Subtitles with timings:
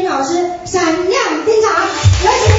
[0.00, 0.32] 老师
[0.64, 1.70] 闪亮登场，
[2.24, 2.52] 有请。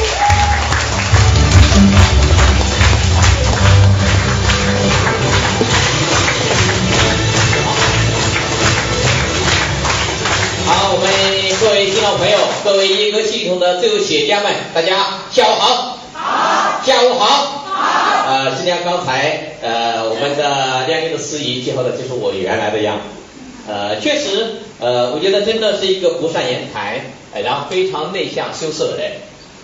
[10.66, 11.10] 好，我们
[11.60, 15.98] 各位新老朋友，各位耶格系统的自由企业家们，大家下午好。
[16.14, 16.82] 好。
[16.86, 17.26] 下午好。
[17.66, 18.26] 好。
[18.28, 23.04] 呃，今天刚才呃我们的亮丽的司仪介绍的就是我原来的样子。
[23.66, 27.00] 呃，确实，呃，我觉得真的是一个不善言谈，
[27.42, 29.12] 然后非常内向羞涩的人。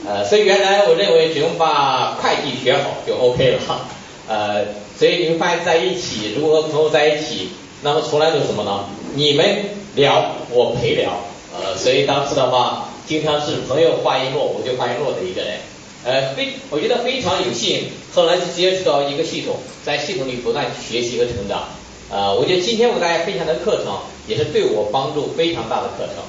[0.07, 3.85] 呃，所以原来我认为只用把会计学好就 OK 了。
[4.29, 4.63] 呃，
[4.97, 7.49] 所以你们发现在一起，如果和朋友在一起，
[7.81, 8.85] 那么从来都是什么呢？
[9.13, 11.11] 你们聊，我陪聊。
[11.53, 15.57] 呃，所以当时的话，经常是朋友话一落，我就话一落的一个人。
[16.05, 21.67] 呃，非我觉得非常有幸，后来就接触到一个系统，在系统里不断学习和成长。
[22.11, 26.23] 呃，我觉得今天我给大家分享的课程，也是对我帮助非常大的课程。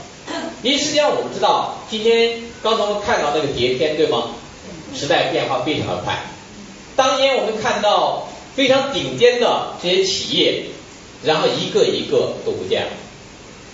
[0.62, 4.33] 因为实际上我们知道，今天刚才我们看到那个碟片，对吗？
[4.95, 6.19] 时代变化非常的快。
[6.97, 10.64] 当年我们看到非常顶尖的这些企业，
[11.25, 12.89] 然后一个一个都不见了。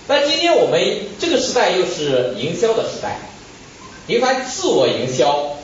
[0.07, 0.79] 但今天我们
[1.19, 3.19] 这个时代又是营销的时代，
[4.05, 5.57] 你发现自我营销，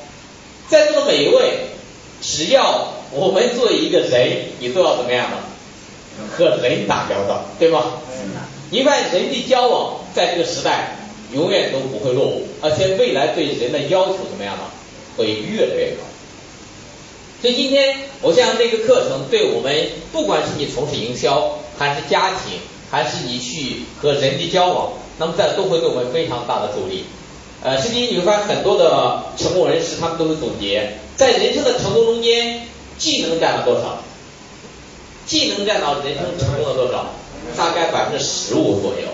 [0.68, 1.68] 在座的每一位，
[2.22, 5.38] 只要我们做一个人，你都要怎么样呢？
[6.36, 7.84] 和人打交道，对吗？
[8.70, 10.98] 你发现人际交往在这个时代
[11.32, 14.64] 永远都不会落伍，而且未来对人的要求怎么样呢？
[15.16, 16.04] 会越来越高。
[17.42, 27.04] 所以今天我想这个课程对我们，不管是你从事营销，还是家庭，还是你去和人际交往，那么在都会对我们非常大的助力。
[27.62, 34.02] 呃，实际你会发现很多的成功人士，他们都会总结，在人生的成功中间，技能占了多少？
[35.26, 37.06] 技能占到人生成功的多少？
[37.58, 39.08] 大概百分之十五左右。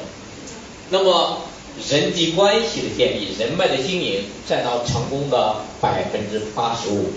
[0.90, 1.42] 那么
[1.90, 7.12] 人际关系的建立、人脉的经营，占到成功的百分之八十五，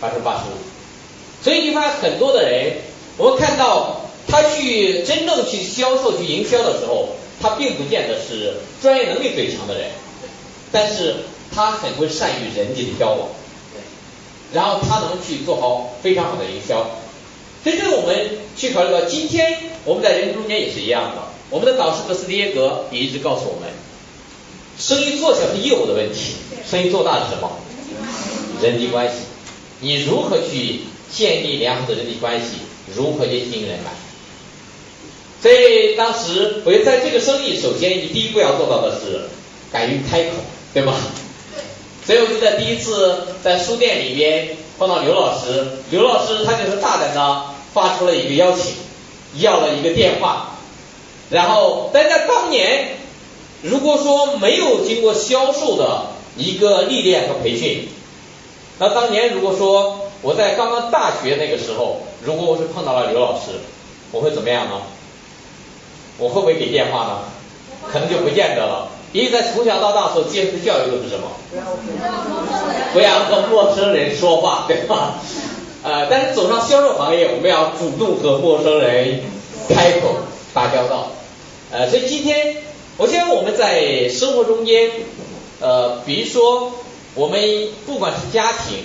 [0.00, 0.54] 百分之八十五。
[1.42, 2.78] 所以你发现很多的人，
[3.16, 7.10] 我们看到他去真正去销售、去营销的时候，
[7.40, 9.90] 他并不见得是专业能力最强的人，
[10.72, 11.16] 但是
[11.54, 13.28] 他很会善于人际的交往，
[14.52, 16.88] 然后他能去做好非常好的营销。
[17.66, 18.16] 所以这个我们
[18.56, 21.22] 去考虑到，今天我们在人中间也是一样的。
[21.50, 23.68] 我们的导师格斯蒂耶格也一直告诉我们，
[24.78, 26.34] 生意做小是业务的问题，
[26.64, 27.50] 生意做大是什么？
[28.62, 29.14] 人际关系。
[29.80, 32.58] 你如何去建立良好的人际关系？
[32.94, 33.90] 如何去经营人脉？
[35.42, 39.22] 所以当时我觉得在这个生意，首先你第一步要做到的是
[39.72, 40.34] 敢于开口，
[40.72, 40.94] 对吗？
[42.06, 47.55] 所以我记得第一次在书店里边碰到刘老师，刘老师他就是大胆的。
[47.76, 48.72] 发出了一个邀请，
[49.34, 50.56] 要了一个电话，
[51.28, 52.96] 然后但在当年，
[53.60, 56.06] 如果说没有经过销售的
[56.38, 57.86] 一个历练和培训，
[58.78, 63.60] 那当年如果说我在刚刚大学那个时候，如果我是碰到了刘老师，
[64.10, 64.80] 我会怎么样呢？
[66.16, 67.18] 我会不会给电话呢？
[67.92, 71.28] 可能就不见得了，因为在从小到大所接受的教育都是什么？
[72.94, 75.20] 不要和陌生人说话，对吧？
[75.86, 79.20] 呃，但是走上销售行业，我们要主动和陌生人
[79.68, 80.16] 开口
[80.52, 81.12] 打交道。
[81.70, 82.56] 呃，所以今天，
[82.96, 84.90] 我相信我们在生活中间，
[85.60, 86.72] 呃，比如说
[87.14, 88.78] 我们不管是家庭，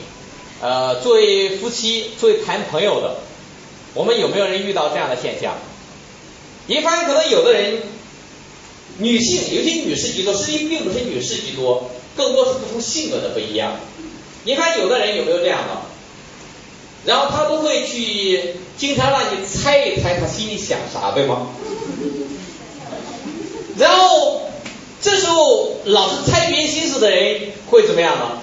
[0.62, 3.16] 呃，作为夫妻，作为谈朋友的，
[3.96, 5.56] 我们有没有人遇到这样的现象？
[6.68, 7.82] 你发现可能有的人，
[9.00, 13.80] 女性，尤其女士居多，实际并不是女士居多，更多是不同性格的不一样。
[14.44, 15.91] 你看有的人有没有这样的？
[17.06, 21.48] 然后他都会去经常让你猜一猜他心里想啥，对吗？
[23.78, 24.42] 然后
[25.02, 28.40] 这时候老是猜别人心思的人会怎么样呢？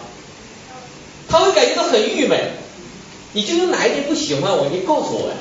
[1.29, 2.53] 他会感觉到很郁闷。
[3.33, 5.37] 你究竟哪一点不喜欢我，你告诉我呀，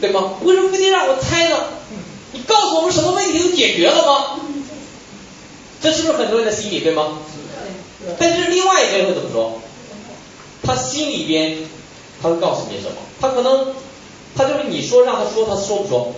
[0.00, 0.32] 对吗？
[0.42, 1.56] 为什么非得让我猜呢？
[2.32, 4.40] 你告诉我们什么问题都解决了吗？
[5.80, 7.18] 这是不是很多人的心理，对吗？
[8.18, 9.60] 但是另外一个人会怎么说？
[10.64, 11.58] 他心里边。
[12.20, 12.96] 他会告诉你什么？
[13.20, 13.74] 他可能，
[14.34, 16.12] 他就是你说让他说，他说不说？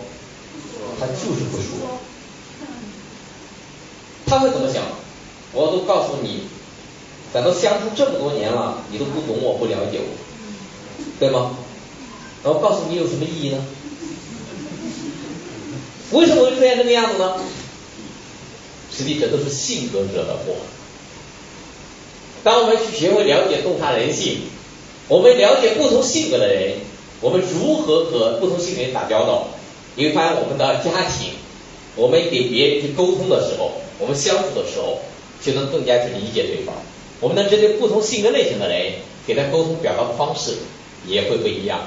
[0.98, 1.98] 他就是不说。
[4.26, 4.82] 他会怎么想？
[5.52, 6.44] 我都告诉你，
[7.34, 11.56] 咱都相处这么多年了，你都不懂我，不了解我，对吗？
[12.44, 13.64] 然后告诉你有什么意义呢？
[16.12, 17.36] 为什么会出现这个样子呢？
[18.96, 20.54] 实际这都是性格惹的祸。
[22.42, 24.42] 当我们去学会了解洞察人性。
[25.10, 26.74] 我们了解不同性格的人，
[27.20, 29.48] 我们如何和不同性格人打交道？
[29.96, 31.32] 你会发现我们的家庭
[31.96, 35.00] 我们给别人去沟通的时候，我们相处的时候，
[35.42, 36.76] 就能更加去理解对方。
[37.18, 38.92] 我们能针对不同性格类型的人，
[39.26, 40.52] 给他沟通表达的方式
[41.04, 41.80] 也会不一样。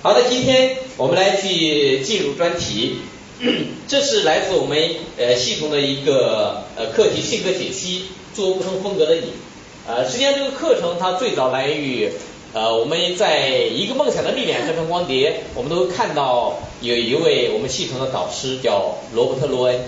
[0.00, 3.00] 好的，今天我们来去进入专题，
[3.86, 4.78] 这是来自我们
[5.18, 9.34] 呃系统的一个呃课题性格解析，做不同风格的你。
[9.86, 12.08] 呃，实际上这个课程它最早来源于
[12.54, 19.80] 呃我们在一个梦想的力量这张光碟，我们都看到有一位我们系统的导师叫罗伯特罗恩。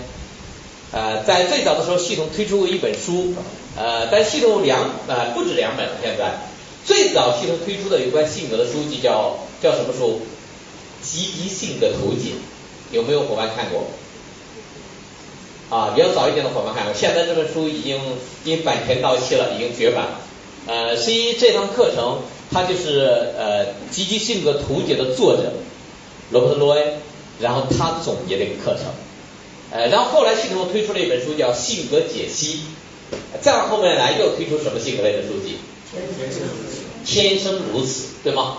[0.91, 3.33] 呃，在最早的时候，系统推出过一本书，
[3.77, 5.93] 呃，但系统两呃不止两本了。
[6.01, 6.41] 现在
[6.85, 10.19] 最早系统推出的有关性格的书籍叫叫什么书？
[11.01, 12.31] 积极性格图解，
[12.91, 13.85] 有没有伙伴看过？
[15.69, 16.93] 啊，比较早一点的伙伴看过。
[16.93, 17.97] 现在这本书已经
[18.43, 20.19] 因版权到期了，已经绝版了。
[20.65, 22.19] 呃，实际这堂课程
[22.51, 22.99] 它就是
[23.37, 25.53] 呃积极性格图解的作者
[26.31, 26.93] 罗伯特罗恩，
[27.39, 28.85] 然后他总结的一个课程。
[29.69, 32.55] 呃，然后后来系统推出了一本书叫《性格解析》，
[33.41, 35.57] 再往后面来又推出什么性格类的书籍？
[37.05, 38.57] 天生如此，对吗？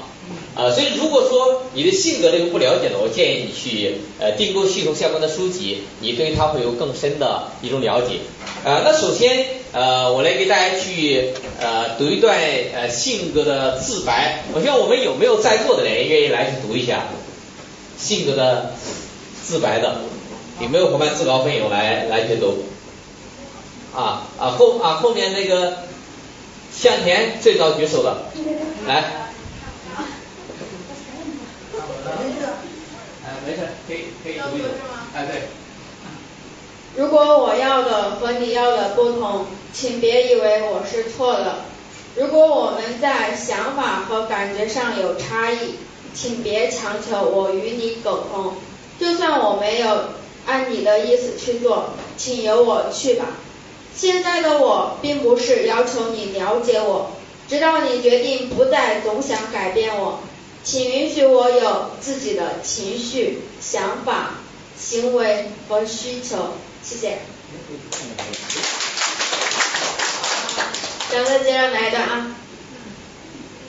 [0.54, 8.18] 啊，所以如果说你的性格这个不了解的，我建议你去呃订购系统相关的书籍，你对它会有更深的一种了解。
[8.64, 11.30] 呃，那首先呃，我来给大家去
[11.60, 12.36] 呃读一段
[12.74, 14.42] 呃性格的自白。
[14.52, 17.04] 我希望我们有没有在座的人愿意来去读一下
[17.96, 18.74] 性格的
[19.44, 20.00] 自白的？
[20.60, 22.64] 有没有伙伴自告奋勇来来去读？
[23.94, 25.74] 啊啊后啊后面那个
[26.74, 28.16] 向田最早举手的，
[28.88, 29.24] 来。
[33.24, 34.68] 哎，没事，可以可以读一读。
[35.14, 35.42] 哎对。
[36.96, 41.64] 如果我要的和你要的不同，请别以为我是错的。
[42.16, 45.74] 如果我们在想法和感觉上有差异，
[46.14, 48.54] 请别强求我与你苟同。
[48.98, 50.16] 就算我没有。
[50.46, 53.26] 按你的意思去做，请由我去吧。
[53.94, 57.10] 现在的我并不是要求你了解我，
[57.46, 60.20] 直到你决定不再总想改变我。
[60.64, 64.34] 请允许我有自己的情绪、想法、
[64.78, 66.54] 行为和需求。
[66.82, 67.18] 谢谢。
[71.10, 72.36] 咱们接着来一段啊。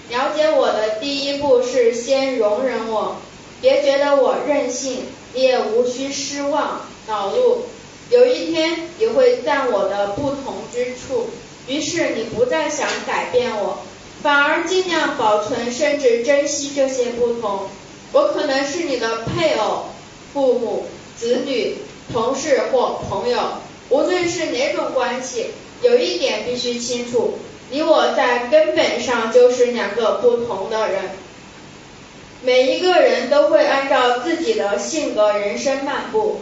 [0.09, 3.17] 了解我的第一步是先容忍我，
[3.61, 5.05] 别觉得我任性。
[5.31, 7.65] 你也无需失望恼怒，
[8.09, 11.29] 有一天你会赞我的不同之处，
[11.67, 13.83] 于是你不再想改变我，
[14.21, 17.69] 反而尽量保存甚至珍惜这些不同。
[18.11, 19.85] 我可能是你的配偶、
[20.33, 21.77] 父母、子女、
[22.11, 25.51] 同事或朋友，无论是哪种关系，
[25.81, 27.39] 有一点必须清楚，
[27.69, 31.11] 你我在根本上就是两个不同的人。
[32.41, 36.41] 每一个人都会按照自己的性格人生漫步。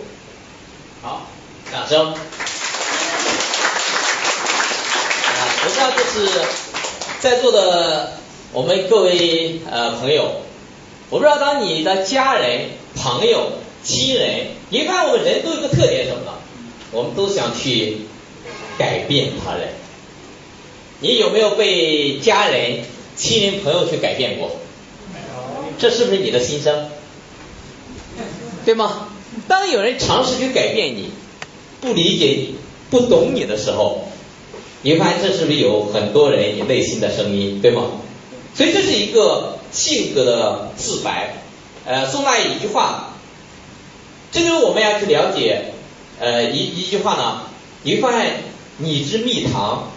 [1.02, 1.28] 好，
[1.72, 2.14] 掌声。
[2.14, 2.16] 啊，
[5.64, 6.40] 我不知道就是
[7.20, 8.14] 在座的
[8.54, 10.42] 我们各位呃朋友，
[11.10, 13.54] 我不知道当你的家人、朋友、
[13.84, 16.34] 亲人，你看我们人都有个特点什么呢？
[16.92, 18.02] 我们都想去
[18.78, 19.70] 改变他人。
[21.00, 22.84] 你有没有被家人、
[23.16, 24.52] 亲人、朋友去改变过？
[25.80, 26.86] 这是不是你的心声？
[28.64, 29.10] 对吗？
[29.48, 31.10] 当有人尝试去改变你，
[31.82, 32.56] 不理解你，
[32.92, 34.08] 不懂你的时候，
[34.88, 37.92] 你会发现这是不是有很多人你内心的声音，对吗？
[38.56, 41.44] 所以这是一个性格的自白。
[41.86, 43.10] 呃，宋大爷一句话，
[44.32, 45.74] 这就是我们要去了解
[46.22, 47.42] 呃一一句话呢，
[47.84, 48.44] 你会发现
[48.78, 49.92] 你之蜜糖，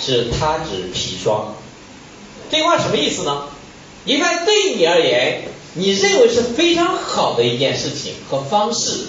[0.00, 1.54] 是他之砒霜。
[2.50, 3.44] 这句话什么意思呢？
[4.02, 5.42] 你看，对你而言，
[5.74, 9.04] 你认为是非常好的一件事情和方式，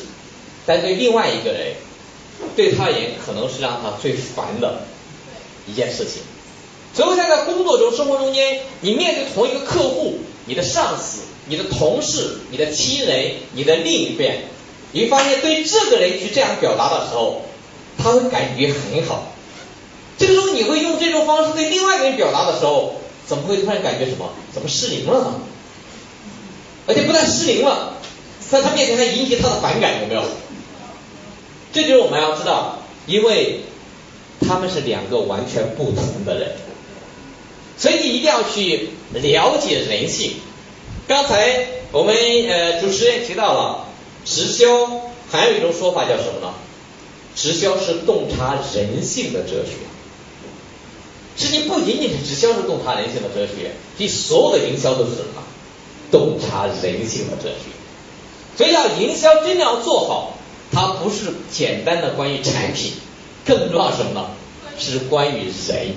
[0.68, 1.74] 但对另外一个人，
[2.56, 4.82] 对他而言可能是让他最烦的
[5.68, 6.22] 一件事情。
[6.94, 14.28] 所以，在在工作中、生活中间，你面对同一个客户、你的上司、你的同事、你的亲人、你的另一半，
[14.92, 17.44] 你会发现对这个人去这样表达的时候，
[17.98, 19.34] 他会感觉很好。
[20.18, 22.96] 这个时候，你会用这种方式对另外一个人表达的时候。
[23.26, 24.30] 怎么会突然感觉什么？
[24.54, 25.36] 怎么失灵了呢？
[26.86, 27.94] 而且不但失灵了，
[28.52, 30.22] 在他面前还引起他的反感，有没有？
[31.74, 33.62] 这就是我们要知道，因为
[34.40, 36.52] 他们是两个完全不同的人，
[37.78, 40.34] 所以你一定要去了解人性。
[41.08, 42.16] 刚才我们
[42.48, 43.88] 呃主持人提到了
[44.24, 44.68] 直销，
[45.30, 46.54] 还有一种说法叫什么呢？
[47.36, 49.72] 直销是洞察人性的哲学。
[51.36, 55.42] 实际不仅仅是直销是洞察人性的哲学，其所有的营销都是什么？
[56.12, 57.72] 洞察人性的哲学。
[58.56, 60.38] 所以要营销真的要做好，
[60.74, 62.94] 它不是简单的关于产品，
[63.46, 64.26] 更重要什么呢？
[64.80, 65.94] 是关于人。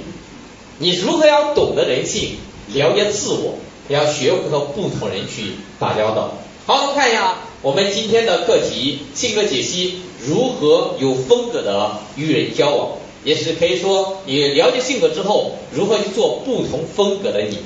[0.79, 2.37] 你如何要懂得人性，
[2.75, 3.55] 了解自我，
[3.89, 6.35] 要学会和不同人去打交道。
[6.67, 12.89] 好，我们看一下我们今天的课题：性格解析，如何有风格的与人交往，
[13.25, 17.59] 也是可以说你了解性格之后，如何去做不同风格的你。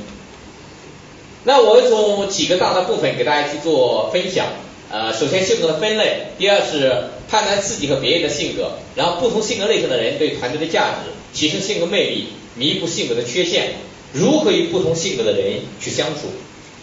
[1.43, 4.47] 那我从几个大的部分给大家去做分享。
[4.93, 6.93] 呃，首先性格的分类，第二是
[7.29, 13.75] 判断自己和别人的性格，然后不同性格类型的人对团队的价值，提升性格魅力，弥补性格的缺陷，
[14.13, 16.23] 如何与不同性格的人去相处。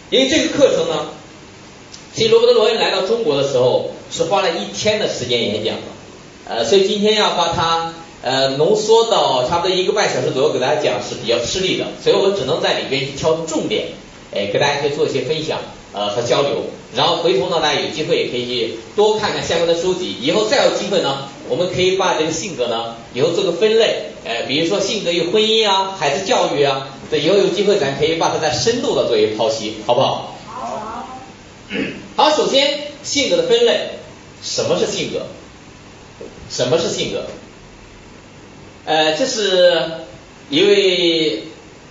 [0.08, 1.08] 因为这个课程呢，
[2.14, 5.82] 其实罗伯特·罗恩来到中国的时候是花了一天的时间演讲的，
[6.46, 13.88] 呃，所以今天要把它呃浓缩到差不多一个半小时左右给大家讲是比较吃力的，所以我只能在里边去挑重点，
[14.34, 15.58] 哎，给大家可以做一些分享。
[15.90, 16.64] 呃，和交流，
[16.94, 20.16] 然后回头呢，大家有机会也可以多看看相关的书籍。
[20.20, 30.36] 以后再有机会呢，我们可以把这个性格呢，以后做个分类，呃，比如说性格与婚姻啊，孩子教育啊，这以后有机会咱可以把它再深度的做一个剖析，好不好？
[30.46, 31.08] 好。
[32.16, 33.88] 好，首先性格的分类，
[34.42, 35.22] 什么是性格？
[36.50, 37.24] 什么是性格？
[38.84, 39.90] 呃，这是
[40.50, 41.44] 一位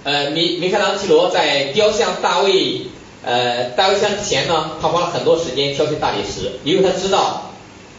[0.04, 2.82] 呃米米开朗基罗在雕像大卫。
[3.28, 7.52] 呃，大卫像之前呢，他花了很多时间挑选大理石，因为他知道，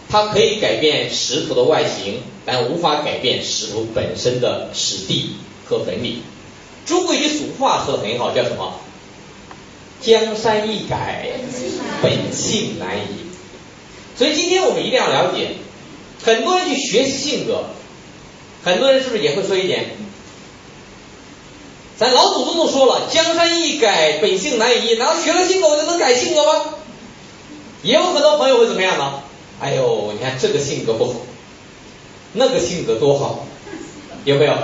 [0.09, 5.35] 他可以改变石头的外形，但无法改变石头本身的质地
[5.67, 6.23] 和纹理。
[6.87, 8.81] 中国一句俗话说的很好，叫什么？
[10.01, 11.29] 江山易改，
[12.03, 13.29] 本性难移。
[14.17, 15.49] 所以今天我们一定要了解，
[16.25, 17.65] 很多人去学习性格，
[18.65, 19.91] 很多人是不是也会说一点？
[21.99, 24.95] 咱老祖宗都说了，江山易改，本性难移。
[24.95, 26.65] 难道学了性格我就能改性格吗？
[27.83, 29.21] 也有很多朋友会怎么样呢？
[29.61, 31.15] 哎呦，你看这个性格不好，
[32.35, 33.45] 那个性格多好，
[34.25, 34.55] 有没有？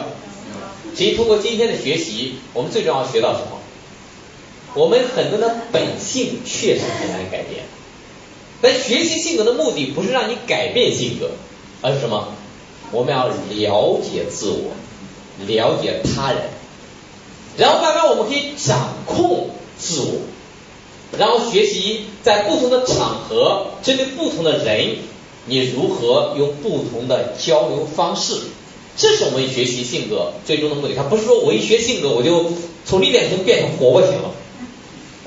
[0.94, 3.58] 其实通过今天的学习，我们最重要学到什么？
[4.74, 7.64] 我们很多的本性确实很难改变。
[8.62, 11.32] 但学习性格的目的不是让你改变性格，
[11.82, 12.28] 而是什么？
[12.92, 14.70] 我们要了解自我，
[15.46, 16.42] 了解他人。
[17.56, 24.96] 然后慢慢我们可以掌控自我，然后学习在不同的场合，针对不同的人，
[25.46, 28.34] 你如何用不同的交流方式，
[28.96, 30.94] 这是我们学习性格最终的目的。
[30.96, 32.52] 它不是说我一学性格我就
[32.84, 34.30] 从历练型变成活泼型了，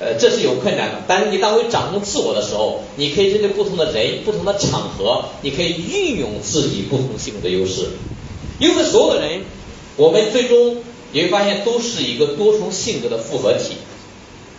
[0.01, 1.03] 呃，这是有困难的。
[1.07, 7.87] 但是你当我掌控自我的时候，你可以针对不同的人、不同的场合，你可以运用自己不同性格的优势。
[8.59, 9.43] 因为所有的人，
[9.95, 10.77] 我们最终。
[11.17, 13.77] 你会发现都是一个多重性格的复合体，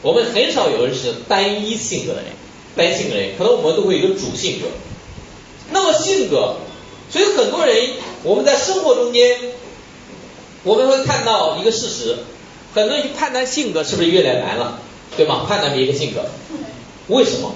[0.02, 2.32] 我们很少有人是单一性格的人，
[2.74, 4.66] 单性格的人，可能我们都会有一个主性格。
[5.70, 6.56] 那么性格，
[7.12, 7.90] 所以很多人
[8.24, 9.38] 我们在生活中间，
[10.64, 12.16] 我们会看到一个事实，
[12.74, 14.80] 很多人去判断性格是不是越来越难了，
[15.16, 15.46] 对吗？
[15.48, 16.24] 判断别一个性格，
[17.06, 17.54] 为什么？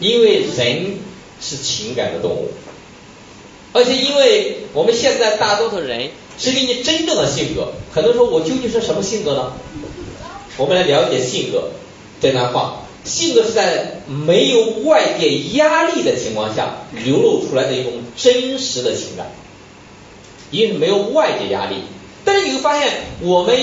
[0.00, 0.98] 因为人
[1.40, 2.50] 是情感的动物，
[3.72, 6.10] 而且因为我们现在大多数人。
[6.40, 7.74] 是给你真正的性格。
[7.92, 9.52] 很多人说，我究竟是什么性格呢？
[10.56, 11.68] 我们来了解性格
[12.20, 12.78] 这段话。
[13.02, 19.32] 性格是在没有外界压力的情况下流露出来的一种真实的情感，
[20.50, 21.76] 因为没有外界压力。
[22.26, 22.92] 但是你会发现，
[23.22, 23.56] 我们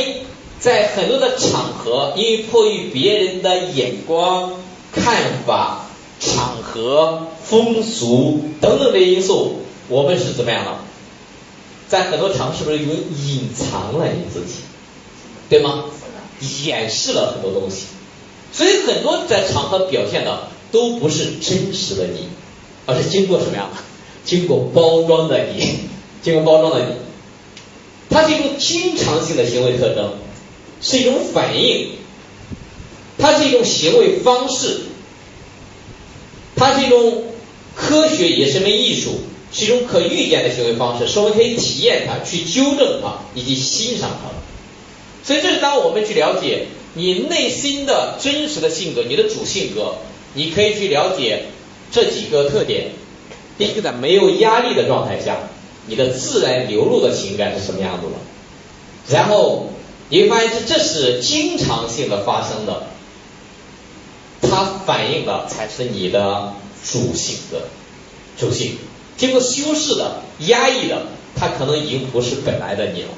[0.59, 4.53] 在很多的场合，因为迫于别人的眼光、
[4.91, 5.15] 看
[5.45, 5.85] 法、
[6.19, 10.71] 场合、风俗等等的因素，我们是怎么样的？
[11.89, 14.55] 在很多场合是不是有隐藏了你自己，
[15.49, 15.85] 对吗？
[16.65, 17.85] 掩饰了很多东西，
[18.53, 22.27] 所以很多在场合表现的都不是真实的你，
[22.85, 23.69] 而是经过什么呀？
[24.23, 25.79] 经过包装的你，
[26.21, 26.93] 经过包装的你，
[28.09, 30.13] 它是一种经常性的行为特征，
[30.81, 31.91] 是一种反应，
[33.17, 34.81] 它是一种行为方式，
[36.55, 37.23] 它是一种
[37.73, 39.21] 科学，也是门艺术。
[39.57, 44.29] 是一种可预见的行为方式，是我们可以体验它、去纠正它以及欣赏它。
[45.23, 49.95] 所以，这是当我们去了解你内心的真实的性格、你的主性格，
[50.35, 51.45] 你可以去了解
[51.91, 52.91] 这几个特点。
[53.57, 55.37] 第一个，在没有压力的状态下，
[55.87, 59.15] 你的自然流露的情感是什么样子的？
[59.15, 59.69] 然后
[60.09, 62.83] 你会发现，这这是经常性的发生的，
[64.43, 66.53] 它反映的才是你的
[66.85, 67.63] 主性格、
[68.37, 68.77] 主性。
[69.17, 71.01] 经过修饰的、压抑的，
[71.35, 73.09] 它可能已经不是本来的你了。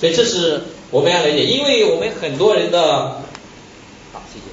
[0.00, 3.22] 所以这是我们要理解，因为我们很多人的，
[4.12, 4.46] 好，谢谢。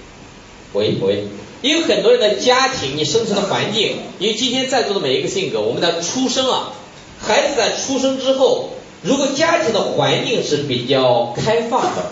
[0.74, 1.24] 喂喂，
[1.62, 6.74] 因为很多人的家庭，你生存的环境，因为今天在座的每一个性格，我们的出生啊，
[7.20, 12.12] 孩子在出生之后，如果家庭的环境是比较开放的，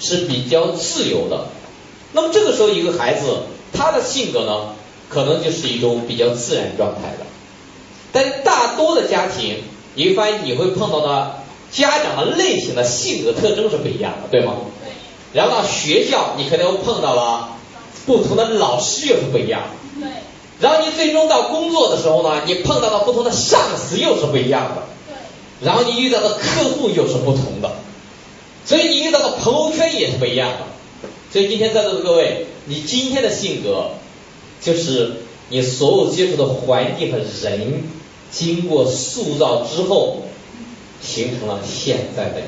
[0.00, 1.46] 是比较自由的，
[2.12, 3.26] 那么这个时候一个孩子
[3.72, 4.74] 他的性格呢，
[5.08, 7.26] 可能就是一种比较自然状态的。
[8.12, 9.62] 但大多的家庭，
[9.94, 14.54] 你会发现你会碰到的家长的类型的性格特征是不一样的，对吗？
[14.84, 14.92] 对。
[15.32, 17.56] 然后到学校，你可能又碰到了。
[18.06, 19.60] 不同的老师又是不一样，
[20.00, 20.08] 对。
[20.58, 25.66] 然后你最终到工作的时候呢，你碰到的不同的上司又是不一样的，对。
[25.66, 27.70] 然后你遇到的客户又是不同的，
[28.64, 30.58] 所以你遇到的朋友圈也是不一样的。
[31.30, 33.90] 所以今天在座的各位，你今天的性格
[34.62, 35.12] 就是
[35.50, 37.84] 你所有接触的环境和人
[38.30, 40.22] 经过塑造之后
[41.02, 42.46] 形成了现在的你，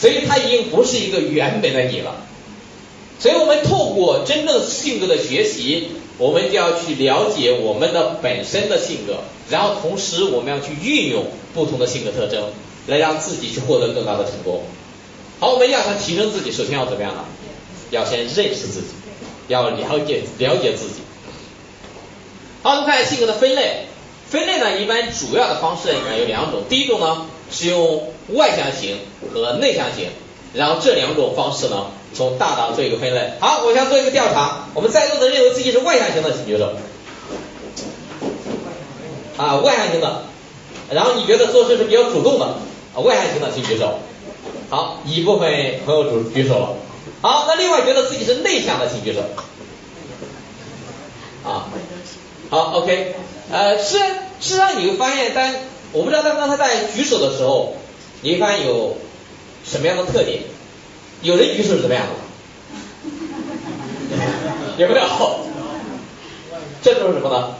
[0.00, 2.24] 所以他已经不是一个原本的你了。
[3.20, 9.18] 所以我们透过真正性格的学习，我们就要去了解我们的本身的性格，
[9.50, 12.50] 然后同时我们要去运用不同的性格特征，
[12.86, 14.62] 来让自己去获得更大的成功。
[15.40, 17.24] 好，我们要想提升自己，首先要怎么样呢？
[17.90, 18.86] 要先认识自己，
[19.48, 21.00] 要了解了解自己。
[22.62, 23.86] 好，我们看性格的分类，
[24.28, 28.98] 分类呢一般主要的方式里面有两种，第一种呢是用外向型
[29.32, 30.08] 和内向型。
[30.54, 33.32] 然后这两种方式呢，从大到做一个分类。
[33.38, 36.72] 好，我想做一个调查，我们在座的认为自己是外向型的，请举手。
[39.36, 40.22] 啊，外向型的。
[40.90, 42.54] 然后你觉得做事是比较主动的，
[43.02, 43.98] 外向型的请举手。
[44.70, 46.76] 好，一部分朋友举举手了。
[47.20, 49.20] 好，那另外觉得自己是内向的，请举手。
[51.44, 51.68] 啊，
[52.50, 53.14] 好，OK。
[53.50, 53.98] 呃，是
[54.40, 55.54] 实际上你会发现，但
[55.92, 57.76] 我不知道他刚才在举手的时候，
[58.22, 58.96] 你会发现有。
[59.64, 60.44] 什么样的特点？
[61.20, 62.14] 有人举手是怎么样的？
[64.78, 65.04] 有没有？
[66.80, 67.54] 这都是什么呢？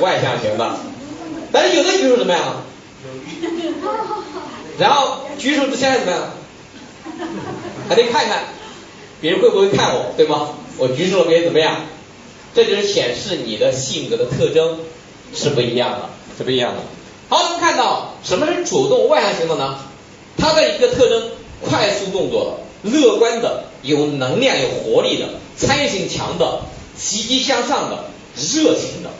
[0.00, 0.76] 外向型的。
[1.52, 2.62] 但是有的举手怎么样？
[4.78, 6.30] 然后举手之前怎么样？
[7.86, 8.44] 还得看看
[9.20, 10.54] 别人会不会看我，对吗？
[10.78, 11.76] 我举手了，别人怎么样？
[12.54, 14.78] 这就是显示你的性格的特征
[15.34, 16.80] 是不一样的，是不一样的。
[17.28, 19.78] 好，我们看到什么是主动外向型的呢？
[20.36, 21.30] 它的一个特征，
[21.62, 26.62] 快速动作的，乐观的，有能量、有活力的，参与性强的，
[26.98, 28.04] 积极向上的，
[28.36, 29.10] 热情的，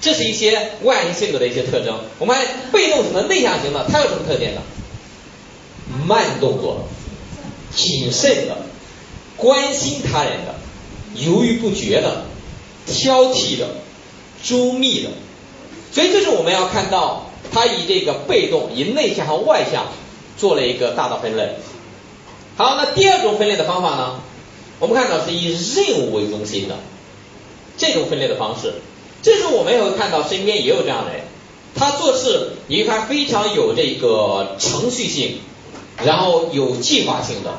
[0.00, 2.00] 这是一些外向性格的一些特征。
[2.18, 2.36] 我们
[2.72, 4.62] 被动型的、内向型的，它有什么特点呢？
[6.06, 6.88] 慢动作，
[7.74, 8.56] 谨慎的，
[9.36, 10.54] 关心他人的，
[11.14, 12.24] 犹豫不决的，
[12.88, 13.68] 挑剔的，
[14.42, 15.10] 周密的。
[15.92, 19.86] 所以这是我们要看到，他以这个被动、以内向和外向。
[20.38, 21.56] 做了一个大的分类。
[22.56, 24.20] 好，那第二种分类的方法呢？
[24.78, 26.76] 我们看到是以任务为中心的
[27.76, 28.74] 这种分类的方式。
[29.20, 31.22] 这时候我们也会看到身边也有这样的人，
[31.74, 35.40] 他做事你看非常有这个程序性，
[36.04, 37.50] 然后有计划性的，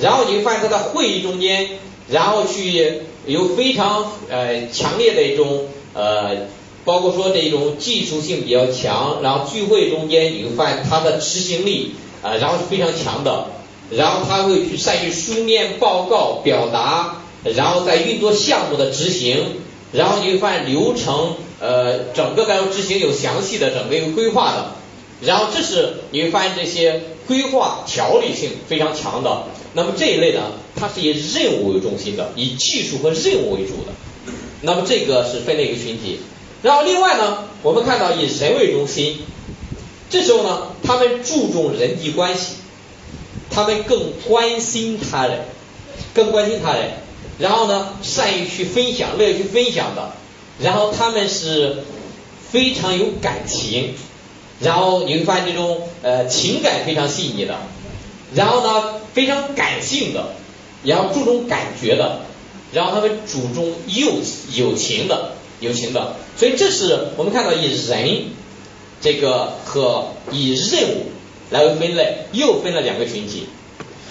[0.00, 1.68] 然后你会发现他在会议中间，
[2.10, 6.58] 然后去有非常呃强烈的一种呃。
[6.84, 13.44] 包括说这种技术性比较强，然后聚会中间你会发现他的执行力啊，然后是非常强的，
[13.90, 19.56] 然后他会去善于书面报告表达，然后在运作项目的执行，
[19.92, 24.72] 然后你会发现流程呃整个该执行有详细的整个一个规划的，
[25.20, 33.92] 然后这是你会发现这些规划条理性非常强的，那么这一类呢，它是以任务为中心的，以技术和任务为主的，
[34.62, 36.20] 那么这个是分类一个群体。
[36.62, 39.18] 然后另外呢，我们看到以人为中心，
[40.10, 42.54] 这时候呢，他们注重人际关系，
[43.50, 45.40] 他们更关心他人，
[46.14, 46.92] 更关心他人，
[47.38, 50.12] 然后呢，善于去分享，乐于去分享的，
[50.60, 51.84] 然后他们是
[52.50, 53.94] 非常有感情，
[54.60, 57.56] 然后你会发现这种呃情感非常细腻的，
[58.34, 60.34] 然后呢非常感性的，
[60.82, 62.20] 然后注重感觉的，
[62.72, 64.12] 然后他们主重友
[64.54, 65.32] 友情的。
[65.60, 68.26] 友情的，所以这是我们看到以人
[69.00, 71.06] 这个和以任务
[71.50, 73.48] 来为分类，又分了两个群体。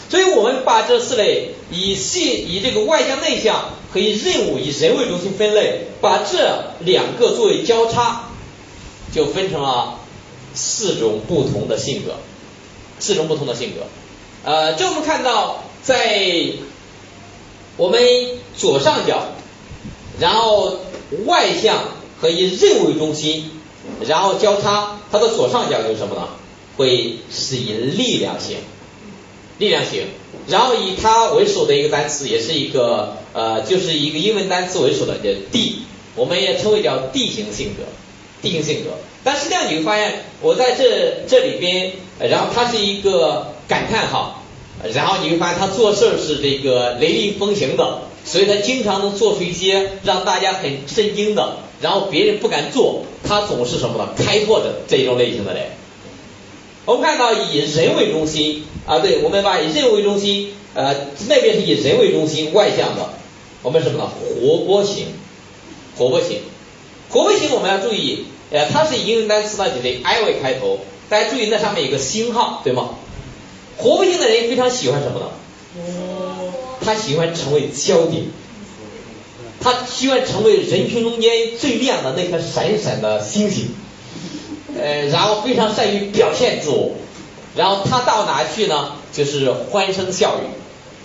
[0.10, 8.23] 所以我们把这四类以性以这个外向内向和以任务以人为中心分类，把这两个作为交叉，
[9.15, 10.01] 就分成了
[10.58, 12.15] 四种不同的性格，
[13.00, 13.88] 四种不同的性格。
[14.43, 16.52] 呃，这我们看到在
[17.78, 18.02] 我们
[18.58, 19.28] 左上角，
[20.20, 20.80] 然后。
[21.26, 21.86] 外向
[22.20, 23.50] 和以任务为中心，
[24.06, 26.28] 然后交叉，它的左上角就是什么呢？
[26.76, 28.58] 会是以力量型，
[29.58, 30.04] 力量型。
[30.50, 35.84] 然后以它为首的一个单词，也是一个呃，就是一个英文单词为首的叫 D，
[36.17, 37.84] 我们也称为叫 D 型性格
[38.41, 38.91] ，D 型性格。
[39.23, 44.43] 但实际上你会发现，我在这这里边，然后它是一个感叹号，
[44.93, 54.10] 然后你会发现他做事是这个雷厉风行的，所以他经常能做出一些让大家很震惊的，然后别人不敢做，他总是什么呢？
[54.15, 55.63] 开拓者这一种类型的人。
[56.86, 60.95] 我们看到以人为中心啊，对，我们把以人为中心，呃，
[61.28, 63.10] 那边是以人为中心外向的，
[63.62, 64.10] 我们什么呢？
[64.10, 65.08] 活泼型，
[65.97, 66.39] 活泼型，
[67.10, 72.89] 活泼型我们要注意，呃，它是以英文单词呢，就是 I 为开头，大家注意那上面有个星号，对吗？
[73.78, 75.28] 活泼型的人非常喜欢什么呢？
[76.84, 78.24] 他喜欢成为焦点，
[79.60, 83.70] 他喜欢成为人群中间最亮的那颗闪闪的星星。
[84.80, 86.91] 呃，然后非常善于表现自我，
[87.56, 88.93] 然后他到哪去呢？
[89.12, 90.46] 就是欢声笑语，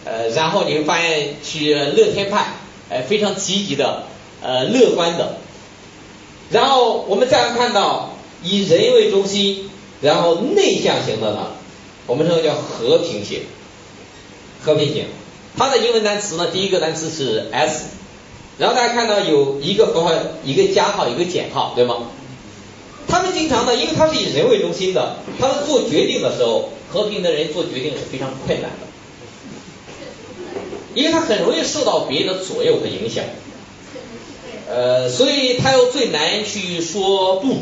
[0.05, 2.55] 呃，然后你会发现去乐天派，
[2.91, 4.05] 呃，非常积极的，
[4.43, 5.37] 呃，乐观的。
[6.53, 11.47] 然后我们再来看到以人为中心，然后内向型的呢，
[12.07, 13.41] 我们称为叫和平型，
[14.63, 15.07] 和平型。
[15.57, 17.87] 它的英文单词呢，第一个单词是 S，
[18.59, 20.13] 然后大家看到有一个符号，
[20.45, 21.97] 一个加号，一个减号，对吗？
[23.09, 28.87] 他们经常呢，因为他是以人为中心的，他们做决定的时候，和平的人做决定是非常困难的，
[30.95, 33.25] 因为他很容易受到别人的左右和影响，
[34.73, 37.57] 呃，所以他又最难去说不，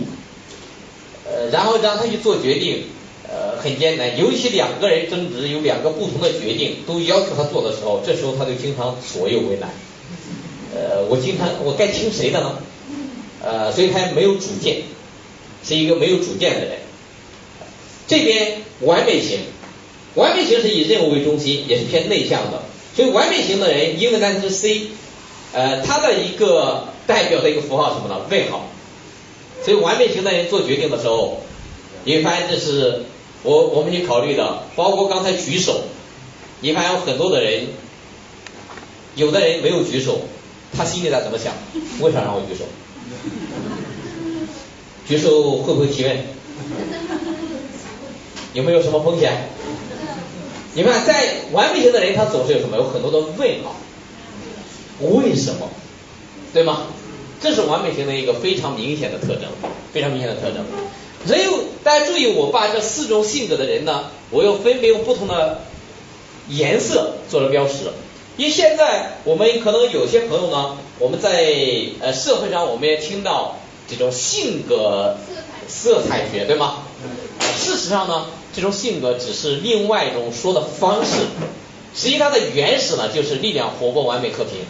[1.27, 2.85] 呃，然后让他去做决定，
[3.29, 9.71] 呃，很艰难，尤其两个人争执，有两个不同的决定都要求他做的时候，这时候他就经常左右为难，
[10.73, 12.59] 呃，我经常我该听谁的呢？
[13.43, 14.83] 呃，所以他没有主见。
[15.63, 16.79] 是一个没有主见的人，
[18.09, 19.41] 这边完美型，
[20.15, 22.63] 完美型是以任务为中心，也是偏内向的，
[22.97, 24.87] 所以完美型的人英文单词 C，
[25.53, 28.21] 呃，他的一个代表的一个符号什么呢？
[28.31, 28.69] 问号。
[29.65, 31.43] 所以完美型的人做决定的时候，
[32.05, 33.03] 你会发现这是
[33.43, 35.83] 我我们去考虑的，包括刚才举手，
[36.61, 37.67] 你发现有很多的人，
[39.17, 40.21] 有的人没有举手，
[40.73, 41.53] 他心里在怎么想？
[41.99, 42.65] 为啥让我举手？
[45.09, 46.17] 举手会不会提问？
[48.55, 49.49] 有没有什么风险？
[50.75, 52.77] 你看，在完美型的人，他总是有什么？
[52.77, 53.75] 有很多的问号。
[55.01, 55.69] 为什么？
[56.55, 56.87] 对吗？
[57.43, 59.45] 这是完美型的一个非常明显的特征，
[59.93, 60.65] 非常明显的特征。
[61.27, 65.63] 人有大家注意，我把这四种性格的人呢，我又分别用不同的
[66.49, 67.75] 颜色做了标识。
[68.37, 71.55] 因为现在我们可能有些朋友呢，我们在
[72.01, 73.57] 呃社会上，我们也听到。
[73.91, 75.17] 这种性格
[75.67, 76.85] 色彩学对吗？
[77.59, 81.27] 事实上呢，这种性格只是另外一种说的方式。
[81.93, 84.61] 实际它的原始呢，就是力量、活泼、完美、和平。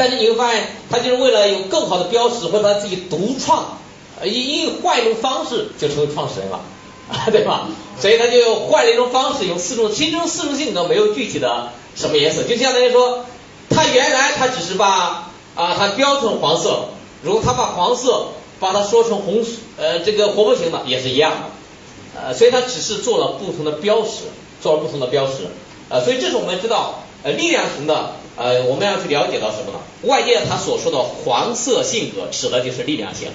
[0.00, 3.76] 但是你会发现，他就是为了有更好的标识，或者他自己独创，
[4.24, 6.62] 因因为换一种方式就成为创始人了，
[7.30, 7.68] 对吧？
[8.00, 13.26] 所以他就换了一种方式，有四种，其中四种性格没有具体的什么颜色，就相当于说，
[13.68, 16.86] 他原来他只是把啊，他标成黄色。
[17.22, 19.44] 如果他把黄色把它说成红，
[19.76, 24.22] 呃，这个活泼型的也是一样的，呃，所以他只是做了不同的标识，
[24.62, 25.48] 做了不同的标识，
[25.90, 29.80] 呃，所以这是我们知道，呃，力量型的，呃，我们要去了解到什么呢？
[30.02, 33.28] 外界他所说的黄色性格指的就是力量型，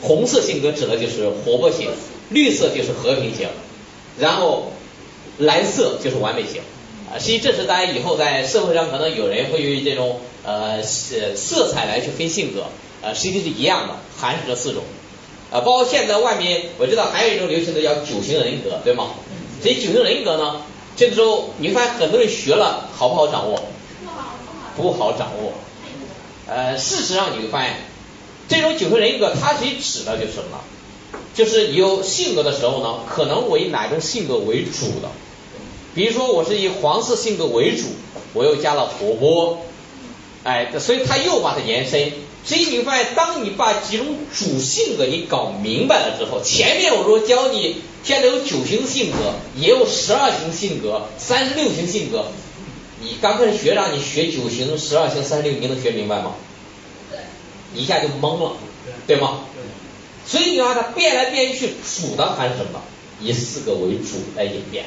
[0.00, 1.90] 红色性格指的就是活泼型，
[2.30, 3.48] 绿色就是和平型，
[4.18, 4.72] 然后
[5.38, 6.62] 蓝色就是完美型。
[7.10, 12.66] 啊，实际这是大家以后在社会上可能有人会用这种呃色色彩来去分性格，
[13.00, 14.82] 呃，实际是一样的，还是这四种，
[15.50, 19.14] 啊，包括现在外面我知道还有一种流行的叫九型人格，对吗？
[19.62, 20.60] 所以九型人格呢，
[20.98, 23.62] 这个时候你发现很多人学了好不好掌握？
[24.76, 25.52] 不好，掌握。
[26.48, 27.76] 呃，事实上你会发现，
[28.48, 30.58] 这种九型人格它其实指的就是什么？
[31.34, 35.08] 就是有性格的时候呢，可能我以哪种性格为主的。
[35.94, 37.84] 比如说，我是以黄色性格为主，
[38.34, 39.58] 我又加了活泼，
[40.42, 42.12] 哎，所以他又把它延伸。
[42.44, 44.06] 所以你发现，当你把几种
[44.36, 52.26] 主性格你搞明白了之后，前面我说教你，现在有九型性格，也有十二型性格，三十六型性格。
[53.00, 56.34] 你刚开始学让你学九型、十二型、三十六，你能学明白吗？
[57.10, 57.18] 对，
[57.74, 58.56] 一下就懵了，
[59.06, 59.40] 对吗？
[60.26, 62.82] 所以你看它变来变去，主的还是什么？
[63.20, 64.86] 以四个为主来演变。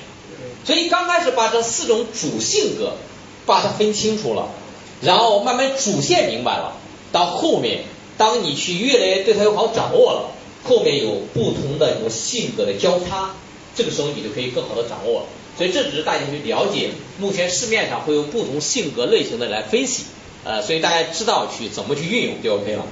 [0.64, 2.94] 所以刚开始把这四种主性格
[3.46, 4.50] 把它分清楚了，
[5.02, 6.74] 然后慢慢主线明白了，
[7.12, 7.84] 到后面
[8.18, 10.32] 当你去越来越对它有好掌握了，
[10.64, 13.36] 后面有不同的这种性格的交叉，
[13.76, 15.26] 这个时候你就可以更好的掌握了。
[15.58, 20.06] 所以这只是大家去了解，目前市面上会有不同性格类型的来分析，
[20.44, 22.86] 呃，所以大家知道去怎么去运用就 OK 了。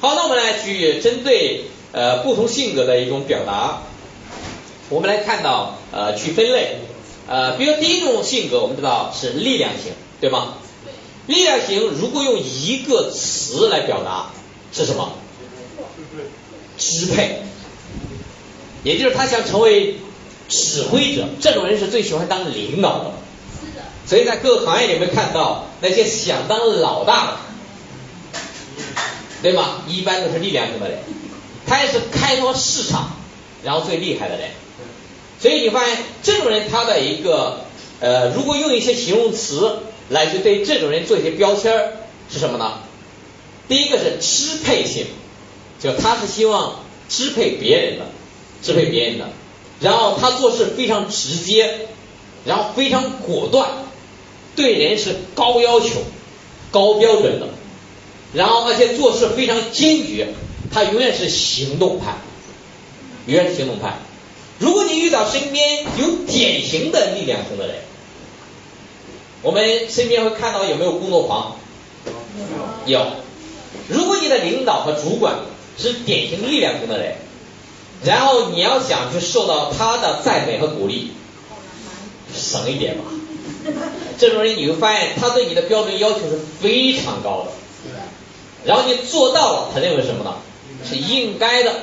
[0.00, 3.82] 好，那我们来去针对呃不同性格的一种表达，
[4.88, 6.78] 我们来看到呃去分类，
[7.28, 10.54] 呃，比如第一种性格我们知道是力量型，对吗？
[11.26, 14.30] 力量型如果用一个词来表达
[14.72, 15.12] 是什么？
[16.78, 17.42] 支配，
[18.82, 19.96] 也就是他想成为
[20.48, 23.12] 指挥者，这种人是最喜欢当领导的。
[24.06, 27.36] 所以在各个行业里面看到那些想当老大的。
[29.42, 29.82] 对吗？
[29.86, 30.98] 一般都是力量型的人，
[31.66, 33.16] 他也是开拓市场
[33.62, 34.50] 然后最厉害的人。
[35.38, 37.60] 所以你发现这种人他的一个
[38.00, 41.92] 呃，如果用一些形容词来去对这种人做一些标签
[42.32, 42.78] 是什么呢？
[43.68, 45.06] 第一个是支配性，
[45.78, 48.06] 就他是希望支配别人的，
[48.62, 49.28] 支配别人的。
[49.80, 51.88] 然后他做事非常直接，
[52.44, 53.68] 然后非常果断，
[54.54, 56.02] 对人是高要求、
[56.70, 57.48] 高标准的。
[58.32, 60.28] 然后而且做事非常坚决，
[60.72, 62.16] 他永远是行动派，
[63.26, 63.98] 永远是行动派。
[64.58, 67.76] 如果你遇到身边有典型的力量型的人，
[69.42, 71.56] 我们身边会看到有没有工作狂？
[72.86, 73.06] 有。
[73.88, 75.36] 如果你的领导和主管
[75.78, 77.14] 是典型力量型的人，
[78.04, 81.12] 然后你要想去受到他的赞美和鼓励，
[82.34, 83.04] 省一点吧。
[84.18, 87.52] 这种人你会发现他对你的标准要求是非常高的。
[88.64, 90.36] 然后你做到了，他认为什么呢？
[90.88, 91.74] 是应该的。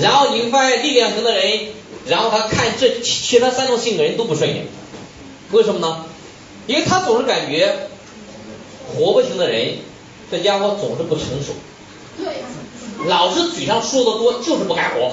[0.00, 1.68] 然后你会发现力量型的人，
[2.06, 4.66] 然后他看这其他三种性格人都不顺眼，
[5.52, 6.04] 为什么呢？
[6.66, 7.88] 因为他总是感觉
[8.88, 9.76] 活泼型的人，
[10.30, 11.52] 这家伙总是不成熟，
[12.16, 12.44] 对，
[13.06, 15.12] 老是嘴上说的多，就是不干活，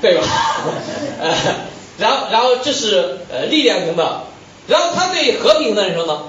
[0.00, 0.26] 对，对吧？
[1.20, 1.34] 呃，
[1.98, 4.24] 然后然后这是呃力量型的，
[4.66, 6.22] 然后他对和平的人说呢？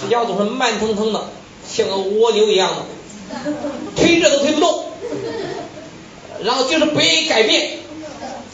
[0.00, 1.30] 这家伙总是慢腾腾的，
[1.66, 3.52] 像个蜗牛一样的，
[3.96, 4.84] 推着都推不动，
[6.44, 7.78] 然后就是不愿意改变，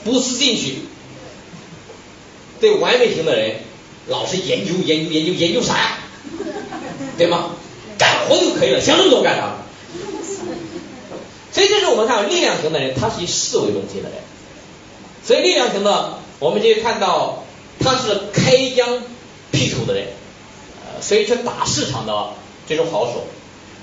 [0.05, 0.85] 不思进取。
[2.61, 3.57] 对完美型的人，
[4.07, 5.99] 老是研究研究研究研究啥呀？
[7.19, 7.51] 对吗？
[8.03, 9.55] 干活就可以了，想那么多干啥？
[11.53, 14.19] 所以这是我们看力量型的人，他是以事为中心的人。
[15.25, 17.45] 所以力量型的，我们就看到
[17.79, 19.05] 他是开疆
[19.53, 20.09] 辟土的人。
[21.01, 22.31] 所以去打市场的
[22.69, 23.25] 这种好手，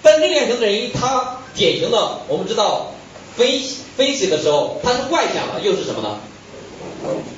[0.01, 2.93] 但力量型的人，他典型的，我们知道
[3.37, 6.17] 分析分析的时候，他是外向的，又是什么呢？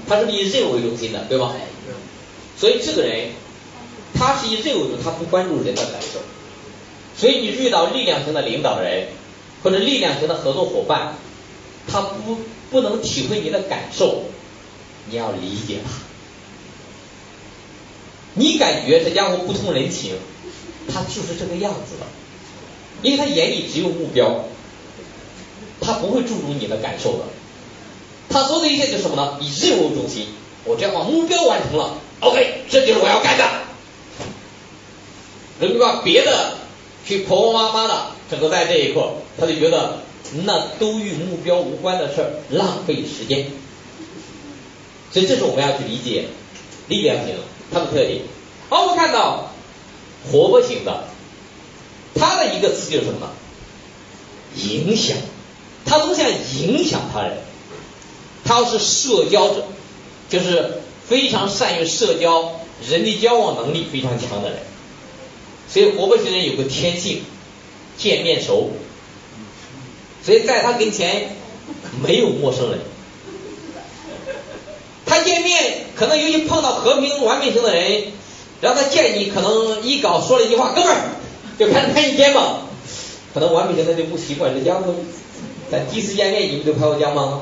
[0.07, 1.53] 他是以任务为中心的，对吧？
[2.57, 3.29] 所以这个人，
[4.13, 6.19] 他是以任务为中心，他不关注人的感受。
[7.21, 9.09] 所以你遇到力量型的领导人，
[9.61, 11.13] 或者力量型的合作伙伴，
[11.87, 12.39] 他不
[12.71, 14.23] 不能体会你的感受，
[15.07, 15.91] 你要理解他。
[18.33, 20.15] 你感觉这家伙不通人情，
[20.91, 22.07] 他就是这个样子的，
[23.03, 24.45] 因为他眼里只有目标，
[25.79, 27.25] 他不会注重你的感受的，
[28.29, 29.37] 他说的一切就是什么呢？
[29.39, 30.25] 以任务中心，
[30.63, 33.47] 我只要把目标完成了，OK，这就是我要干的。
[35.59, 36.57] 人家把别的
[37.05, 39.99] 去婆婆妈妈的整个在这一刻，他就觉得
[40.43, 43.47] 那都与目标无关的事儿，浪费时间。
[45.11, 46.27] 所以这是我们要去理解
[46.87, 47.35] 力量型。
[47.73, 48.19] 它的特点，
[48.67, 49.49] 好，我们看到
[50.29, 51.05] 活泼型的，
[52.13, 53.29] 它的一个词就是什么？
[54.57, 55.15] 影响，
[55.85, 57.37] 他都想影响他人，
[58.43, 59.63] 他是社交者，
[60.29, 62.51] 就是非常善于社交，
[62.89, 64.59] 人际交往能力非常强的人，
[65.71, 67.21] 所以活泼型人有个天性，
[67.97, 68.71] 见面熟，
[70.21, 71.35] 所以在他跟前
[72.03, 72.79] 没有陌生人。
[75.05, 78.03] 他见面可能尤其碰到和平完美型的人，
[78.59, 81.09] 然后他见你可能一搞说了一句话，哥们儿
[81.57, 82.67] 就拍拍你肩膀，
[83.33, 84.93] 可能完美型的就不习惯这家伙，
[85.69, 87.41] 咱第一次见面你们就拍我肩膀吗，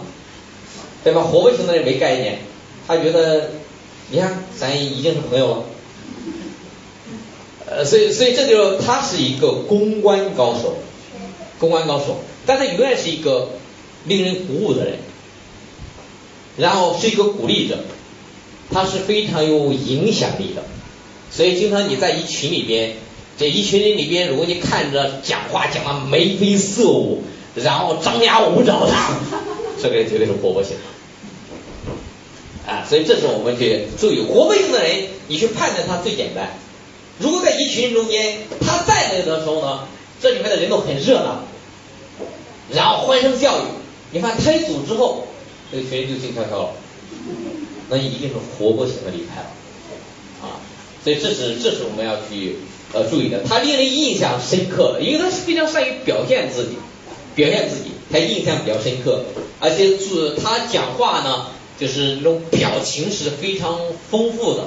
[1.03, 1.21] 对吧？
[1.21, 2.39] 活泼型的人没概念，
[2.87, 3.51] 他觉得
[4.09, 5.63] 你看咱已经是朋友了，
[7.69, 10.77] 呃，所以所以这就他是一个公关高手，
[11.59, 13.49] 公关高手，但他永远是一个
[14.05, 14.95] 令人鼓舞的人。
[16.57, 17.77] 然后是一个鼓励者，
[18.69, 20.63] 他是非常有影响力的，
[21.31, 22.95] 所以经常你在一群里边，
[23.37, 27.23] 这一群人里边，如果你看着讲话讲的眉飞色舞，
[27.55, 28.93] 然后张牙舞爪的，
[29.81, 30.75] 这个人绝对是活泼型，
[32.67, 36.57] 啊，所以这是我们去注意活泼型的人，你去判断他最简单。
[37.19, 39.87] 如果在一群人中间，他在那的时候呢，
[40.21, 41.43] 这里面的人都很热闹，
[42.71, 43.63] 然后欢声笑语，
[44.11, 45.25] 你看他一组之后。
[45.71, 46.69] 这个群人就静悄悄了，
[47.89, 49.51] 那一定是活泼型的离开了
[50.41, 50.57] 啊。
[51.03, 52.55] 所以这是这是我们要去
[52.91, 56.77] 呃注意的，他令人印象深刻，因为他是非常善于表现自己，
[57.35, 59.25] 表现自己，他印象比较深刻，
[59.59, 61.45] 而且是他讲话呢，
[61.79, 63.79] 就是那种表情是非常
[64.09, 64.63] 丰富的，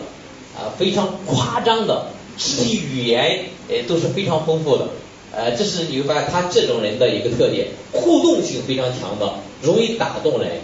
[0.55, 4.89] 啊，非常夸张的，肢体语言呃都是非常丰富的，
[5.33, 10.61] 呃，这是你会发现他这种人的一个特点，互动性非常强的，容易打动人，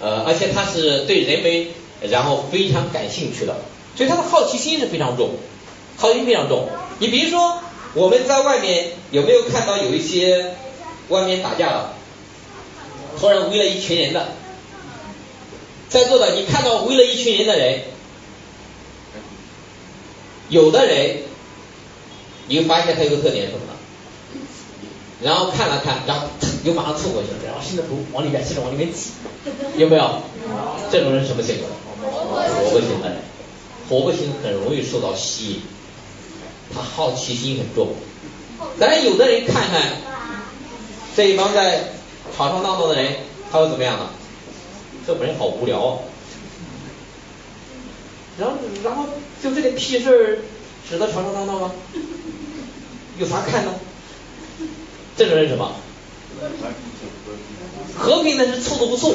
[0.00, 1.66] 呃，而且他是对人们
[2.10, 3.56] 然后非常感兴趣的。
[3.96, 5.30] 所以他的好奇心是非常重，
[5.96, 6.68] 好奇心非常重。
[7.00, 7.58] 你比如说，
[7.94, 10.54] 我们在外面有没有看到有一些
[11.08, 11.90] 外面打架的，
[13.18, 14.28] 突然围了一群人的，
[15.88, 17.80] 在座的你看到围了一群人的人，
[20.48, 21.18] 有的人，
[22.48, 23.72] 你会发现他有个特点是什么呢？
[25.22, 26.28] 然后看了看，然后
[26.64, 29.10] 又马上凑过去了，然后伸着头往里面，伸着往里面挤，
[29.76, 30.22] 有没有？
[30.90, 31.64] 这种人什么性格？
[32.00, 33.18] 活泼型的人。
[33.88, 35.62] 活泼型很容易受到吸引，
[36.74, 37.88] 他好奇心很重。
[38.78, 39.82] 但是有的人看看
[41.16, 41.88] 这一帮在
[42.36, 43.16] 吵吵闹闹的人，
[43.50, 44.10] 他会怎么样呢？
[45.06, 45.98] 这本人好无聊啊。
[48.38, 49.04] 然后，然后
[49.42, 50.38] 就这点屁事儿
[50.88, 51.72] 值得吵吵闹闹吗？
[53.18, 53.72] 有啥看呢？
[55.16, 55.72] 这种人什么？
[57.96, 59.14] 和平的是凑都不凑。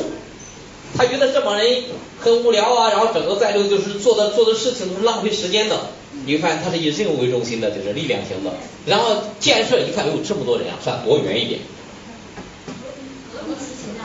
[0.95, 1.83] 他觉得这帮人
[2.19, 5.79] 很无聊啊，然后整个在这就是做的做的事情都是浪费时间的。
[6.25, 8.51] 你看他是以任务为中心的，就是力量型的。
[8.85, 11.61] 然后建设一看，哟，这么多人啊，算躲远一点，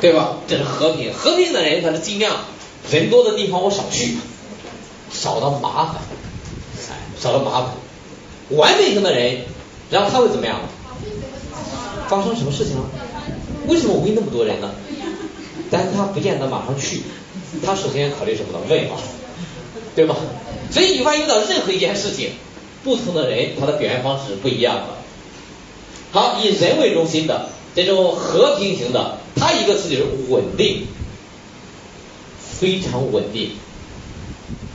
[0.00, 0.38] 对吧？
[0.46, 2.34] 这是和平，和平的人他是尽量
[2.90, 4.16] 人多的地方我少去，
[5.12, 5.96] 少的麻烦，
[6.90, 7.70] 哎，少的麻烦。
[8.50, 9.42] 完美型的人，
[9.90, 10.60] 然后他会怎么样？
[12.08, 12.84] 发生什么事情了？
[13.66, 14.70] 为什么围那么多人呢？
[15.70, 17.02] 但是他不见得马上去，
[17.64, 18.58] 他首先考虑什么呢？
[18.68, 18.96] 问嘛，
[19.94, 20.16] 对吧？
[20.70, 22.32] 所以你发现遇到任何一件事情，
[22.82, 24.86] 不同的人他的表现方式是不一样的。
[26.12, 30.86] 好，以人为中心的这种和平型的，他一个词就是稳定，
[32.38, 33.50] 非常稳定。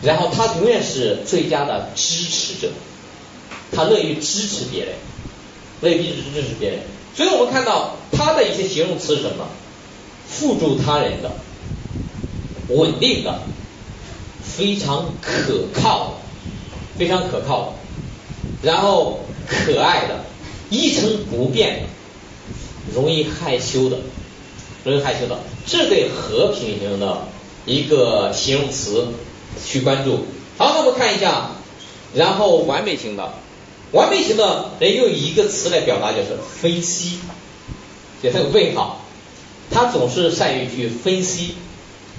[0.04, 2.72] 然后他永远是最佳的支持者，
[3.72, 4.96] 他乐于支持别人，
[5.82, 6.80] 乐于支持别人。
[7.16, 9.48] 所以我们看到他的一些形容词是什么？
[10.28, 11.32] 辅助他人的，
[12.70, 13.42] 稳定的，
[14.42, 16.16] 非常可靠，
[16.98, 17.76] 非常可靠，
[18.63, 20.26] 然后可爱的，
[20.70, 23.98] 一成不变的，容易害羞的，
[24.84, 27.28] 容易害羞的，这对和平型的
[27.66, 29.10] 一个形容词
[29.65, 30.26] 去关注。
[30.58, 31.52] 好，那我们看一下，
[32.13, 33.34] 然后完美型的，
[33.91, 37.19] 完美型的人用一个词来表达就是分析，
[38.21, 38.99] 给他个问号。
[39.71, 41.56] 他总是善于去分析、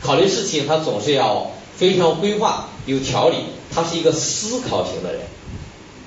[0.02, 3.36] 考虑事情，他总是要非常规划、有条理。
[3.72, 5.22] 他是一个思考型的人，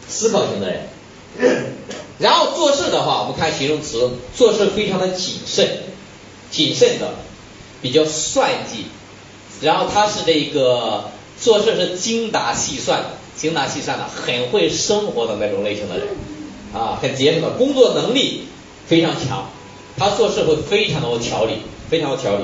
[0.07, 0.89] 思考型的人。
[2.17, 5.83] 然后做事的话，我们看形容词，做事非常的谨慎，
[6.49, 7.13] 谨慎的，
[7.81, 8.85] 比较算计。
[9.61, 13.03] 然后他是这个做事是精打细算、
[13.35, 16.07] 精打细算的，很会生活的那种类型的人
[16.73, 18.43] 啊，很节省的，工作能力
[18.87, 19.49] 非常强。
[19.97, 21.53] 他做事会非常的有条理，
[21.89, 22.43] 非常有条理，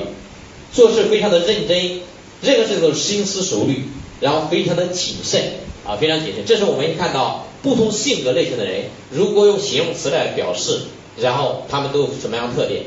[0.72, 2.00] 做事非常的认真，
[2.42, 3.84] 任何事情都是深思熟虑，
[4.20, 5.40] 然后非常的谨慎
[5.86, 6.44] 啊，非常谨慎。
[6.44, 10.80] 这是我们看到不同性格类型的人，如果用形容词来表示，
[11.16, 12.82] 然后他们都有什么样的特点？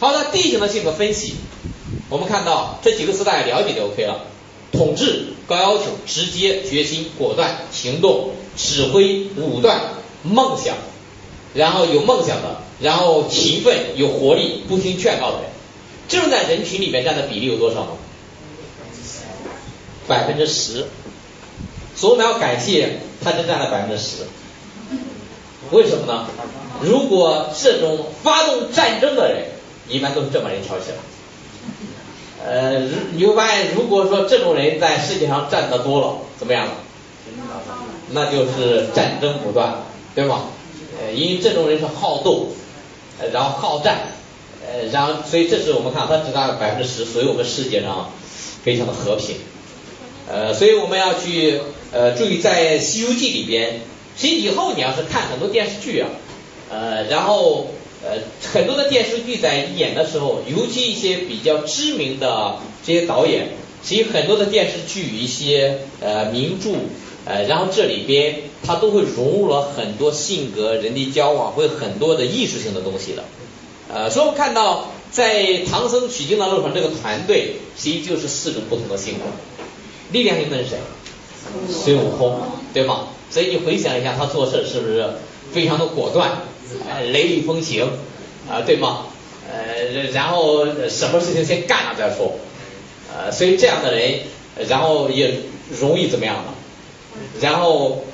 [0.00, 1.34] 好的，D 型的性格分析，
[2.08, 4.22] 我们看到这几个词大家了解就 OK 了：
[4.72, 9.80] 统治、高要求、直接、决心、果断、行动、指挥、武断、
[10.22, 10.76] 梦想。
[11.54, 15.50] 然后有梦想的，然后勤奋、有活力、不听劝告的人，
[16.08, 17.90] 这种在人群里面占的比例有多少呢？
[20.08, 20.86] 百分之十。
[21.94, 24.24] 所以我们要感谢他，就占了百分之十。
[25.72, 26.26] 为什么呢？
[26.80, 29.48] 如果这种发动战争的人，
[29.90, 30.96] 一般都是这么人挑起来。
[32.44, 32.80] 呃，
[33.12, 36.68] 你会发现，如果说这种人在世界上站的多了，怎么样？
[38.10, 39.74] 那就是战争不断，
[40.14, 40.46] 对吗？
[41.00, 42.48] 呃，因为这种人是好斗，
[43.20, 44.08] 呃，然后好战，
[44.66, 48.10] 呃，然后所以这是我们看他只占百分之十，所以我们世界上
[48.62, 49.36] 非常的和平，
[50.28, 51.60] 呃，所以我们要去
[51.92, 53.80] 呃注意在《西游记》里边，
[54.16, 56.08] 其实以后你要是看很多电视剧啊，
[56.70, 57.68] 呃，然后
[58.04, 58.18] 呃
[58.52, 63.48] 很多的电视剧在演的时候，尤其一些比较知名的这些导演，
[63.82, 66.70] 其实很多的电视剧一些呃名著。
[67.24, 73.22] 呃，然后这里边它都会融入了很多性格、人际交往，会很多的艺术性的东西的。
[73.88, 79.20] 呃，所以我们看到在唐僧取经的路上，这个团队其实际就是四种不同的性格。
[80.10, 80.78] 力量型的是谁？
[81.70, 82.40] 孙悟空，
[82.74, 83.06] 对吗？
[83.30, 85.08] 所以你回想一下，他做事是不是
[85.52, 86.42] 非常的果断？
[87.12, 87.90] 雷厉风行
[88.48, 89.06] 啊，对吗？
[89.50, 92.38] 呃，然后什么事情先干了再说。
[93.14, 94.20] 呃，所以这样的人，
[94.68, 95.40] 然后也
[95.80, 96.54] 容易怎么样呢？
[97.40, 98.04] 然后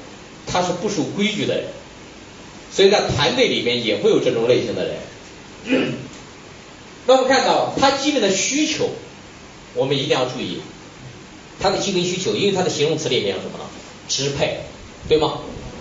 [0.47, 1.65] 他是不守规矩的人，
[2.73, 5.93] 所以在团队里面也会有这种类型的人。
[7.07, 8.91] 那我们看到他基本的需求，
[9.75, 10.61] 我们一定要注意
[11.61, 13.65] 他的基本需求，因为他的形容词里面有什么呢？
[14.09, 14.59] 支配，
[15.09, 15.41] 对吗？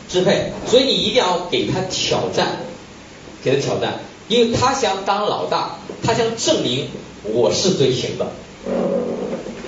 [0.10, 2.60] 支配，所以你一定要给他挑战，
[3.44, 6.90] 给他挑战，因为他想当老大，他想证明
[7.24, 8.32] 我是最行的。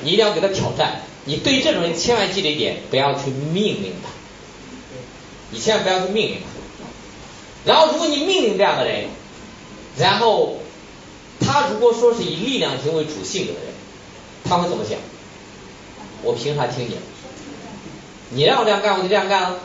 [0.03, 4.09] 你一定要给他挑战，你对这种人千万记得一点，不要去命令他，
[5.51, 7.71] 你千万不要去命令他。
[7.71, 9.05] 然后如果你命令这样的人，
[9.97, 10.57] 然后。
[11.41, 13.69] 他如果说是以力量型为主性格的人，
[14.43, 14.99] 他会怎么想？
[16.21, 16.97] 我凭啥听你？
[18.31, 19.57] 你让我这样干，我就这样干了。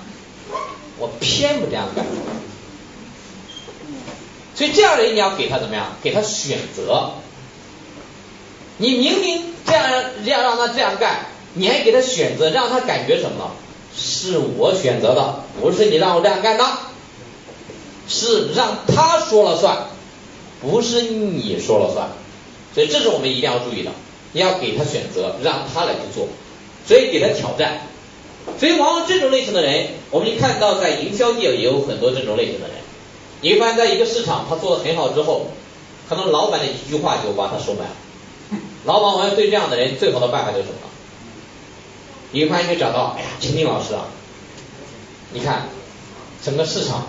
[0.99, 2.05] 我偏不这样干。
[4.55, 5.97] 所以这样的人你要给他怎么样？
[6.03, 7.13] 给他选择。
[8.79, 13.51] 你明明这样要让他这样干，你还给他选择，让他感觉什么呢？
[13.97, 16.65] 是我选择的，不是你让我这样干的，
[18.09, 19.87] 是让他说了算。
[20.61, 22.09] 不是你说了算，
[22.75, 23.91] 所以这是我们一定要注意的。
[24.33, 26.27] 你要给他选择，让他来去做，
[26.87, 27.83] 所以给他挑战。
[28.59, 32.77] 所以往往这种类型的人，我们一看到在营销界也有很多这种类型的人。
[33.41, 35.49] 你会发现在一个市场他做的很好之后，
[36.09, 37.97] 可能老板的一句话就把他收买了。
[38.85, 40.79] 老板往往对这样的人最好的办法就是什么？
[42.33, 44.07] 你会发现就找到，哎呀，陈明老师啊，
[45.33, 45.69] 你看
[46.43, 47.09] 整个市场。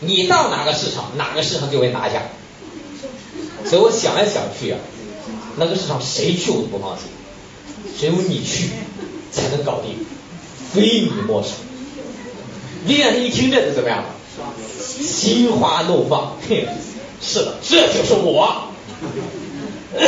[0.00, 2.22] 你到哪个市场，哪个市场就会拿下。
[3.64, 4.78] 所以我想来想去啊，
[5.56, 7.08] 那个市场谁去我都不放心，
[7.98, 8.70] 只有你去
[9.30, 10.06] 才能搞定，
[10.72, 11.50] 非你莫属。
[12.86, 14.04] 李先生一听这就怎么样？
[14.90, 16.36] 心花怒放，
[17.20, 18.68] 是的，这就是我。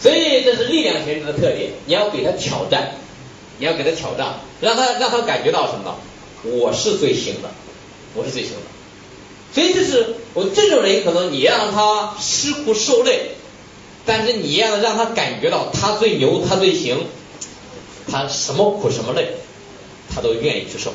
[0.00, 2.92] 所以这是力量型的特点，你要给他挑战，
[3.58, 5.94] 你要给他挑战，让他让他感觉到什么呢？
[6.44, 7.50] 我是最行的，
[8.14, 8.58] 我是最行的。
[9.54, 13.32] 所以就是我这种人，可能你让他吃苦受累，
[14.06, 17.06] 但是你要让他感觉到他最牛，他最行，
[18.10, 19.28] 他什么苦什么累，
[20.14, 20.92] 他都愿意去受。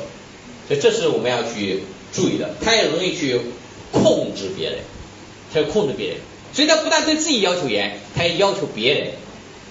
[0.66, 1.82] 所以这是我们要去
[2.12, 2.50] 注意的。
[2.62, 3.40] 他也容易去
[3.92, 4.78] 控制别人，
[5.52, 6.18] 他要控制别人。
[6.52, 9.12] 所以他不但对自己要求严，他也要求别人，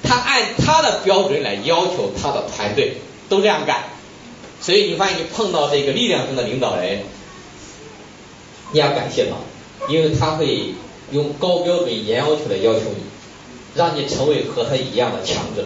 [0.03, 2.97] 他按他的标准来要求他的团队，
[3.29, 3.83] 都这样干。
[4.61, 7.03] 所以你发现你碰到这个力量型的领导人。
[8.73, 9.37] 你要感谢他，
[9.87, 10.73] 因为他会
[11.11, 13.03] 用高标准、严要求来要求你，
[13.75, 15.65] 让你成为和他一样的强者。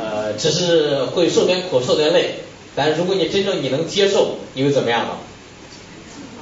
[0.00, 2.34] 呃，只是会受点苦、受点累，
[2.76, 5.16] 但如果你真正你能接受，你会怎么样呢？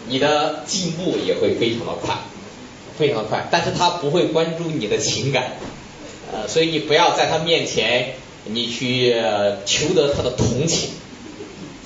[0.08, 2.14] 你的进步也会非常的快，
[2.98, 3.48] 非常的快。
[3.50, 5.52] 但是他不会关注你的情感，
[6.30, 9.14] 呃，所以你不要在他面前你去
[9.64, 10.90] 求得他的同情。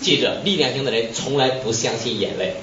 [0.01, 2.55] 记着，力量型的人从来不相信眼泪。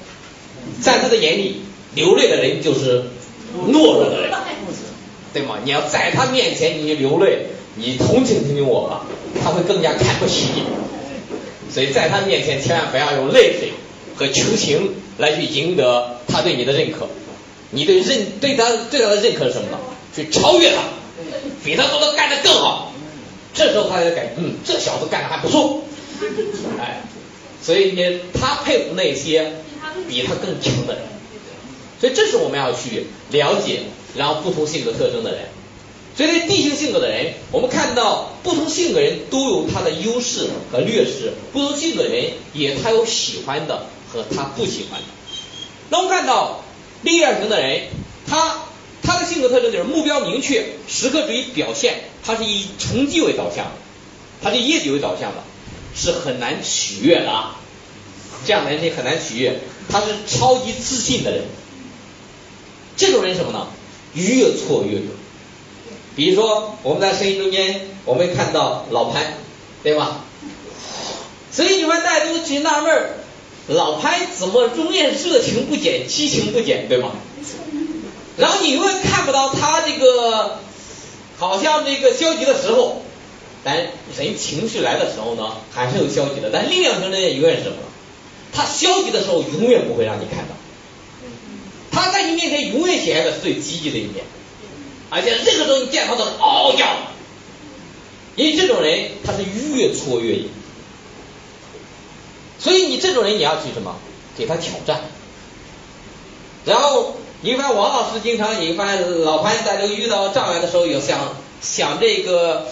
[0.80, 1.62] 在他的眼里，
[1.94, 3.04] 流泪的人就是
[3.66, 4.32] 懦弱的人，
[5.32, 5.58] 对吗？
[5.64, 7.46] 你要在他面前你流泪，
[7.78, 9.06] 你同情同情我吧，
[9.42, 10.62] 他会更加看不起你。
[11.72, 13.72] 所以在他面前千万不要用泪水
[14.16, 17.08] 和求情来去赢得他对你的认可。
[17.70, 19.78] 你对认对他对他的认可是什么呢？
[20.14, 20.82] 去超越他，
[21.64, 22.92] 比他做的干得更好。
[23.54, 25.82] 这时候他才感，嗯，这小子干的还不错。
[26.78, 27.02] 哎，
[27.62, 29.52] 所以你他佩服那些。
[30.08, 31.02] 比他更强的人，
[32.00, 33.80] 所以这是我们要去了解，
[34.16, 35.40] 然后不同性格特征的人。
[36.18, 45.06] 所以对地形性格的人，我们看到不同性格人都有他的优势和劣势，不同性格人也他有喜欢的和他不喜欢的。
[45.90, 46.64] 那我们看到
[47.02, 47.82] 力量型的人，
[48.26, 48.64] 他
[49.00, 53.70] 他的性格特征就是目标明确，时刻注意表现，他是以成绩为导向，
[54.42, 55.44] 他是业绩为导向的，
[55.94, 57.50] 是很难取悦的。
[58.44, 61.44] 这样的人你很难取悦，他是超级自信的人。
[62.96, 63.68] 这种人什么呢？
[64.14, 65.06] 越挫越勇。
[66.18, 69.34] 比如说我们在声音中间，我们看到老潘，
[69.84, 70.24] 对吧？
[71.52, 73.10] 所以你们大家都去纳闷儿，
[73.68, 77.12] 老潘怎么永远热情不减，激情不减，对吗？
[78.36, 80.58] 然后你永远看不到他这个
[81.36, 83.02] 好像这个消极的时候，
[83.62, 83.76] 但
[84.16, 86.50] 人情绪来的时候呢，还是有消极的。
[86.52, 87.76] 但力量型的人永远是什么？
[88.52, 90.56] 他消极的时候永远不会让你看到，
[91.92, 94.24] 他在你面前永远显现的是最积极的一面，
[95.10, 96.86] 而且任何时候你见他都是嗷叫，
[98.36, 100.48] 因为这种人他是越挫越勇，
[102.58, 103.96] 所以你这种人你要去什么？
[104.36, 105.00] 给他挑战，
[106.64, 112.68] 然后你发现王老师经常，你发现老潘在这个遇到障碍的时候，有想想这个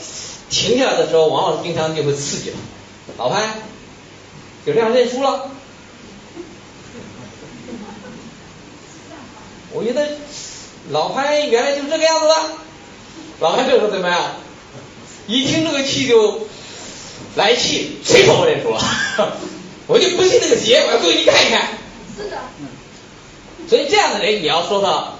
[0.48, 2.56] 停下来的时候，王老师经常就会刺激他，
[3.24, 3.62] 老潘
[4.64, 5.50] 就这样认输了。
[9.72, 10.08] 我觉得
[10.90, 12.34] 老潘原来就是这个样子的，
[13.40, 14.36] 老潘这时候怎么样？
[15.26, 16.46] 一听这个气就
[17.34, 18.80] 来气，谁说我认输了？
[19.88, 21.68] 我就不信这个邪，我要做给你看一看。
[22.16, 22.38] 是的。
[23.68, 25.14] 所以这样的人，你要说他，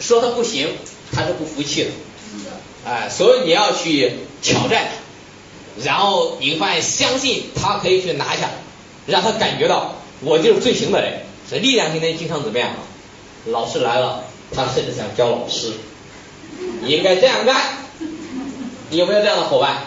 [0.00, 0.68] 说他不行，
[1.12, 1.90] 他是不服气的。
[2.86, 4.88] 哎，所以你要去挑战
[5.76, 8.48] 他，然后你发现相信他可以去拿下，
[9.06, 11.24] 让他感觉到我就是最行的人。
[11.46, 12.70] 所以力量型的人经常怎么样？
[13.46, 14.24] 老师来了，
[14.54, 15.72] 他甚至想教老师，
[16.82, 17.56] 你应该这样干。
[18.90, 19.84] 你有没有这样的伙伴？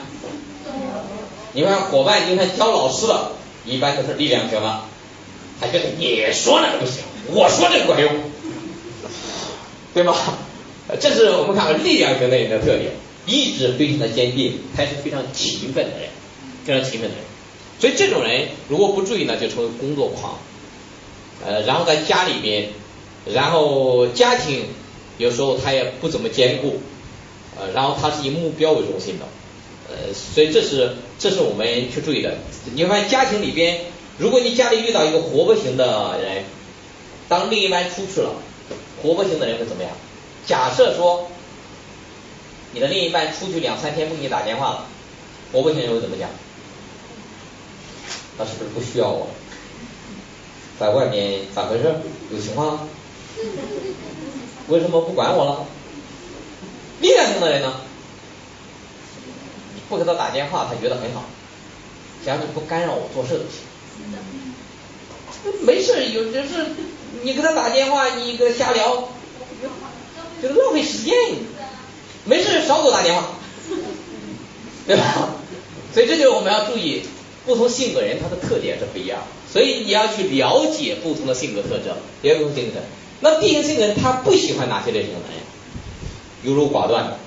[1.54, 3.32] 你看伙伴经常教老师的。
[3.66, 4.82] 一般都是力量型的，
[5.62, 8.12] 他觉得你说那个不行，我说这个管用，
[9.94, 10.14] 对吗？
[11.00, 12.92] 这是我们看力量型的人的特点，
[13.26, 16.10] 意志非常的坚定，还是非常勤奋的人，
[16.66, 17.24] 非常勤奋的人。
[17.80, 20.38] 所以这种人如果不注意呢，就成为工作狂。
[21.46, 22.68] 呃，然后在家里边，
[23.32, 24.66] 然后家庭
[25.18, 26.80] 有时候他也不怎么兼顾，
[27.58, 29.26] 呃，然后他是以目标为中心的。
[29.90, 32.36] 呃，所以这是这是我们去注意的。
[32.74, 33.82] 你会发现家庭里边，
[34.18, 36.44] 如果你家里遇到一个活泼型的人，
[37.30, 38.32] 当另一半出去了，
[39.02, 39.92] 活泼型的人会怎么样？
[40.46, 41.28] 假设说
[42.74, 44.86] 你的另一半出去两三天不给你打电话了，
[45.52, 46.30] 活泼型人会怎么讲？
[48.38, 49.28] 他是不是不需要我？
[50.80, 51.94] 在外面咋回事？
[52.32, 52.90] 有情况？
[54.68, 55.66] 为什么不管我了？
[57.02, 57.82] 力量型的人呢？
[59.90, 61.26] 不给他打电话，他觉得很好，
[62.24, 63.62] 只要你不干扰我做事就行。
[65.62, 66.68] 没事，有就是
[67.22, 69.10] 你给他打电话，你给他瞎聊，
[70.42, 71.14] 就是浪费时间。
[72.26, 73.32] 没事，少给我打电话，
[74.88, 75.36] 对吧？
[75.94, 77.04] 所以这就是我们要注意，
[77.46, 79.20] 不同性格人他的特点是不一样，
[79.52, 82.80] 所以你要去了解不同的性格特征，别不同性格。
[83.24, 85.40] 那 B 型性格人他不喜欢哪些类型的人？
[86.44, 87.18] 优柔寡断，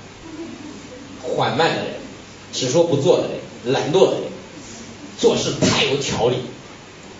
[1.23, 1.93] 缓慢的人。
[2.53, 4.23] 只说不做的人，懒惰的人，
[5.19, 6.37] 做事太有条理，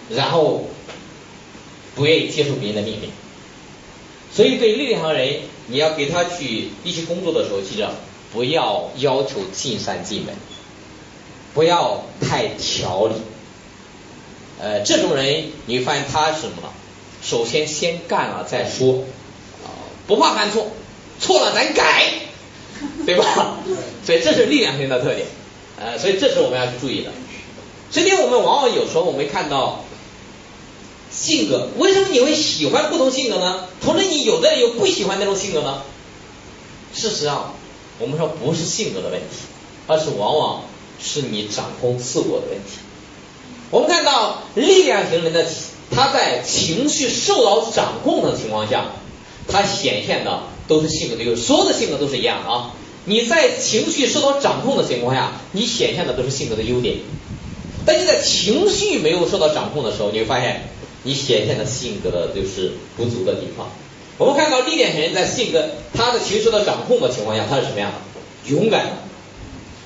[0.09, 0.67] 然后
[1.95, 3.09] 不愿意接受别人的命令，
[4.33, 7.91] 所以对力量型人，你要给他去一起工作的时候，记着
[8.31, 10.31] 不要要求尽善尽美，
[11.53, 13.15] 不要太条理。
[14.59, 16.71] 呃，这种人你会发现他是什么？
[17.21, 19.03] 首先先干了再说，
[19.63, 19.69] 啊，
[20.07, 20.67] 不怕犯错，
[21.19, 22.11] 错了咱改。
[23.07, 23.57] 对吧？
[24.05, 25.25] 所以这是力量型的特点，
[25.79, 27.09] 呃，所以这是我们要去注意的。
[27.89, 29.83] 今天我们往往有时候我们看到
[31.09, 33.67] 性格，为什么你会喜欢不同性格呢？
[33.81, 35.81] 同时你有的人又不喜欢那种性格呢？
[36.93, 37.55] 事实上，
[37.97, 39.37] 我们说不是性格的问题，
[39.87, 40.65] 而是往往
[41.01, 42.77] 是你掌控自我的问题。
[43.71, 45.47] 我们看到力量型人的
[45.91, 48.85] 他在情绪受到掌控的情况下，
[49.47, 50.43] 他显现的。
[50.67, 52.73] 都是性格的优势，所有的性格都是一样的啊！
[53.05, 56.97] 你在情绪受到掌控的情况下，你显现的都是性格的优点；
[57.85, 60.63] 但你在情绪没有受到掌控的时候，你会发现
[61.03, 63.69] 你显现的性格的就是不足的地方。
[64.17, 68.53] 我们看到力量型人在性格他的情绪受到掌控的情况下，他是什么样的？
[68.53, 68.87] 勇敢，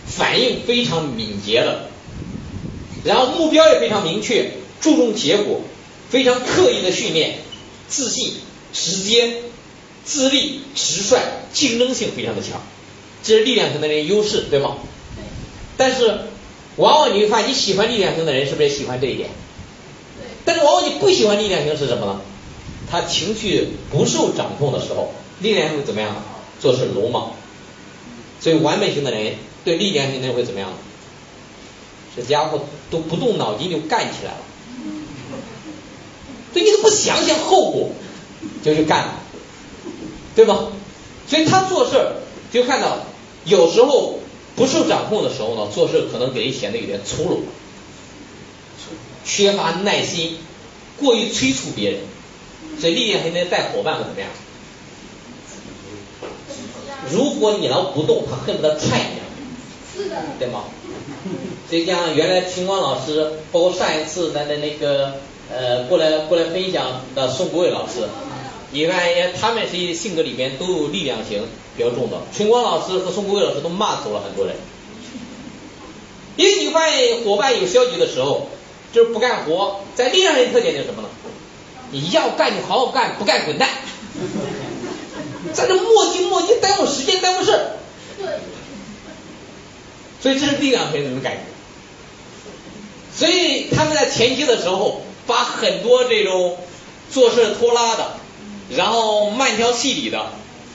[0.08, 1.90] 反应非常敏捷的，
[3.04, 4.50] 然后目标也非常明确，
[4.80, 5.62] 注重结果，
[6.12, 7.40] 非常刻意的训练，
[7.88, 8.34] 自信，
[8.72, 9.38] 直接。
[10.04, 11.20] 自立、直率、
[11.54, 12.60] 竞争性非常的强，
[13.24, 14.78] 这是力量型的人优势，对吗？
[15.78, 16.22] 但是，
[16.76, 19.30] 往往你会发现，你喜欢力量型的人是不是也喜欢这一点？
[20.44, 22.20] 但是，往往你不喜欢力量型是什么呢？
[22.90, 26.24] 他情绪不受掌控的时候，力量型怎么样？
[26.60, 27.34] 做事鲁莽。
[28.42, 30.74] 所以，完美型的人对力量型的人会怎么样？
[32.16, 34.40] 这家伙都不动脑筋就干起来了。
[36.54, 37.90] 对，你都不想想后果
[38.64, 39.14] 就去干了。
[40.36, 40.68] 对吧？
[41.28, 41.98] 所以他做事
[42.52, 43.00] 就看到
[43.46, 44.20] 有时候
[44.56, 47.44] 不受掌控的时候呢，做事可能给人显得有点粗鲁，
[49.26, 50.38] 缺乏耐心，
[51.00, 52.00] 过于催促别人。
[52.80, 54.30] 所以力量还能带伙伴会怎么样？
[57.12, 60.64] 如果你能不动，他恨不得踹你，是的，对吗？
[61.70, 65.20] 所以像原来秦光老师，包括上一次咱的那个
[65.54, 68.08] 呃过来过来分享的宋国伟老师。
[68.72, 69.02] 你看
[69.40, 71.46] 他们是性格里面都有力量型
[71.76, 72.22] 比较重的。
[72.34, 74.56] 春光老师和宋国伟老师都骂走了很多人。
[76.38, 78.48] 因为你发现伙伴有消极的时候，
[78.94, 81.10] 就是不干活，在力量型特点就是什么呢？
[81.92, 83.68] 你要干就好好干，不干滚蛋。
[85.54, 87.52] 在这磨叽磨叽，耽误时间，耽误事。
[88.18, 88.28] 对。
[90.22, 91.40] 所以这是力量型人的感觉。
[93.14, 96.58] 所以他们在前期的时候，把很多这种
[97.12, 98.14] 做事拖拉的，
[98.76, 100.28] 然后慢条斯理的，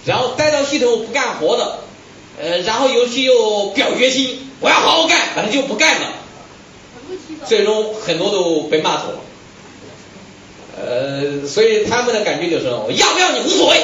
[0.05, 1.79] 然后待到系统不干活的，
[2.41, 6.09] 呃，然后尤其又表决心，我要好好干，反正就不干了，
[7.47, 9.19] 最终很多都被骂走了。
[10.79, 13.81] 呃，所以他们的感觉就是，我要不要你无所谓，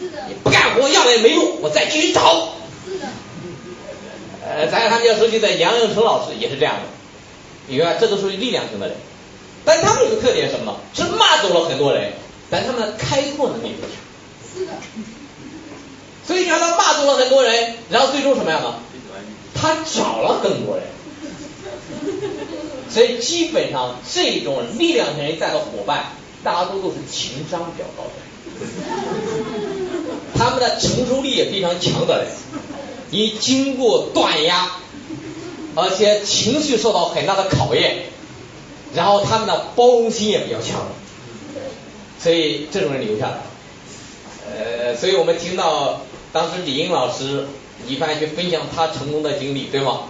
[0.00, 2.54] 你不干活要了也没用，我再继续找。
[4.44, 6.82] 呃，咱他们要熟悉的杨永成老师也是这样的。
[7.68, 8.96] 你看，这都属于力量型的人，
[9.64, 10.76] 但他们有个特点什么呢？
[10.94, 12.12] 是骂走了很多人，
[12.50, 13.92] 但他们的开拓能力不强。
[14.52, 14.72] 是的。
[16.26, 18.74] 所以你看他骂走了很多人，然后最终什么样呢？
[19.54, 20.84] 他找了更多人。
[22.90, 28.66] 所以基本上这种力量型人在的伙伴，大多都是情商比较高的人，
[30.36, 32.28] 他们的承受力也非常强的人，
[33.10, 34.72] 你经过断压。
[35.74, 38.04] 而且情绪受到很大的考验，
[38.94, 40.82] 然后他们的包容心也比较强，
[42.18, 43.38] 所以这种人留下来。
[44.46, 47.46] 呃，所以我们听到当时李英老师
[47.86, 50.00] 一番去分享他成功的经历，对吗？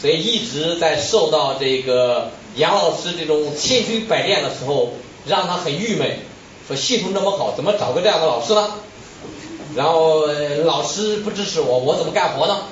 [0.00, 4.94] 所以一直在受到这个杨老师这种千锤百炼的时候，
[5.26, 6.16] 让他很郁闷，
[6.66, 8.70] 说系统这么好，怎么找个这样的老师呢？
[9.76, 10.26] 然后
[10.64, 12.62] 老师不支持我，我怎么干活呢？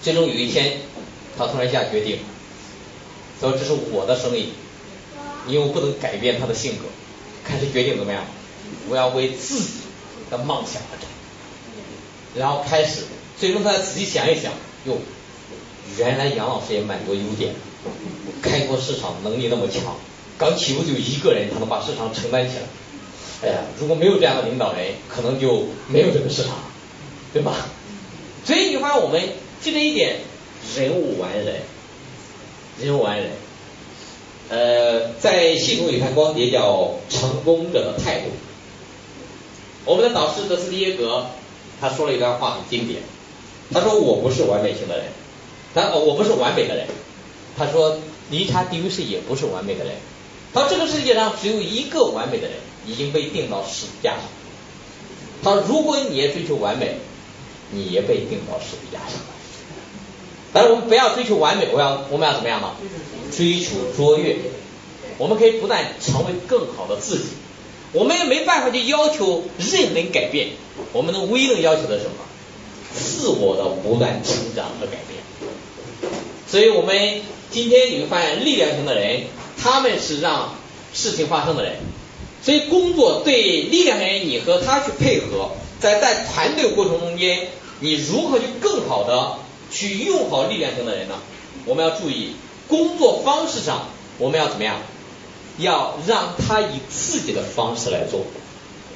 [0.00, 0.78] 最终有一天。
[1.38, 2.18] 他突然下决定，
[3.50, 4.50] 说这是我的生意，
[5.46, 6.84] 因为我不能改变他的性格，
[7.44, 8.24] 开始决定怎么样，
[8.88, 9.70] 我要为自己
[10.30, 11.08] 的梦想而战，
[12.36, 13.02] 然后开始，
[13.38, 14.52] 最终他仔细想一想，
[14.86, 14.96] 哟，
[15.98, 17.52] 原来杨老师也蛮多优点，
[18.40, 19.96] 开拓市场能力那么强，
[20.38, 22.62] 刚起步就一个人，他能把市场承担起来，
[23.42, 26.56] 哎呀，如果没有这样的领导人，可能就没有这个市场，
[27.32, 27.66] 对吧？
[28.46, 29.20] 所以你发现我们
[29.60, 30.20] 记得一点。
[30.76, 31.56] 人无完人，
[32.80, 33.30] 人无完人。
[34.48, 38.26] 呃，在系统里看光碟叫成功者的态度。
[39.84, 41.26] 我们的导师德斯蒂耶格
[41.80, 43.00] 他说了一段话很经典，
[43.72, 45.06] 他说我不是完美型的人，
[45.74, 46.86] 他我不是完美的人。
[47.56, 47.98] 他说
[48.30, 49.94] 理查迪维斯也不是完美的人。
[50.52, 52.56] 他说这个世界上只有一个完美的人，
[52.86, 54.20] 已经被定到十字架上。
[55.42, 56.96] 他说如果你也追求完美，
[57.70, 59.32] 你也被定到十字架上了。
[60.52, 62.70] 但是我们不要追求完美，我要我们要怎么样呢？
[63.34, 64.36] 追求卓越。
[65.18, 67.24] 我们可以不断成为更好的自己。
[67.92, 70.48] 我们也没办法去要求任人改变，
[70.92, 72.16] 我们能唯一能要求的是什么？
[72.94, 76.12] 自我的不断成长和改变。
[76.48, 79.22] 所以我们今天你会发现，力量型的人，
[79.62, 80.54] 他们是让
[80.92, 81.76] 事情发生的人。
[82.42, 87.48] 所以工作对力量型人，你和他去配合，在在团队过程中间，
[87.80, 89.36] 你如何去更好的？
[89.72, 91.14] 去用好力量型的人呢，
[91.64, 92.36] 我们要注意
[92.68, 94.76] 工作方式上，我们要怎么样？
[95.58, 98.20] 要让他以自己的方式来做，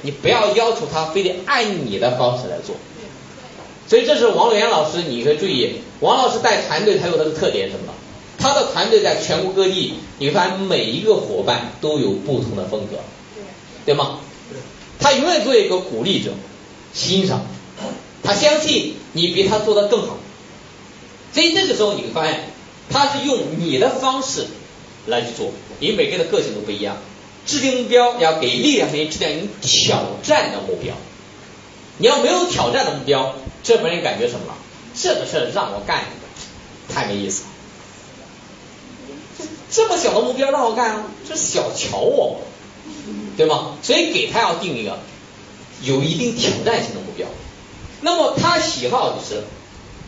[0.01, 2.75] 你不要要求他非得按你的方式来做。
[3.87, 7.93] 所以这是王源老师，你可以注意，王老师带团队他有他的特点什么？
[8.39, 12.97] 他的团队在全国各地，你发现每一个伙伴都有不同的风格，
[13.85, 14.19] 对吗？
[14.99, 16.31] 他永远做一个鼓励者，
[16.93, 17.41] 欣赏，
[18.23, 20.17] 他相信你比他做的更好。
[21.33, 22.45] 所以这个时候你会发现，
[22.89, 24.47] 他是用你的方式
[25.05, 26.97] 来去做，因为每个人的个性都不一样。
[27.45, 30.95] 制定目标要给力量型制定一挑战的目标。
[31.97, 34.53] 你要没有挑战的目标，这帮人感觉什么？
[34.95, 36.03] 这个事儿让我干，
[36.93, 37.49] 太没意思了。
[39.69, 42.41] 这么小的目标让我干啊，这小瞧我，
[43.37, 43.77] 对吗？
[43.83, 44.99] 所以给他要定一个
[45.81, 47.27] 有一定挑战性的目标。
[48.01, 49.43] 那么他喜好就是。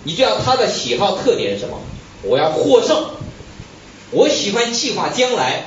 [0.03, 1.79] 你知道他的喜好特点是什么？
[2.23, 3.11] 我要获胜，
[4.11, 5.65] 我喜欢计划将来，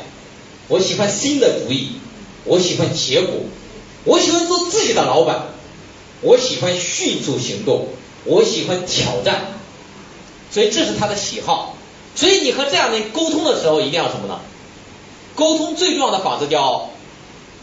[0.69, 1.93] 我喜欢新的主意，
[2.45, 3.37] 我喜欢结果，
[4.05, 5.47] 我喜欢做自己的老板，
[6.21, 7.89] 我喜欢迅速行动，
[8.25, 9.47] 我喜欢挑战，
[10.51, 11.77] 所以这是他的喜好。
[12.15, 14.41] 所以你和这样的人沟通的时候，一定要什么呢？
[15.35, 16.91] 沟通最重要的法则叫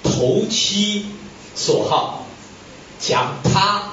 [0.01, 1.05] 投其
[1.55, 2.25] 所好，
[2.99, 3.91] 讲他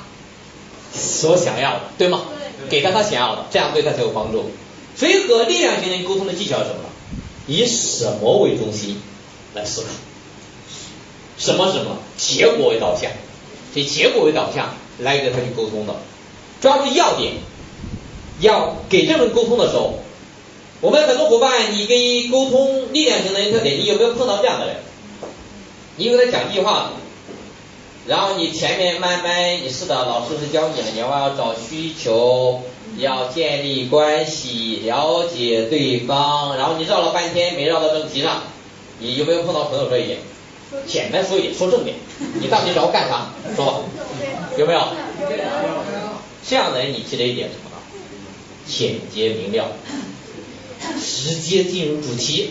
[0.94, 2.22] 所想要的，对吗？
[2.68, 4.50] 给他他想要的，这样对他才有帮助。
[4.96, 6.80] 所以和力量型人沟通的技巧是什么？
[7.46, 9.00] 以什么为中心
[9.54, 9.88] 来思考？
[11.38, 13.10] 什么什么，结果为导向，
[13.74, 15.94] 以结果为导向来跟他去沟通的，
[16.60, 17.34] 抓住要点，
[18.40, 20.00] 要给这种沟通的时候，
[20.80, 24.76] 我们很多伙伴，你跟沟通力量型的人特点，你有没有碰到这样的人？
[25.96, 26.92] 你跟他讲计划，
[28.06, 32.62] 然后你前面慢慢，你是的，老师是教你的，你要找需求，
[32.98, 38.44] 要建立关系，了解对方，然后你绕了半天没绕到正题上，
[39.00, 40.18] 你有没有碰到朋友这一点？
[40.86, 41.96] 简单说一点，说重点，
[42.40, 43.32] 你到底找我干啥？
[43.56, 43.80] 说吧，
[44.56, 44.80] 有没有？
[46.48, 47.76] 这样的人你记得一点什么呢？
[48.66, 49.72] 简洁明了，
[51.00, 52.50] 直接进入主题。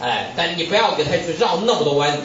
[0.00, 2.22] 哎，但你不要给他去绕那么多弯子，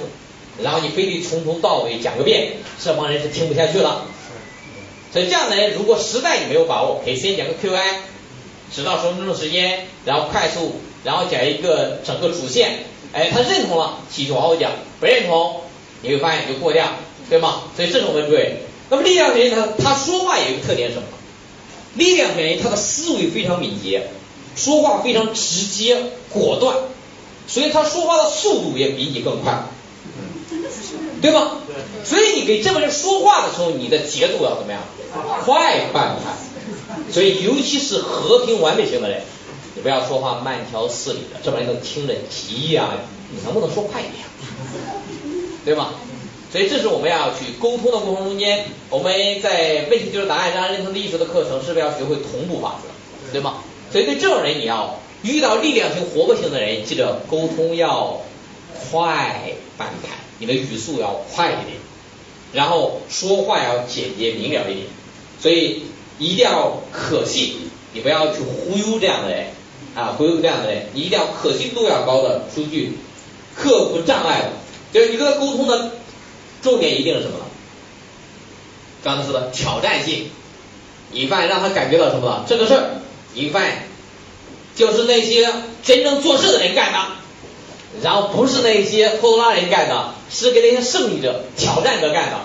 [0.63, 2.53] 然后你非得从头到尾讲个遍，
[2.83, 4.05] 这帮人是听不下去了。
[5.13, 7.79] 所以这样的人，如果实在你没有把握，可以先讲个 Q&A，
[8.73, 12.83] 直到十分钟的时间，然后快速，然后讲一个整个主线。
[13.13, 15.61] 哎，他认同了，继续往后讲；不认同，
[16.01, 16.85] 你会发现就过掉，
[17.29, 17.63] 对吗？
[17.75, 18.63] 所以这种问对。
[18.89, 21.03] 那么力量型人他他说话有一个特点什么？
[21.95, 24.09] 力量型人他的思维非常敏捷，
[24.55, 25.97] 说话非常直接
[26.29, 26.75] 果断。
[27.47, 29.63] 所以他说话的速度也比你更快，
[31.21, 31.59] 对吗？
[32.03, 34.81] 所以你给这个人说话的时候，你的节奏要怎么样？
[35.43, 37.11] 快半拍。
[37.11, 39.21] 所以尤其是和平完美型的人，
[39.75, 42.89] 你不要说话慢条斯理的，这帮人都听着急呀。
[43.31, 44.25] 你能不能说快一点？
[45.65, 45.95] 对吗？
[46.51, 53.31] 所以这是我们要去沟通的过程中间，我们在问题就是答案让人认同的艺术的课程，是不是要学会同步法则？
[53.31, 53.55] 对吗？
[53.91, 54.99] 所以对这种人你要。
[55.23, 58.21] 遇到力量型、活泼型的人，记得沟通要
[58.91, 60.09] 快半拍，
[60.39, 61.77] 你的语速要快一点，
[62.53, 64.87] 然后说话要简洁明了一点，
[65.41, 65.83] 所以
[66.19, 69.47] 一定要可信，你不要去忽悠这样的人
[69.95, 72.93] 啊，忽悠这样的人，你一定要可信度要高的出去
[73.55, 74.49] 克服障碍的，
[74.93, 75.91] 就是你跟他沟通的
[76.61, 77.45] 重点一定是什么呢？
[79.03, 80.29] 刚才说的挑战性，
[81.11, 82.45] 一犯让他感觉到什么了？
[82.47, 83.01] 这个事儿
[83.33, 83.83] 一犯。
[84.75, 85.51] 就是那些
[85.83, 86.99] 真正做事的人干的，
[88.01, 92.39] 然后不是那些拖拉人干的，是给那些胜利者、挑战者干的。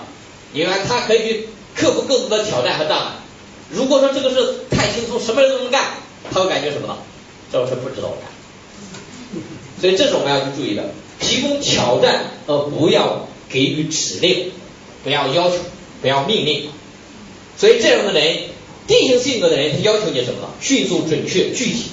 [0.53, 3.11] 因为他可以去克服更多的挑战和障碍。
[3.71, 5.93] 如果说这个事太轻松，什么人都能干，
[6.31, 6.97] 他会感觉什么呢？
[7.51, 9.41] 这种事不值得我干。
[9.81, 14.51] 所以这是我们要去注意的，提供挑战而不要给予指令，
[15.03, 15.57] 不要要求，
[16.01, 16.69] 不要命令。
[17.57, 18.37] 所以这样的人
[18.85, 20.47] 定型性格的人，他要求你什么呢？
[20.61, 21.85] 迅速、准确、具体。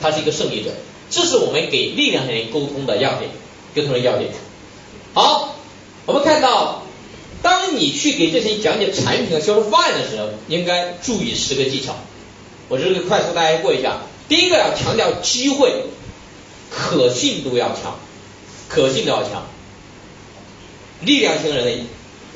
[0.00, 0.70] 他是一个胜利者，
[1.12, 3.30] 这是我们给力量的人沟通的要点，
[3.74, 4.30] 沟通的要点。
[5.12, 5.54] 好，
[6.06, 6.84] 我们看到，
[7.42, 11.94] 当你去给这些人讲解产品和销售方案的时候，应该注意十个技巧。
[12.70, 13.98] 我这个快速大家过一下。
[14.26, 15.84] 第一个要强调机会，
[16.70, 17.98] 可信度要强，
[18.70, 19.44] 可信度要强。
[21.02, 21.84] 力量型人呢，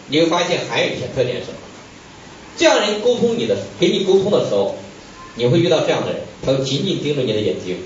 [0.08, 1.56] 你会发现还有一些特点是什么？
[2.58, 4.76] 这样人沟通你的，给你沟通的时候。
[5.38, 7.76] 你会遇到这样的人，他会紧紧盯着你的眼睛，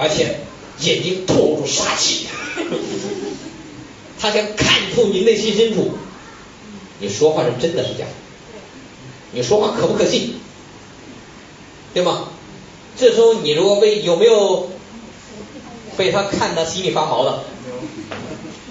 [0.00, 0.40] 而且
[0.80, 2.26] 眼睛透露出杀气，
[4.18, 5.92] 他想看透你内心深处，
[6.98, 8.06] 你说话是真的是假？
[9.32, 10.34] 你说话可不可信？
[11.92, 12.28] 对吗？
[12.96, 14.70] 这时候你如果被有没有
[15.96, 17.44] 被他看得心里发毛的，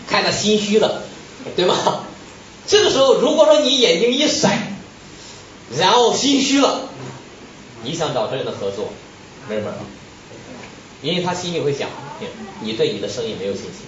[0.07, 1.03] 看得心虚的，
[1.55, 2.05] 对吗？
[2.65, 4.67] 这个时候如果说你眼睛一闪。
[5.77, 6.89] 然后心虚了，
[7.83, 8.89] 你想找这人的合作，
[9.47, 9.63] 没人
[11.01, 11.89] 因为他心里会想，
[12.61, 13.85] 你对你的生意没有信心，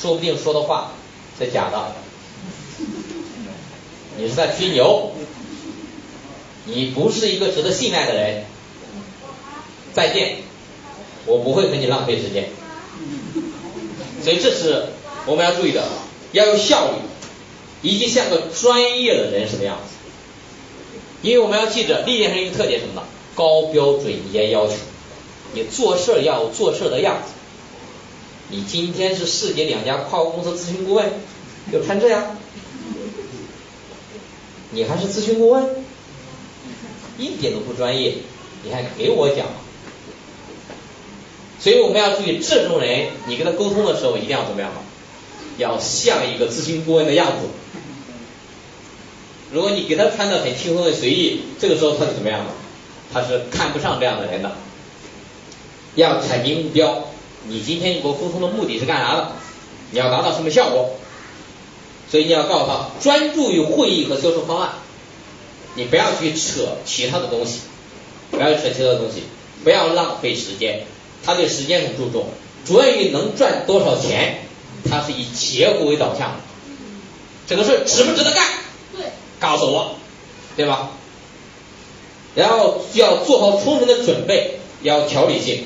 [0.00, 0.92] 说不定说的话
[1.38, 1.94] 是假的，
[4.16, 5.12] 你是在吹牛，
[6.64, 8.44] 你不是一个值得信赖的人，
[9.92, 10.38] 再见，
[11.26, 12.48] 我不会跟你浪费时间，
[14.22, 14.86] 所以这是
[15.26, 15.86] 我们要注意的，
[16.32, 16.96] 要有效率，
[17.82, 19.94] 以及像个专业的人什么样子。
[21.20, 23.02] 因为我们要记着，力量型一个特点什么呢？
[23.34, 24.74] 高标准严要求，
[25.54, 27.32] 你做事要做事的样子。
[28.50, 31.10] 你今天是世界两家跨国公司咨询顾问，
[31.70, 32.36] 就穿这样，
[34.70, 35.66] 你还是咨询顾问，
[37.18, 38.14] 一点都不专业，
[38.64, 39.46] 你还给我讲？
[41.60, 44.70] 所以我们要注意，这种人，你跟他沟通的时候一定要怎么样？
[45.58, 47.48] 要像一个咨询顾问的样子。
[49.52, 52.50] 如果你给他穿的很轻松的随意，这个时候他是怎么样的？
[53.12, 54.56] 他是看不上这样的人的。
[55.98, 57.08] 要阐明目标，
[57.48, 59.32] 你今天你给我沟通的目的是干啥的？
[59.90, 60.90] 你要达到什么效果？
[62.08, 64.70] 所以你要告诉他，专注于会议和销售方案，
[65.74, 67.62] 你不要去扯其他的东西，
[68.30, 69.24] 不要扯其他的东西，
[69.64, 70.84] 不要浪费时间。
[71.24, 72.26] 他对时间很注重，
[72.64, 74.44] 着眼于能赚多少钱，
[74.88, 76.36] 他是以结果为导向。
[77.48, 78.44] 这个事值不值得干？
[78.96, 79.06] 对，
[79.40, 79.96] 告诉我，
[80.56, 80.90] 对吧？
[82.36, 85.64] 然后要做好充分的准备，要条理性，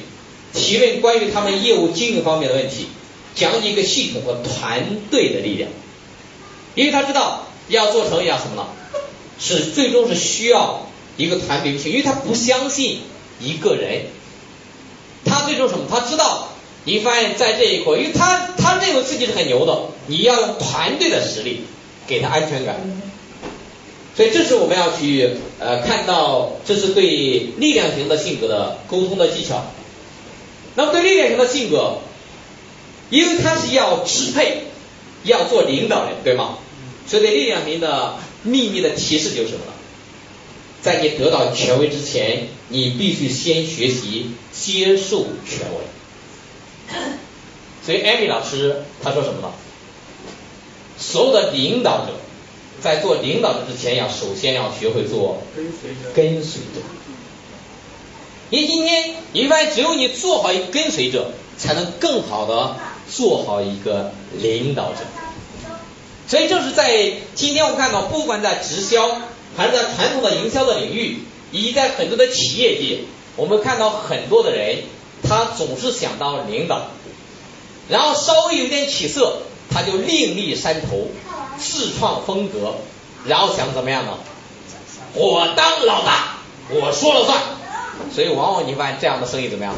[0.53, 2.87] 提问关于他们业务经营方面的问题，
[3.35, 5.71] 讲解一个系统和团队的力量，
[6.75, 8.67] 因为他知道要做成要什么呢？
[9.39, 10.87] 是最终是需要
[11.17, 13.01] 一个团队性，因为他不相信
[13.41, 14.03] 一个人，
[15.25, 15.87] 他最终什么？
[15.91, 16.49] 他知道
[16.85, 21.63] 你发现在这一块，因为他他认为自己是很牛的，你要用团队的实力
[22.07, 22.77] 给他安全感。
[24.15, 27.07] 所以这是我们要去呃看到，这是对
[27.57, 29.65] 力量型的性格的沟通的技巧。
[30.75, 31.99] 那么对力量型的性格，
[33.11, 34.65] 因为他是要支配，
[35.25, 36.59] 要做领导人，对吗？
[37.07, 39.73] 所以对力量型的秘密的提示就是什么呢？
[40.81, 46.97] 在你得到权威之前，你必须先学习接受权威。
[47.85, 49.53] 所以艾米老师他说什么呢？
[50.99, 52.13] 所有的领导者。
[52.81, 56.11] 在做领导者之前，要首先要学会做跟随者。
[56.17, 56.81] 跟随者。
[58.53, 62.77] 因为今天你发现，只有你做好一个跟随者，才能更好的
[63.11, 64.99] 做好一个领导者。
[66.29, 69.09] 所以，就是在今天我看到，不管在直销，
[69.57, 73.01] 还是在传统的营销的领域，以及在很多的企业界，
[73.37, 74.83] 我们看到很多的人，
[75.27, 76.89] 他总是想当领导，
[77.89, 79.39] 然后稍微有点起色，
[79.71, 81.09] 他就另立山头。
[81.59, 82.75] 自创风格，
[83.25, 84.19] 然后想怎么样呢？
[85.15, 86.39] 我当老大，
[86.71, 87.41] 我说了算。
[88.15, 89.75] 所以往往你发现这样的生意怎么样？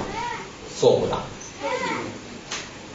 [0.81, 1.23] 做不大。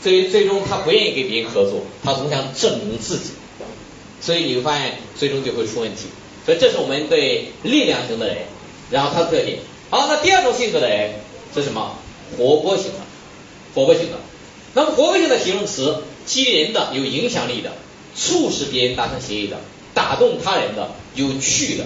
[0.01, 3.31] 所以最终他不愿意跟别人合作，他总想证明自己。
[4.21, 6.07] 所以你会发现最终就会出问题。
[6.45, 8.37] 所以这是我们对力量型的人，
[8.89, 9.59] 然后他的特点。
[9.89, 11.15] 好，那第二种性格的人
[11.53, 11.95] 是什么？
[12.37, 12.99] 活泼型的，
[13.73, 14.17] 活泼型的。
[14.73, 17.71] 那么活泼型的形容词，激人的，有影响力的。
[18.15, 19.57] 促使别人达成协议的，
[19.93, 21.85] 打动他人的，有趣的，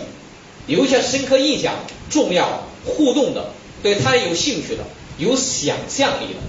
[0.67, 1.75] 留下深刻印象，
[2.09, 3.51] 重要互动的，
[3.81, 4.83] 对他有兴趣的，
[5.17, 6.39] 有想象力的，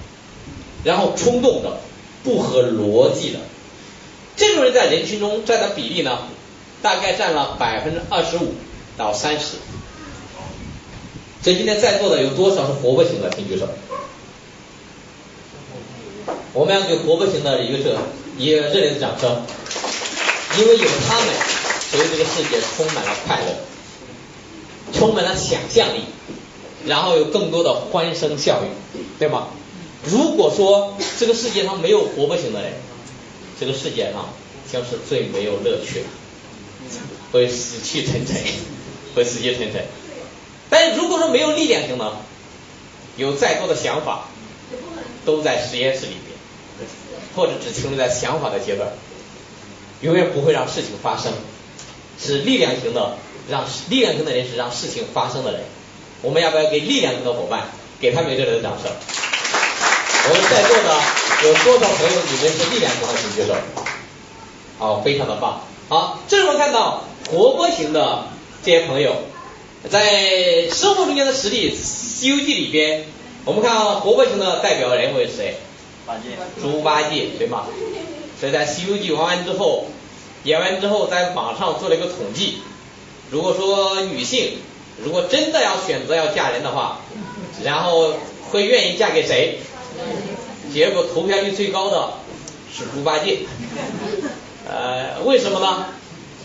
[0.84, 1.78] 然后冲动的，
[2.22, 3.40] 不合逻辑的，
[4.36, 6.18] 这种人在人群中占的比例呢，
[6.82, 8.54] 大概占了百分之二十五
[8.96, 9.56] 到三十。
[11.42, 13.30] 所以今天在座的有多少是活泼型的？
[13.30, 13.68] 请举手。
[16.52, 17.98] 我们要给活泼型的一个热
[18.38, 19.42] 一个热烈的掌声。
[20.56, 21.34] 因为有他们，
[21.90, 23.56] 所以这个世界充满了快乐，
[24.94, 26.04] 充满了想象力，
[26.86, 28.68] 然后有更多的欢声笑语，
[29.18, 29.48] 对吗？
[30.06, 32.72] 如果说这个世界上没有活泼型的人，
[33.58, 34.28] 这个世界上
[34.70, 36.06] 将是最没有乐趣的，
[37.32, 38.36] 会死气沉沉，
[39.14, 39.84] 会死气沉沉。
[40.68, 42.12] 但是如果说没有力量型的，
[43.16, 44.28] 有再多的想法，
[45.24, 46.88] 都在实验室里面，
[47.34, 48.90] 或者只停留在想法的阶段。
[50.00, 51.32] 永远不会让事情发生，
[52.20, 53.16] 是力量型的，
[53.48, 55.60] 让力量型的人是让事情发生的人。
[56.22, 57.68] 我们要不要给力量型的伙伴
[58.00, 58.90] 给他们热烈的掌声？
[60.26, 63.54] 我们在座的有多少朋友你们是力量型的，请举手。
[64.78, 65.60] 好，非常的棒。
[65.90, 68.24] 好，这是我们看到活泼型的
[68.64, 69.16] 这些朋友，
[69.90, 73.04] 在生活中间的实例《西游记》里边，
[73.44, 75.56] 我们看活泼型的代表人物是谁？
[76.06, 76.22] 八戒。
[76.58, 77.66] 猪八戒，对吗？
[78.40, 79.86] 所以在《西游记》玩完之后，
[80.44, 82.62] 演完之后，在网上做了一个统计。
[83.34, 84.58] 如果说女性
[85.02, 87.00] 如果真的要选择要嫁人的话，
[87.64, 88.14] 然后
[88.52, 89.58] 会愿意嫁给谁？
[90.72, 92.10] 结果投票率最高的
[92.72, 93.40] 是猪八戒。
[94.70, 95.86] 呃，为什么呢？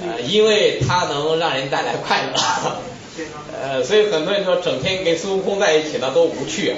[0.01, 2.77] 呃，因为他能让人带来快乐。
[3.53, 6.73] 呃，所以很多人说，整天跟孙悟空在一起呢多无趣，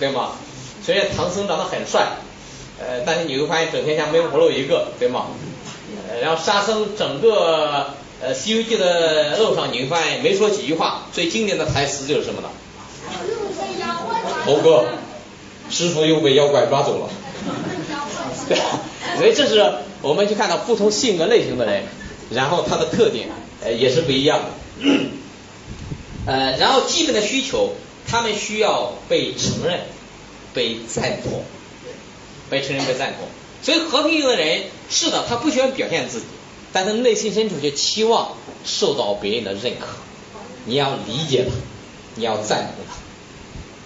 [0.00, 0.32] 对吗？
[0.84, 2.08] 虽然唐僧长得很帅。
[2.80, 5.26] 呃，但是你会发现整天像闷葫芦一个，对吗？
[6.10, 12.48] 呃，然后沙僧整个呃《西游记》的路上，你会发现没说几句话，最经典的台词就是什么呢？
[14.46, 14.86] 猴哥，
[15.68, 17.10] 师傅又被妖怪抓走了。
[18.48, 18.58] 对，
[19.18, 21.84] 所以这是我们去看到不同性格类型的人，
[22.30, 23.28] 然后他的特点
[23.62, 24.46] 呃也是不一样的。
[26.26, 27.74] 呃，然后基本的需求，
[28.06, 29.80] 他们需要被承认、
[30.54, 31.44] 被赞同。
[32.50, 33.26] 被承认被赞同，
[33.62, 36.26] 所以和平型的人是的，他不喜欢表现自己，
[36.72, 38.32] 但他内心深处却期望
[38.64, 39.86] 受到别人的认可。
[40.64, 41.50] 你要理解他，
[42.16, 42.94] 你要赞同他，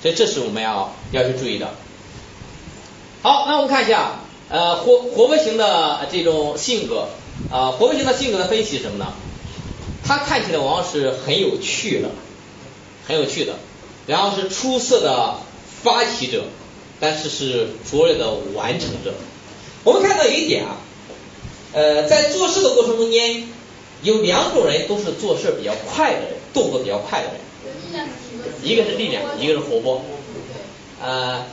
[0.02, 1.70] 所以这是我们要要去注意的。
[3.22, 7.08] 好，那我们看一下呃活活泼型的这种性格
[7.50, 9.12] 啊，活泼型的性格的分析什么呢？
[10.04, 12.10] 他看起来往往是很有趣的，
[13.06, 13.54] 很有趣的，
[14.06, 15.36] 然后是出色的
[15.82, 16.44] 发起者。
[16.98, 19.12] 但是是卓越的完成者。
[19.84, 20.78] 我们看到一点啊，
[21.72, 23.44] 呃，在做事的过程中间，
[24.02, 28.08] 有两种人都是做事比较快的人，动作比较快的人。
[28.62, 30.02] 一个是力量，一个是活泼。
[31.02, 31.44] 呃，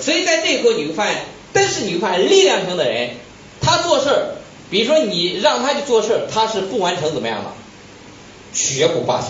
[0.00, 3.10] 所以在这一块你会发现，但是你会发现力量型的人，
[3.60, 4.10] 他做事，
[4.70, 7.52] 比如说你让他去做事，他是不完成怎么样的，
[8.52, 9.28] 绝不罢休。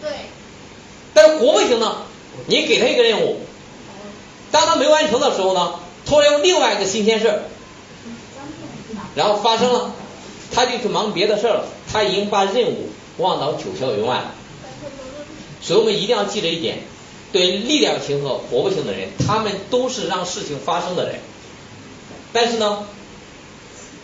[0.00, 0.10] 对。
[1.14, 2.06] 但是活泼型呢，
[2.46, 3.40] 你给他一个任务，
[4.50, 5.74] 当他没完成的时候呢，
[6.06, 7.42] 突然用另外一个新鲜事儿，
[9.14, 9.92] 然后发生了，
[10.52, 12.88] 他就去忙别的事儿了，他已经把任务
[13.18, 14.34] 忘到九霄云外了。
[15.60, 16.78] 所以我们一定要记着一点，
[17.30, 21.16] 对力量型和活泼型的人，他们都是让事情发生的人。
[22.32, 22.86] 但是呢，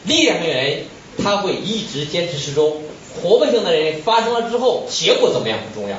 [0.05, 0.85] 力量型的人
[1.23, 2.83] 他会一直坚持始终，
[3.23, 5.97] 活泼型的人发生了之后，结果怎么样不重要。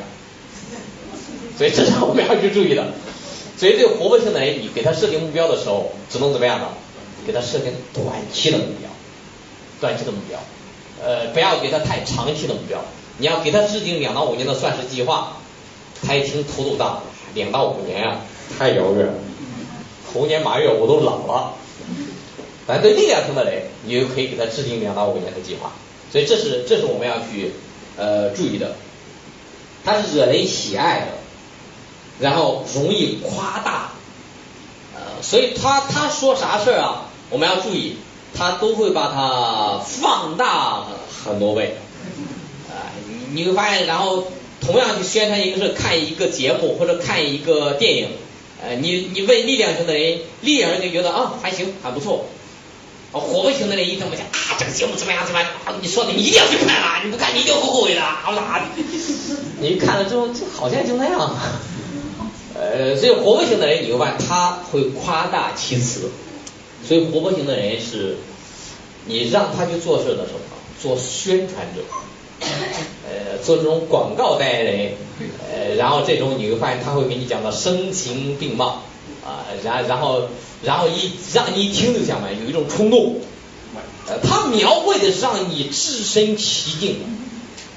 [1.57, 2.85] 所以这是我们要去注意的。
[3.57, 6.67] 所以对活泼型的人，你给他设定目标的时候，只能怎么样呢？
[7.27, 8.89] 给他设定短期的目标，
[9.79, 10.39] 短期的目标，
[11.03, 12.83] 呃，不要给他太长期的目标。
[13.17, 15.37] 你要给他制定两到五年的算式计划。
[16.01, 16.99] 他一听头都大，
[17.33, 18.21] 两到五年啊，
[18.57, 19.13] 太遥远了。
[20.13, 21.53] 猴年马月我都老了。
[22.65, 25.73] 反正力量型的人，你就可以给他制定两到五年的计划。
[26.11, 27.53] 所以这是这是我们要去
[27.97, 28.75] 呃注意的。
[29.83, 31.07] 他是惹人喜爱的，
[32.19, 33.91] 然后容易夸大，
[34.95, 37.97] 呃，所以他他说啥事儿啊，我们要注意，
[38.33, 40.85] 他都会把它放大
[41.23, 41.77] 很多倍。
[42.69, 42.91] 啊，
[43.33, 44.25] 你会发现，然后。
[44.61, 48.09] 同样去宣传一个是看一个节目或者看一个电影，
[48.61, 52.25] 呃，你你问力量型的人，力量人就觉得啊还行还不错，
[53.13, 55.49] 火不型的人一这么讲啊这个节目怎么样怎么样，
[55.81, 58.61] 你说的你一定要去看啊，你不看你一定后悔的，啊啦？
[59.61, 61.37] 你看了之后就好像就那样，
[62.53, 66.11] 呃，所以活泼型的人你会发现他会夸大其词，
[66.87, 68.17] 所以活泼型的人是，
[69.05, 70.39] 你让他去做事的时候
[70.81, 71.81] 做宣传者。
[73.03, 74.91] 呃，做这种广告代言人，
[75.51, 78.83] 呃，然后这种你会发现他会给你讲的声情并茂
[79.25, 80.29] 啊，然然后
[80.63, 83.17] 然后一让你一听就想买，有一种冲动，
[84.07, 86.99] 呃，他描绘的是让你置身其境，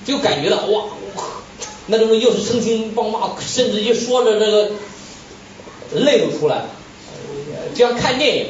[0.07, 0.85] 就感觉到哇，
[1.87, 4.71] 那种又是声情并茂，甚至一说着这个
[5.95, 6.69] 泪都出来了，
[7.75, 8.47] 就像看电影，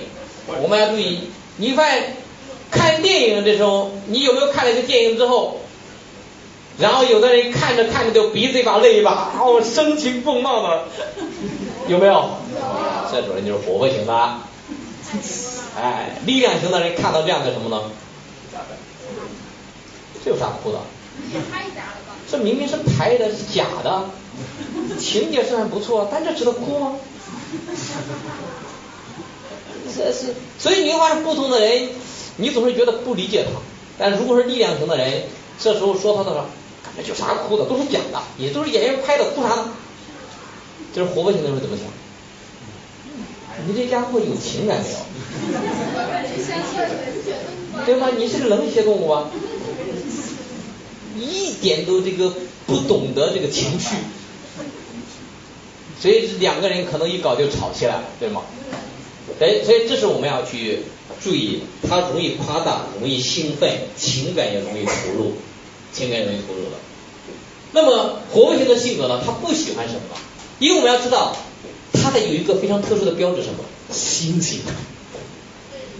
[0.47, 2.17] 我们要注意，你发现
[2.71, 5.59] 看电影的时候，你有没有看了一个电影之后？
[6.79, 10.85] 然后有的人看着看着就鼻子一把泪一把， 哦，声情并茂的，
[11.87, 12.13] 有没有？
[12.13, 12.31] 有。
[13.13, 14.39] 这种人就是活泼型的。
[15.77, 17.91] 哎，力量型的人看到这样的什么呢？
[20.25, 20.79] 这有啥哭的？
[22.31, 24.05] 这明明是拍的，是假的，
[24.99, 26.95] 情节虽然不错，但这值得哭吗？
[29.97, 31.89] 这是，所以你会发现不同的人，
[32.37, 33.51] 你总是觉得不理解他。
[33.99, 35.25] 但如果是力量型的人，
[35.59, 36.47] 这时候说他的时候。
[36.95, 37.65] 那有啥哭的？
[37.65, 39.73] 都是假的，也都是演员拍的，哭啥呢？
[40.95, 41.87] 就是活泼型的人怎么想？
[43.67, 44.97] 你这家伙有情感没有？
[47.87, 48.09] 对吗？
[48.15, 49.31] 你是个冷血动物啊，
[51.17, 52.35] 一点都这个
[52.67, 53.97] 不懂得这个情绪，
[55.99, 58.43] 所以两个人可能一搞就吵起来了，对吗？
[59.43, 60.81] 哎，所以这是我们要去
[61.23, 65.33] 注意，他容易夸大，容易兴奋，情感也容易投入。
[65.93, 66.77] 情感也容易投入的，
[67.73, 69.21] 那么活泼型的性格呢？
[69.27, 70.01] 他不喜欢什么？
[70.59, 71.37] 因为我们要知道，
[71.93, 73.65] 他的有一个非常特殊的标志，什么？
[73.91, 74.61] 心情。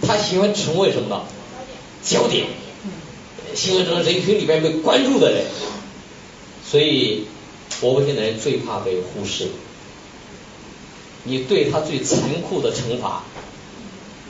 [0.01, 1.21] 他喜欢成为什么呢？
[2.03, 2.47] 焦点，
[3.53, 5.45] 喜欢成为人群里面被关注的人。
[6.67, 7.25] 所以，
[7.79, 9.49] 活泼型的人最怕被忽视。
[11.23, 13.23] 你对他最残酷的惩罚，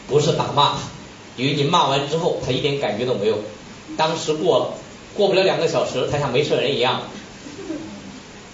[0.07, 0.77] 不是打骂，
[1.37, 3.39] 因为你骂完之后，他一点感觉都没有，
[3.97, 4.73] 当时过了。
[5.15, 7.01] 过不了两个小时，他像没事人一样。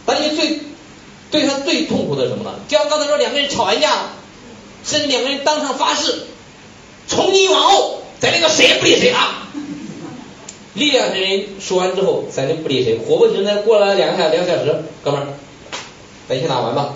[0.05, 0.59] 但你最
[1.31, 2.55] 对他最痛苦的什么呢？
[2.67, 4.09] 就像刚才说，两个人吵完架，
[4.83, 6.23] 甚至两个人当场发誓，
[7.07, 9.47] 从今往后，咱那个谁也不理谁啊。
[10.73, 12.97] 力量型人说完之后，咱就不理谁。
[12.97, 15.27] 活泼型的过了两个小两小时，哥们儿，
[16.27, 16.95] 咱先打完吧。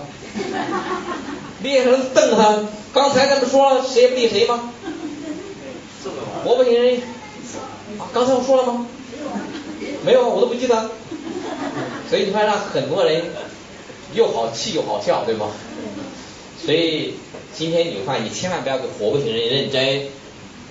[1.64, 2.58] 力量型瞪他，
[2.92, 4.70] 刚才咱不说了谁也不理谁吗？
[6.44, 7.00] 活泼型人，
[8.12, 8.86] 刚才我说了吗？
[10.04, 10.90] 没有，我都不记得。
[12.10, 13.24] 所以你看，让很多人
[14.12, 15.52] 又好气又好笑，对吗？
[16.62, 17.14] 所以
[17.56, 20.02] 今天你看，你千万不要给活不行人认真，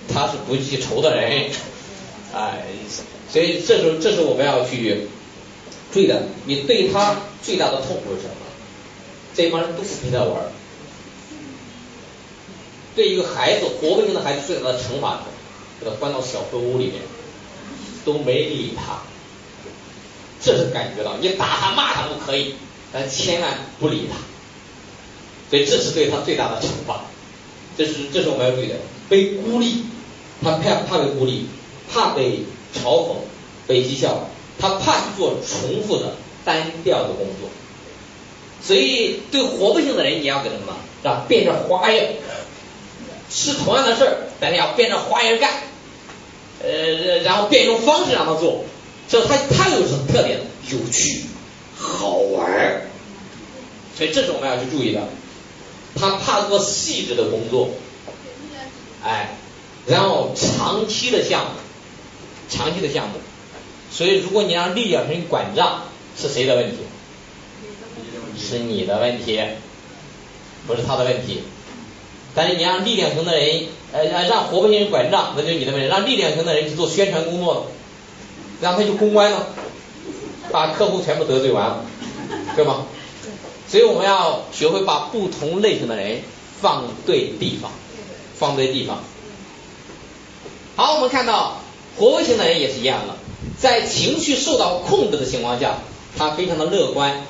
[0.08, 1.50] 他是不记仇的人，
[2.32, 2.62] 哎，
[3.28, 5.08] 所以这时候，这是我们要去
[5.92, 6.22] 注意的。
[6.46, 8.34] 你对他最大的痛苦是什么？
[9.34, 10.30] 这帮人都不陪他玩，
[12.94, 15.20] 对一个孩子活泼型的孩子最大的惩罚，
[15.80, 17.02] 给他关到小黑屋里面，
[18.04, 19.02] 都没理他。
[20.40, 22.54] 这是感觉到，你打他骂他都可以，
[22.92, 24.16] 但千万不理他。
[25.50, 27.04] 所以这是对他最大的惩罚。
[27.76, 28.76] 这是这是我们要注意的，
[29.08, 29.84] 被孤立，
[30.42, 31.46] 他怕怕被孤立，
[31.92, 32.40] 怕被
[32.74, 33.14] 嘲讽、
[33.66, 34.28] 被讥笑，
[34.58, 36.14] 他怕去做重复的
[36.44, 37.48] 单调的工作。
[38.62, 40.76] 所以对活泼型的人，你要给他什么？
[41.02, 41.26] 让？
[41.26, 42.06] 变着花样，
[43.34, 45.50] 是同样的事儿，但是要变着花样干，
[46.62, 48.64] 呃，然后变一种方式让他做。
[49.08, 50.40] 这他他有什么特点？
[50.70, 51.24] 有趣、
[51.76, 52.82] 好玩儿，
[53.98, 55.02] 所以这是我们要去注意的。
[55.94, 57.68] 他怕做细致的工作，
[59.02, 59.36] 哎，
[59.86, 61.50] 然后长期的项目，
[62.48, 63.18] 长期的项目，
[63.90, 65.82] 所以如果你让力量型管账，
[66.18, 66.78] 是谁的问题？
[68.40, 69.40] 是你的问题，
[70.66, 71.42] 不是他的问题。
[72.34, 75.86] 但是你让力量型的人，呃，让活泼型人管账，那就是你的问题。
[75.86, 77.62] 让力量型的人去做宣传工作了？
[78.60, 79.46] 让他去公关了，
[80.50, 81.84] 把客户全部得罪完了，
[82.56, 82.86] 对吗？
[83.68, 86.20] 所以我们要学会把不同类型的人
[86.60, 87.72] 放对地方，
[88.38, 89.02] 放对地方。
[90.76, 91.60] 好，我们看到
[91.96, 93.16] 活泼型的人也是一样的，
[93.58, 95.78] 在情绪受到控制的情况下，
[96.16, 97.22] 他非常的乐观，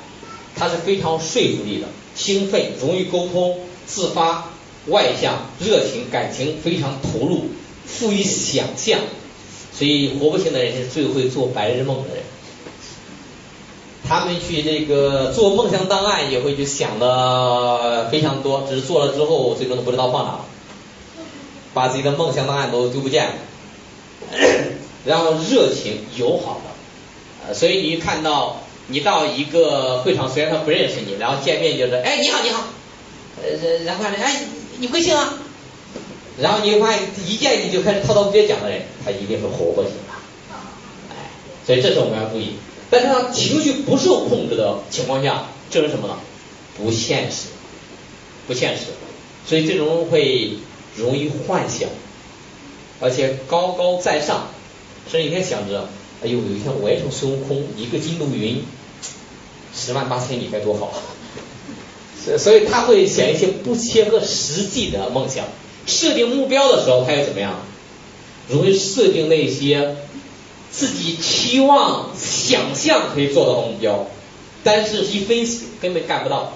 [0.56, 4.50] 他是非常说服力的，兴奋，容易沟通，自发，
[4.88, 7.46] 外向，热情，感情非常投入，
[7.86, 9.00] 富于想象。
[9.72, 12.22] 所以活泼型的人是最会做白日梦的人，
[14.06, 20.44] 他们去这个做梦想档案也会去想的非常多，只是做了之后最终都不知道放哪了，
[21.72, 23.32] 把自己的梦想档案都丢不见了。
[25.04, 32.64] 然后热情友好的，呃，所以你看到你到一个会场，虽然他不认识你，然后见面就是哎你好你好，
[33.42, 34.42] 呃然后呢哎
[34.78, 35.34] 你贵姓啊？
[36.36, 40.12] 然后你会发现，一见你就开始滔滔不绝讲的人，他一定是活泼型的，
[41.10, 41.30] 哎，
[41.64, 42.54] 所以这是我们要注意。
[42.90, 46.18] 但是呢，情绪不受控制的情况下，这是什么呢？
[46.76, 47.50] 不现实，
[48.48, 48.86] 不现实。
[49.46, 50.58] 所以这种人会
[50.96, 51.88] 容易幻想，
[53.00, 54.48] 而且高高在上，
[55.08, 55.88] 甚至一天想着，
[56.24, 58.64] 哎呦，有一天我也成孙悟空，一个筋斗云，
[59.72, 60.92] 十万八千里该多好。
[62.38, 65.44] 所以他会想一些不切合实际的梦想。
[65.86, 67.60] 设定目标的时候，他又怎么样？
[68.48, 69.96] 容易设定那些
[70.70, 74.06] 自己期望、想象可以做到的目标，
[74.62, 76.54] 但是一分析根本干不到，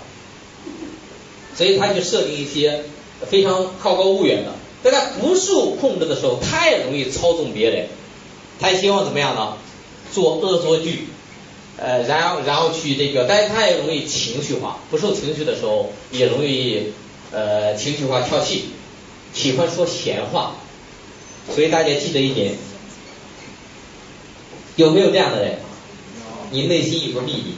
[1.56, 2.84] 所以他就设定一些
[3.26, 4.52] 非常好高骛远的。
[4.82, 7.88] 在他不受控制的时候，他也容易操纵别人。
[8.60, 9.54] 他也希望怎么样呢？
[10.12, 11.06] 做恶作剧，
[11.80, 16.92] 呃，然后然后去这个，但是他也容易情绪化，不受情绪的时候也容易
[17.32, 18.70] 呃情绪化跳戏。
[19.32, 20.56] 喜欢说闲话，
[21.54, 22.54] 所以大家记得一点，
[24.76, 25.58] 有没有这样的人？
[26.50, 27.54] 你内心有个秘密，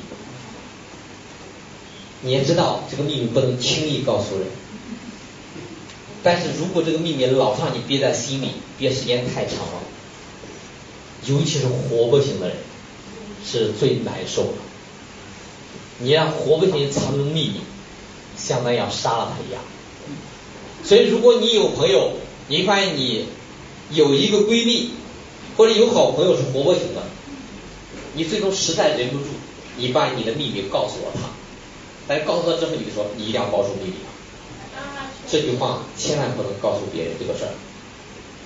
[2.23, 4.49] 你也知道这个秘密不能轻易告诉人，
[6.25, 8.49] 但是如果这个秘密老让你憋在心里，
[8.79, 9.83] 憋时间太长了，
[11.27, 12.57] 尤其是活泼型的人，
[13.45, 14.59] 是最难受的。
[15.99, 17.61] 你让活泼型藏着秘密，
[18.36, 19.62] 相当于要杀了他一样。
[20.82, 22.12] 所以，如果你有朋友，
[22.49, 23.26] 你发现你
[23.91, 24.93] 有一个闺蜜
[25.57, 27.02] 或者有好朋友是活泼型的，
[28.15, 29.27] 你最终实在忍不住，
[29.77, 31.28] 你把你的秘密告诉了他，
[32.09, 33.94] 但告诉他之后，你就说你一定要保守秘密，
[35.31, 37.52] 这句话千万不能告诉别人这个事儿。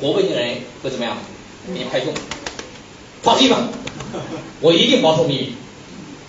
[0.00, 1.16] 活泼型人会怎么样？
[1.66, 2.12] 给你拍胸，
[3.24, 3.68] 放心吧，
[4.60, 5.54] 我一定保守秘密，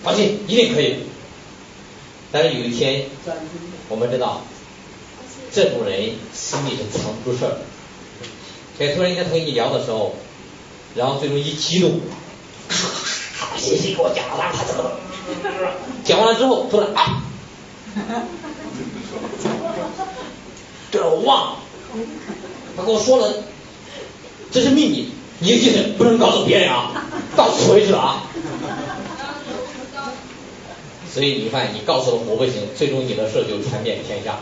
[0.02, 0.96] 放心，一定可以。
[2.32, 3.04] 但是有一天，
[3.88, 4.42] 我们知道。
[5.52, 7.56] 这种人心里是藏不住事儿，
[8.76, 10.14] 所以突然间他跟你聊的时候，
[10.94, 12.00] 然后最终一激动，
[12.68, 14.90] 咔，信息给我讲了，他怎么
[15.42, 15.70] 怎么，
[16.04, 17.22] 讲完了之后突然啊，
[20.90, 21.58] 对了，我忘了，
[22.76, 23.32] 他跟我说了，
[24.50, 25.10] 这是秘密，
[25.40, 27.04] 你记得不能告诉别人啊，
[27.36, 28.22] 到此为止啊。
[31.12, 34.38] 所以你发现你告诉了活不行，最终你的事就传遍天下。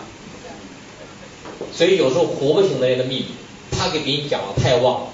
[1.73, 3.27] 所以有时候活不行的人的秘密，
[3.71, 5.07] 他给别人讲了，他也忘了。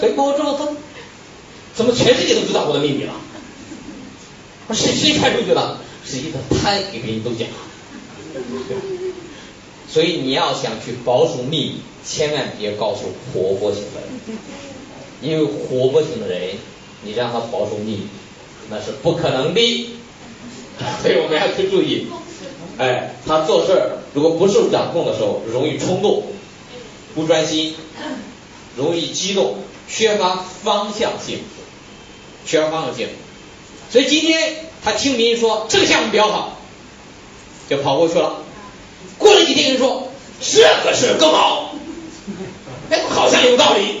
[0.00, 0.68] 所以过后之后，他
[1.74, 3.12] 怎么全世界都知道我的秘密了？
[4.72, 5.80] 谁谁传出去了？
[6.04, 7.54] 实际上他给别人都讲了。
[9.88, 13.02] 所以你要想去保守秘密，千万别告诉
[13.32, 14.08] 活泼型的人，
[15.22, 16.56] 因为活泼型的人，
[17.02, 18.08] 你让他保守秘密，
[18.68, 19.92] 那是不可能的。
[21.02, 22.06] 所以我们要去注意，
[22.78, 23.92] 哎，他做事。
[24.12, 26.22] 如果不受掌控的时候，容易冲动、
[27.14, 27.74] 不专心、
[28.76, 29.56] 容易激动、
[29.88, 31.40] 缺乏方向性、
[32.44, 33.08] 缺乏方向性。
[33.90, 36.58] 所以今天他听别人说这个项目比较好，
[37.68, 38.42] 就跑过去了。
[39.18, 40.08] 过了几天，人说
[40.40, 41.74] 这个事更好，
[42.90, 44.00] 哎，好像有道理，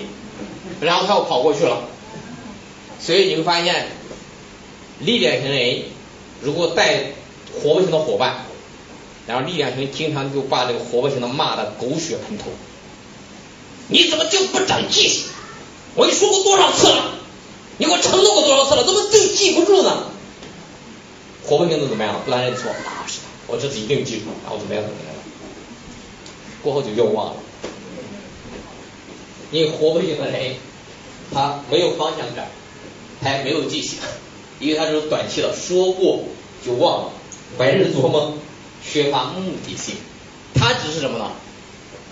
[0.80, 1.84] 然后他又跑过去了。
[3.00, 3.88] 所以你会发现，
[5.00, 5.82] 力量型人
[6.40, 7.12] 如果带
[7.54, 8.44] 活泼型的伙伴，
[9.26, 12.44] 然后力量型经常就把这个活泼型的骂的狗血喷头。
[13.88, 15.24] 你怎么就不长记性？
[15.94, 17.12] 我跟你说过多少次了？
[17.78, 18.84] 你给我承诺过多少次了？
[18.84, 20.04] 怎么就记不住呢？
[21.44, 22.20] 活泼型的怎么样？
[22.24, 25.14] 不然认错啊，是的，我这次一定记住，然后怎么样怎么样？
[26.62, 27.36] 过后就又忘了。
[29.52, 30.56] 因为活泼型的人，
[31.32, 32.48] 他没有方向感，
[33.22, 33.98] 他也没有记性，
[34.58, 36.24] 因为他这是短期的，说过
[36.64, 37.10] 就忘了，
[37.56, 38.34] 白日做梦，
[38.84, 39.94] 缺乏目的性。
[40.54, 41.30] 他只是什么呢？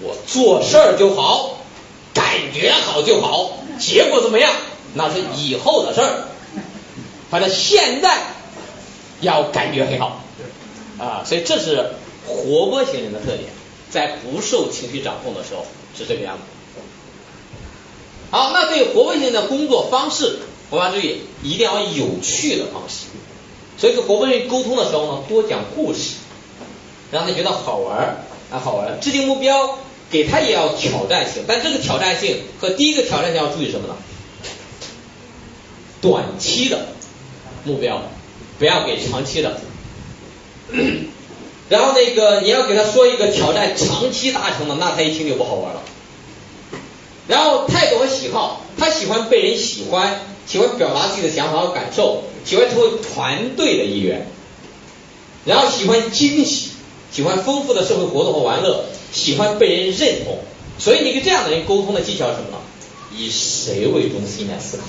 [0.00, 1.64] 我做事儿就好，
[2.12, 4.52] 感觉好就好，结果怎么样？
[4.94, 6.28] 那是以后的事儿。
[7.30, 8.22] 反正现在
[9.20, 10.22] 要感觉很好
[10.98, 11.90] 啊，所以这是
[12.26, 13.50] 活泼型人的特点。
[13.90, 15.64] 在不受情绪掌控的时候
[15.96, 16.42] 是这个样子。
[18.32, 20.38] 好，那对活泼型的工作方式，
[20.70, 23.06] 我们要注意，一定要有趣的方式。
[23.78, 26.14] 所以跟活泼型沟通的时候呢，多讲故事，
[27.12, 28.98] 让他觉得好玩啊，好玩。
[29.00, 29.78] 制定目标，
[30.10, 33.94] 给他也要挑战性，但这个挑战性和第一个挑战性要注意什么呢？
[36.00, 36.88] 短期的
[37.62, 38.02] 目标，
[38.58, 39.60] 不要给长期的。
[41.68, 45.82] 然后那个你要给他说一个挑战长期达成的，那他一听就不好玩了。
[47.26, 54.26] 然后态度和喜好，他喜欢被人喜欢，喜欢表达自己的想法和感受，喜欢成为团队的一员。
[55.46, 56.70] 然后喜欢惊喜，
[57.10, 60.38] 喜欢丰富的社会活动和玩乐，喜欢被人认同。
[60.78, 62.58] 所以你跟这样的人沟通的技巧是什么？
[63.16, 64.84] 以谁为中心来思考。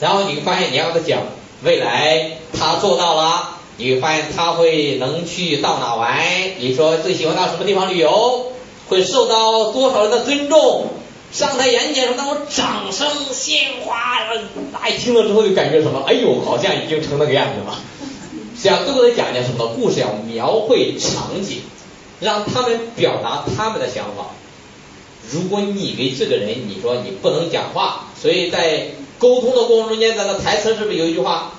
[0.00, 1.22] 然后你会发现，你要跟他讲
[1.62, 3.53] 未来他做到了。
[3.76, 6.22] 你会发现他会能去到哪玩？
[6.58, 8.52] 你说最喜欢到什么地方旅游？
[8.88, 10.88] 会受到多少人的尊重？
[11.32, 14.20] 上台演讲时当中掌声、鲜花，
[14.72, 16.04] 大家听了之后就感觉什么？
[16.06, 17.80] 哎呦，好像已经成那个样子了。
[18.56, 19.66] 是要都给他讲讲什么？
[19.74, 21.62] 故事要描绘场景，
[22.20, 24.26] 让他们表达他们的想法。
[25.32, 28.88] 如果你给这个人你说你不能讲话，所以在
[29.18, 31.52] 沟通的过程中间，咱的台词是不是有一句话？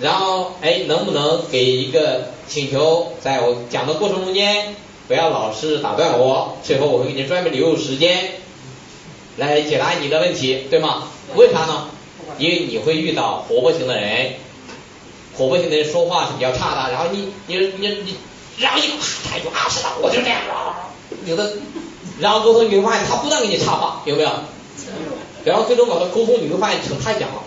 [0.00, 4.74] 然后，哎，能不能给一个请求，在我讲的过程中间，
[5.06, 8.32] 不要老是打断我，最后我会给你专门留出时间
[9.36, 11.04] 来解答你的问题，对吗？
[11.36, 11.88] 为啥呢？
[12.38, 14.34] 因为你会遇到活泼型的人，
[15.36, 18.16] 活泼型的人说话是比较差的，然后你你你你，
[18.58, 18.88] 然后你
[19.30, 20.40] 他就啊是的，我就这样，
[21.24, 21.52] 有的，
[22.18, 24.30] 然后沟通你会发现他不断给你插话，有没有？
[25.44, 27.42] 然后最终搞到沟通你会发现成他讲了。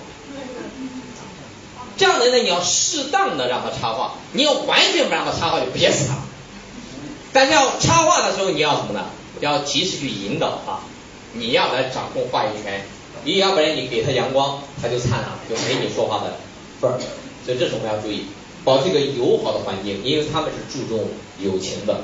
[1.97, 6.15] 这样的人呢，你要适当的让他插话，你要完全不让他插话就憋死他。
[7.33, 9.05] 但是要插话的时候，你要什么呢？
[9.39, 10.79] 要及时去引导他，
[11.33, 12.85] 你要来掌控话语权，
[13.23, 16.37] 你要不然你给他阳光，他就灿烂，就没你说话的
[16.81, 16.99] 份儿。
[17.45, 18.25] 所以这是我们要注意，
[18.63, 21.07] 保持一个友好的环境，因为他们是注重
[21.39, 22.01] 友情的，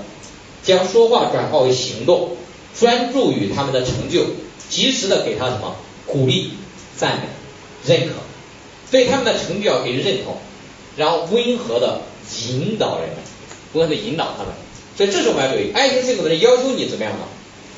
[0.63, 2.37] 将说话转化为行动，
[2.79, 4.25] 专注于他们的成就，
[4.69, 5.75] 及时的给他什么
[6.05, 6.53] 鼓励、
[6.95, 7.23] 赞美、
[7.85, 8.13] 认可。
[8.93, 10.37] 对他们的成就要给予认同，
[10.95, 12.01] 然后温和的
[12.47, 13.17] 引导人们，
[13.73, 14.53] 温和的引导他们。
[14.95, 17.25] 所以这是我们要注意，爱情性格的人要求你怎么样呢？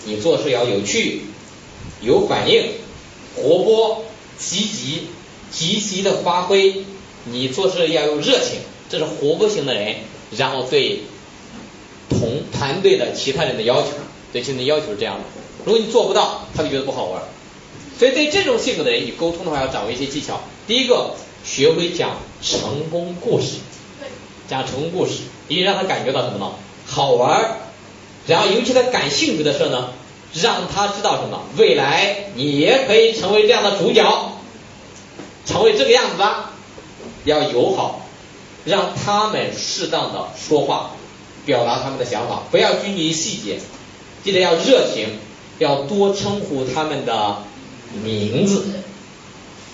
[0.03, 1.21] 你做事要有趣、
[2.01, 2.65] 有反应、
[3.33, 4.03] 活泼、
[4.37, 5.07] 积极、
[5.49, 6.83] 积极的发挥。
[7.23, 8.59] 你做事要有热情，
[8.89, 9.95] 这是活泼型的人。
[10.35, 11.03] 然后对
[12.09, 13.91] 同团队的其他人的要求，
[14.33, 15.23] 对其他人的要求是这样的。
[15.63, 17.23] 如果你做不到，他就觉得不好玩。
[17.97, 20.41] 所以对这种性格的人，你沟通的话要掌握一些技巧。
[20.67, 21.11] 第一个，
[21.45, 23.59] 学会讲成功故事，
[24.49, 26.51] 讲成功故事，你让他感觉到什么呢？
[26.85, 27.59] 好玩。
[28.27, 29.91] 然后尤其他感兴趣的事呢，
[30.34, 31.43] 让他知道什么？
[31.55, 34.31] 未来你也可以成为这样的主角，
[35.45, 36.45] 成为这个样子的。
[37.23, 38.01] 要友好，
[38.65, 40.91] 让他们适当的说话，
[41.45, 43.59] 表达他们的想法，不要拘泥于细节。
[44.23, 45.19] 记得要热情，
[45.59, 47.38] 要多称呼他们的。
[48.03, 48.65] 名字，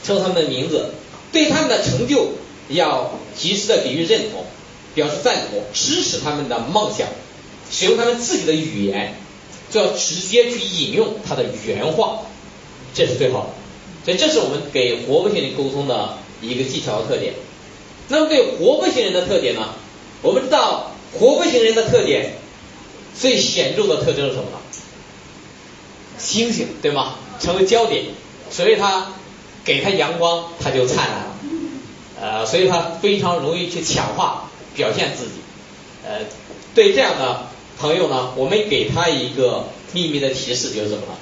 [0.03, 0.91] 称他们的名字，
[1.31, 2.33] 对他们的成就
[2.69, 4.45] 要及时的给予认同，
[4.93, 7.07] 表示赞同，支持他们的梦想，
[7.71, 9.15] 使用他们自己的语言，
[9.69, 12.21] 就要直接去引用他的原话，
[12.93, 13.49] 这是最好的。
[14.03, 17.33] 所以这是我们给活泼型人沟通的一个技巧和特点。
[18.07, 19.69] 那么对活泼型人的特点呢？
[20.23, 22.33] 我们知道活泼型人的特点
[23.19, 24.57] 最显著的特征是什么呢？
[26.17, 27.15] 星星，对吗？
[27.41, 28.05] 成为焦点，
[28.49, 29.07] 所以他
[29.65, 31.35] 给他阳光，他就灿烂了。
[32.21, 35.31] 呃，所以他非常容易去强化表现自己。
[36.05, 36.19] 呃，
[36.75, 37.47] 对这样的
[37.79, 41.13] 朋友呢，我们给他一个秘密的提示，就是什么呢？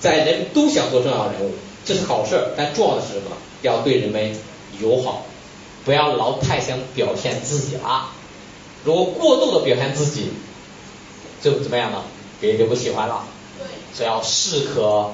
[0.00, 1.52] 在人都想做重要人物，
[1.84, 3.36] 这是好事，但重要的是什么？
[3.62, 4.36] 要对人们
[4.80, 5.24] 友好，
[5.84, 8.10] 不要老太想表现自己了。
[8.84, 10.30] 如果过度的表现自己，
[11.40, 12.02] 就怎么样呢？
[12.40, 13.24] 别人就不喜欢了。
[13.94, 15.12] 所以要适可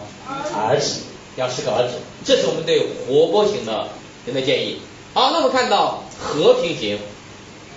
[0.55, 1.01] 而止，
[1.36, 1.94] 要适可而止。
[2.24, 3.89] 这是我们对活泼型的
[4.27, 4.78] 人的建议。
[5.15, 6.98] 好，那么看到和平型，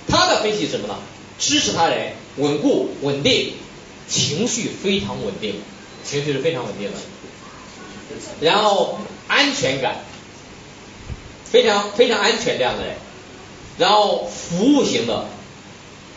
[0.08, 0.96] 他的分析是什么呢？
[1.40, 3.54] 支持他人，稳固、稳定，
[4.08, 5.56] 情绪非常稳定，
[6.04, 6.98] 情绪是非常稳定的。
[8.42, 10.02] 然后安全感，
[11.46, 12.96] 非常非常安全这样的人。
[13.78, 15.26] 然后服务型的，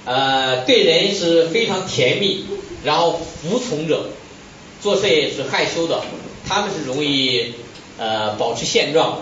[0.05, 2.45] 呃，对人是非常甜蜜，
[2.83, 4.09] 然后服从者。
[4.85, 6.03] 做事也是害羞的，
[6.47, 7.55] 他们是容易
[7.97, 9.21] 呃保持现状，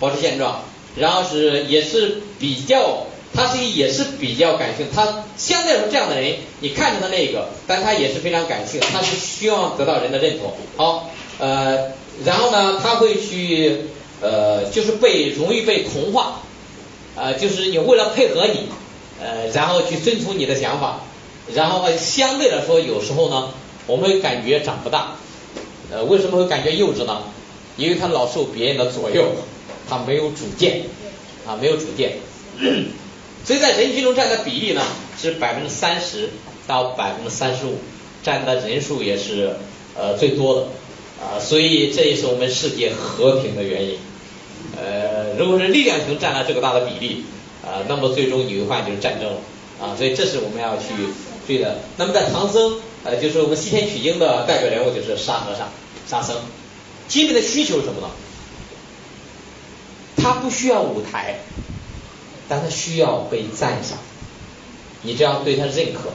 [0.00, 0.62] 保持现状，
[0.96, 10.54] 然后是也是比较，他是也是比较感性，他相对来说这样的人，你看着他那个，但他也是非常感性，他是希望得到人的认同。
[10.78, 11.92] 好，呃，
[12.24, 13.82] 然后呢，他会去
[14.22, 16.40] 呃就是被容易被同化，
[17.16, 18.60] 呃就是你为了配合你，
[19.20, 21.00] 呃然后去遵从你的想法，
[21.54, 23.50] 然后相对来说有时候呢。
[23.88, 25.16] 我们会感觉长不大，
[25.90, 27.22] 呃，为什么会感觉幼稚呢？
[27.78, 29.24] 因为他老受别人的左右，
[29.88, 30.82] 他没有主见，
[31.46, 32.18] 啊，没有主见，
[33.44, 34.82] 所以在人群中占的比例呢
[35.18, 36.28] 是百分之三十
[36.66, 37.78] 到百分之三十五，
[38.22, 39.56] 占的人数也是
[39.96, 40.62] 呃最多的，
[41.22, 43.96] 啊，所以这也是我们世界和平的原因，
[44.76, 47.24] 呃，如果是力量型占了这个大的比例，
[47.64, 49.38] 啊，那么最终你会发现就是战争了，
[49.80, 50.92] 啊，所以这是我们要去
[51.46, 51.78] 追的。
[51.96, 52.80] 那么在唐僧。
[53.04, 55.68] 呃，就是我们西天取经的代表人物，就是沙和尚、
[56.06, 56.36] 沙僧。
[57.06, 58.10] 基本的需求是什么呢？
[60.16, 61.36] 他不需要舞台，
[62.48, 63.98] 但他需要被赞赏。
[65.02, 66.10] 你只要对他认可，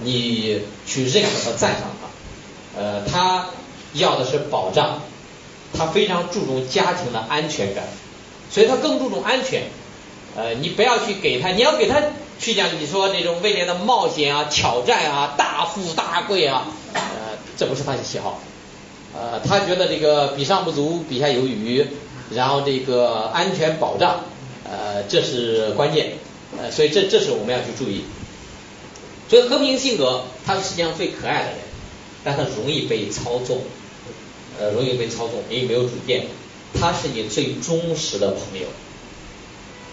[0.00, 2.80] 你去认可和赞赏他。
[2.80, 3.46] 呃，他
[3.92, 5.00] 要的是保障，
[5.72, 7.84] 他非常注重家庭的安全感，
[8.50, 9.68] 所以他更注重安全。
[10.36, 12.02] 呃，你不要去给他，你要给他。
[12.38, 17.00] 去讲你说这种未来的冒险啊、挑战啊、大富大贵啊，呃，
[17.56, 18.40] 这不是他的喜好，
[19.14, 21.86] 呃，他觉得这个比上不足，比下有余，
[22.30, 24.24] 然后这个安全保障，
[24.64, 26.14] 呃，这是关键，
[26.58, 28.04] 呃，所以这这是我们要去注意。
[29.30, 31.58] 所以和平性格，他是世界上最可爱的人，
[32.24, 33.62] 但他容易被操纵，
[34.58, 36.26] 呃，容易被操纵，因为没有主见，
[36.78, 38.66] 他是你最忠实的朋友，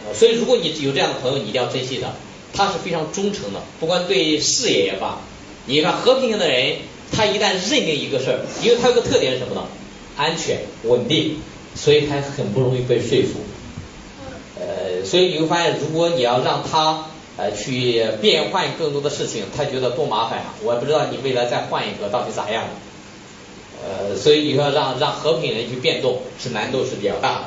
[0.06, 2.10] 呃，所以如果你有这样的朋友，你一定要珍惜他。
[2.54, 5.20] 他是非常忠诚的，不管对事业也罢，
[5.66, 6.78] 你看和平型的人，
[7.12, 9.64] 他一旦认定一个事儿，因为他有个特点是什么呢？
[10.18, 11.38] 安全稳定，
[11.76, 13.40] 所以他很不容易被说服。
[14.60, 17.06] 呃，所以你会发现，如果你要让他
[17.38, 20.54] 呃去变换更多的事情，他觉得多麻烦啊！
[20.64, 22.66] 我也不知道你未来再换一个到底咋样。
[23.84, 27.46] 呃，所以你说让让和平人去变动，是难度是比较大的。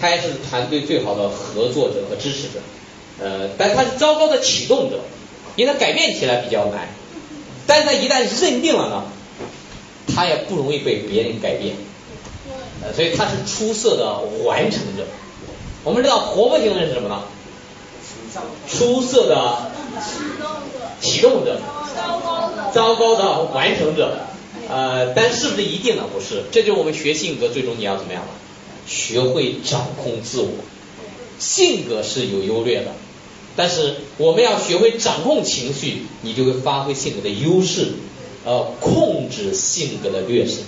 [0.00, 2.60] 他也是团队最好的合作者和支持者。
[3.22, 5.00] 呃，但他是糟糕的启动者，
[5.56, 6.88] 因为他改变起来比较难，
[7.66, 9.04] 但是他一旦认定了呢，
[10.14, 11.76] 他也不容易被别人改变，
[12.82, 15.04] 呃，所以他是出色的完成者。
[15.84, 17.22] 我们知道活泼型的人是什么呢？
[18.68, 19.70] 出色的
[21.00, 21.60] 启动者，
[22.72, 24.18] 糟糕的完成者。
[24.68, 26.04] 呃，但是不是一定呢？
[26.12, 28.28] 不是，这就是我们学性格，最终你要怎么样了？
[28.86, 30.48] 学会掌控自我。
[31.38, 32.92] 性格是有优劣的，
[33.54, 37.92] 但是我们要学会掌控情绪，你就会发挥性格的优势，
[38.44, 40.60] 呃，控制性格的劣势。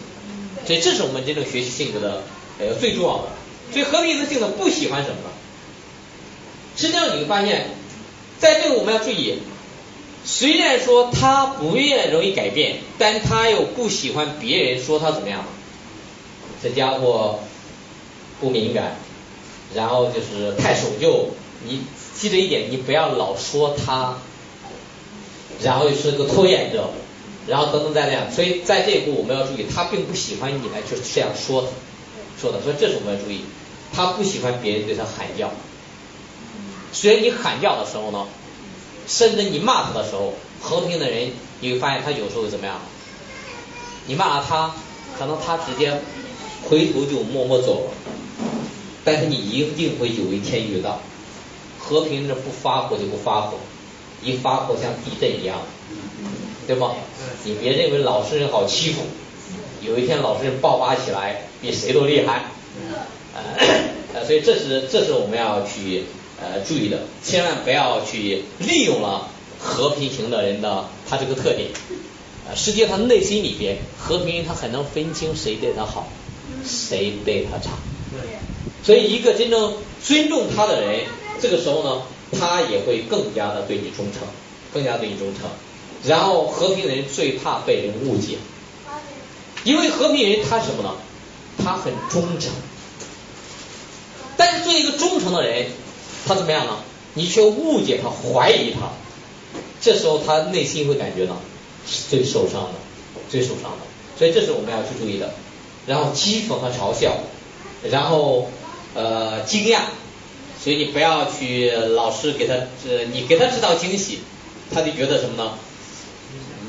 [0.66, 2.22] 所以这是我们真正学习性格的
[2.58, 3.24] 呃最重要的。
[3.72, 5.30] 所以和平的性格不喜欢什么呢？
[6.76, 7.70] 实际上你会发现，
[8.38, 9.38] 在这个我们要注意，
[10.24, 15.44] 虽然说他不愿容易改变，但他又不喜欢别人说他怎么样，
[16.62, 17.40] 这家伙
[18.40, 18.98] 不敏感。
[19.74, 21.30] 然后就是太守旧，
[21.66, 21.82] 你
[22.14, 24.16] 记着一点，你不要老说他，
[25.62, 26.90] 然后又是个拖延者，
[27.46, 31.68] 然后等等再那样，所以在这一步我们要注意，他并不喜欢你来就是这样说
[32.40, 33.40] 说的，所以这是我们要注意，
[33.92, 35.50] 他不喜欢别人对他喊叫，
[36.92, 38.26] 虽然你喊叫的时候呢，
[39.06, 41.30] 甚至你骂他的时候，和平的人
[41.60, 42.80] 你会发现他有时候会怎么样，
[44.06, 44.74] 你骂了他，
[45.18, 46.00] 可能他直接
[46.68, 47.90] 回头就默默走了。
[49.06, 51.00] 但是你一定会有一天遇到
[51.84, 53.58] 和平的不发火就不发火，
[54.22, 55.58] 一发火像地震一样，
[56.66, 56.92] 对吗？
[57.44, 59.02] 你别认为老实人好欺负，
[59.82, 62.46] 有一天老实人爆发起来，比谁都厉害。
[64.14, 66.04] 呃， 所以这是这是我们要去
[66.40, 69.28] 呃注意的，千万不要去利用了
[69.58, 71.68] 和平型的人的他这个特点。
[72.48, 76.08] 呃，实际上他内心里边和平他很能分清谁对他好，
[76.64, 77.70] 谁对他差。
[78.82, 81.00] 所以一个真正尊重他的人，
[81.40, 82.02] 这个时候呢，
[82.38, 84.22] 他也会更加的对你忠诚，
[84.72, 85.48] 更加对你忠诚。
[86.04, 88.38] 然后和平人最怕被人误解，
[89.64, 90.94] 因为和平人他什么呢？
[91.62, 92.52] 他很忠诚。
[94.36, 95.66] 但是做一个忠诚的人，
[96.26, 96.78] 他怎么样呢？
[97.14, 98.90] 你却误解他、怀疑他，
[99.80, 101.40] 这时候他内心会感觉到
[101.86, 102.74] 是最受伤的、
[103.30, 103.86] 最受伤的。
[104.18, 105.32] 所以这是我们要去注意的。
[105.86, 107.18] 然后讥讽和嘲笑，
[107.88, 108.50] 然后
[108.94, 109.80] 呃惊讶，
[110.64, 112.54] 所以你不要去老是给他
[112.88, 114.20] 呃你给他制造惊喜，
[114.72, 115.58] 他就觉得什么呢？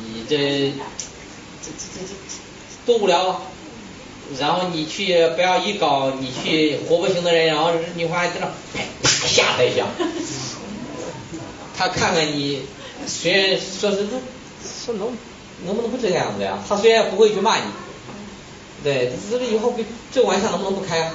[0.04, 0.38] 你这
[1.64, 2.14] 这这这
[2.86, 3.42] 多无聊啊！
[4.38, 9.86] 然后你去不要一搞你去活不行的人，然后你发现在那啪啪吓他一下，
[11.78, 12.64] 他看看你
[13.08, 14.18] 虽然说是他
[14.86, 15.18] 说能
[15.64, 16.62] 能不能不这个样子呀？
[16.68, 17.64] 他虽然不会去骂你，
[18.84, 19.74] 对，这个以后
[20.12, 21.14] 这玩笑能不能不开啊？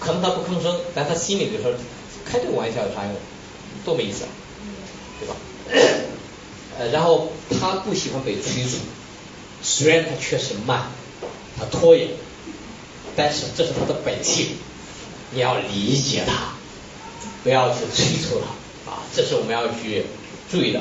[0.00, 1.72] 可能他不吭声，但他心里就说
[2.24, 3.14] 开这个玩笑有啥用？
[3.84, 4.30] 多没意思啊，
[5.20, 5.36] 对吧？
[6.78, 8.78] 呃，然后他不喜欢被催促，
[9.62, 10.84] 虽然他确实慢。
[11.56, 12.08] 他拖延，
[13.14, 14.56] 但是这是他的本性，
[15.30, 16.54] 你要理解他，
[17.44, 20.04] 不要去催促他啊，这是我们要去
[20.50, 20.80] 注意的。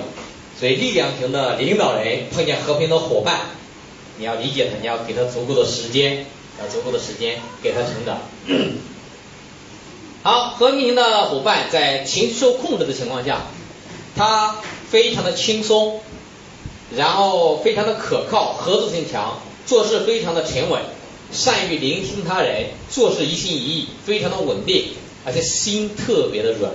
[0.59, 3.41] 所以力量型的领导人碰见和平的伙伴，
[4.17, 6.25] 你要理解他，你要给他足够的时间，
[6.59, 8.17] 要足够的时间给他成长。
[10.23, 13.41] 好，和平型的伙伴在情绪受控制的情况下，
[14.15, 14.55] 他
[14.89, 15.99] 非常的轻松，
[16.95, 19.39] 然后非常的可靠，合作性强。
[19.65, 20.81] 做事非常的沉稳，
[21.31, 24.93] 善于聆听他人，做事一心一意，非常的稳定，
[25.25, 26.71] 而且心特别的软。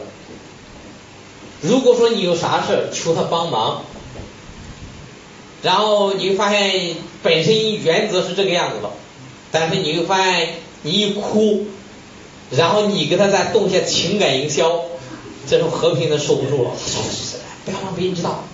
[1.62, 3.82] 如果说你有啥事求他帮忙，
[5.62, 8.90] 然后你会发现本身原则是这个样子的，
[9.50, 11.66] 但是你会发现你一哭，
[12.50, 14.84] 然后你给他再动些情感营销，
[15.48, 16.70] 这种和平的受不住了，
[17.64, 18.44] 不要让别人知道，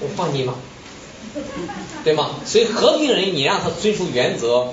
[0.00, 0.54] 我放你吗？
[2.04, 2.30] 对吗？
[2.46, 4.68] 所以和平人，你让他遵守原则，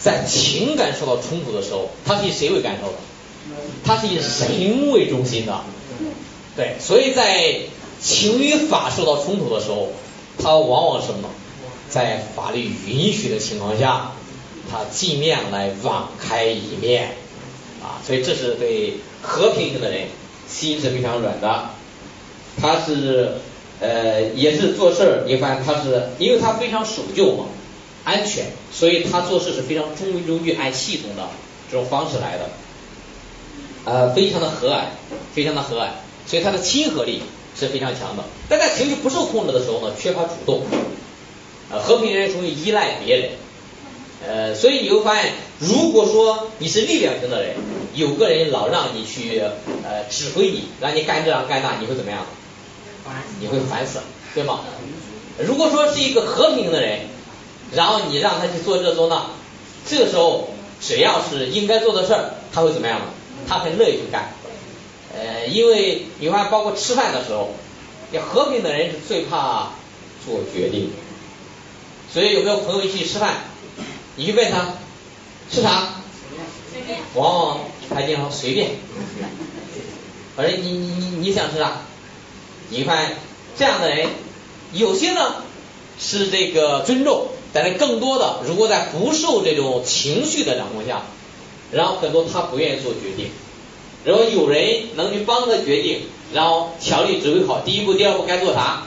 [0.00, 2.94] 在情感受到冲突的时候，他是以谁为感受的？
[3.84, 5.60] 他是以人为中心的。
[6.54, 7.60] 对，所以在
[8.00, 9.88] 情与法受到冲突的时候，
[10.38, 11.28] 他往往什么？
[11.88, 14.12] 在法律允许的情况下，
[14.70, 17.16] 他尽量来网开一面
[17.82, 18.00] 啊。
[18.06, 20.06] 所以这是对和平型的人
[20.48, 21.70] 心是非常软的，
[22.60, 23.32] 他是。
[23.80, 27.46] 呃，也是做事儿，你发现他是，因为他非常守旧嘛，
[28.04, 31.28] 安全，所以他做事是非常中规中矩、按系统的
[31.68, 32.50] 这种方式来的，
[33.84, 34.82] 呃，非常的和蔼，
[35.34, 35.88] 非常的和蔼，
[36.28, 37.22] 所以他的亲和力
[37.58, 38.22] 是非常强的。
[38.48, 40.62] 但在情绪不受控制的时候呢，缺乏主动，
[41.68, 43.30] 呃，和平人容易依赖别人，
[44.24, 45.32] 呃，所以你会发现，
[45.62, 47.54] 如果说你是力量型的人，
[47.94, 49.40] 有个人老让你去
[49.84, 52.26] 呃指挥你，让你干这干那，你会怎么样？
[53.40, 54.00] 你会烦死，
[54.34, 54.60] 对吗？
[55.38, 57.00] 如果说是一个和平的人，
[57.72, 59.26] 然后你让他去做这做那，
[59.88, 63.06] 这个时候只要是应该做的事儿，他会怎么样呢？
[63.48, 64.32] 他很乐意去干。
[65.14, 67.54] 呃，因为你看，包括吃饭的时候，
[68.10, 69.70] 要和平的人是最怕
[70.24, 70.90] 做决定。
[72.12, 73.36] 所以有没有朋友一起吃饭？
[74.16, 74.74] 你去问他
[75.52, 75.96] 吃啥？
[76.72, 76.98] 随便。
[77.14, 77.58] 往往
[77.90, 78.70] 他经常随便。
[80.34, 81.82] 反正你你你你想吃啥？
[82.70, 83.12] 你看
[83.58, 84.08] 这样的人，
[84.72, 85.34] 有些呢
[86.00, 91.02] 是这个尊重，但是更多的如果在不受这种情绪的掌控下，
[91.70, 93.28] 然后很多他不愿意做决定，
[94.04, 96.00] 然后有人能去帮他决定，
[96.32, 98.84] 然后条例指挥好第一步、第二步该做啥，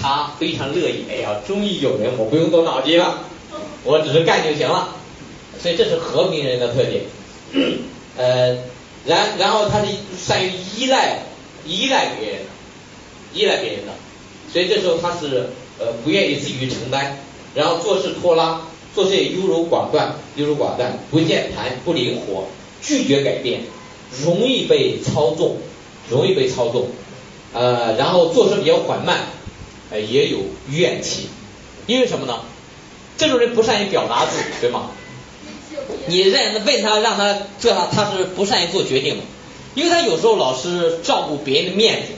[0.00, 1.04] 他非常乐意。
[1.10, 3.18] 哎呀，终于有人，我不用动脑筋了，
[3.84, 4.94] 我只是干就行了。
[5.62, 7.04] 所以这是和平人的特点。
[8.16, 8.56] 呃，
[9.04, 9.86] 然然后他是
[10.18, 11.22] 善于依赖
[11.66, 12.40] 依赖别人。
[13.34, 13.92] 依赖别人的，
[14.50, 17.18] 所以这时候他是呃不愿意自己承担，
[17.54, 18.62] 然后做事拖拉，
[18.94, 22.46] 做事优柔寡断，优柔寡断，不健谈，不灵活，
[22.80, 23.60] 拒绝改变，
[24.24, 25.58] 容易被操纵，
[26.08, 26.88] 容易被操纵，
[27.52, 29.26] 呃，然后做事比较缓慢，
[29.90, 30.38] 呃，也有
[30.70, 31.28] 怨气，
[31.86, 32.40] 因为什么呢？
[33.18, 34.92] 这种人不善于表达自己，对吗？
[36.06, 39.22] 你认问他让他做他他是不善于做决定的，
[39.74, 42.08] 因为他有时候老是照顾别人的面子，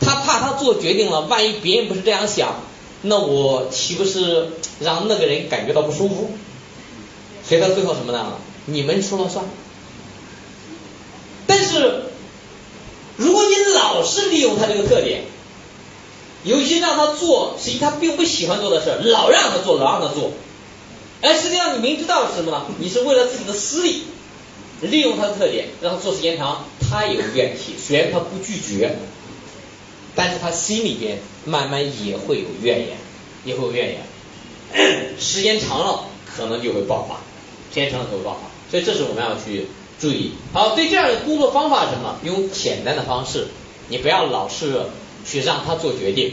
[0.00, 0.40] 他怕。
[0.40, 2.54] 他做决定了，万一别人不是这样想，
[3.02, 4.48] 那我岂不是
[4.80, 6.30] 让那个人感觉到不舒服？
[7.46, 8.32] 所以他最后什么呢？
[8.64, 9.44] 你们说了算。
[11.46, 12.04] 但是，
[13.16, 15.24] 如果你老是利用他这个特点，
[16.42, 20.32] 有些让他做实际他并不喜欢做的事，老让他做，老让他做，
[21.22, 22.66] 而实际上你明知道是什么呢？
[22.78, 24.04] 你是为了自己的私利，
[24.82, 28.96] 利用他的特点，让他做时间长，他有怨气，虽然他不拒绝，
[30.14, 32.96] 但是他心里边慢慢也会有怨言，
[33.44, 33.94] 也会有怨
[34.74, 37.16] 言，时间长了可能就会爆发，
[37.72, 39.66] 时间长了就会爆发，所以这是我们要去
[40.00, 40.32] 注意。
[40.52, 42.18] 好，对这样的工作方法是什么？
[42.24, 43.48] 用简单的方式，
[43.88, 44.82] 你不要老是。
[45.22, 46.32] 去让他做决定，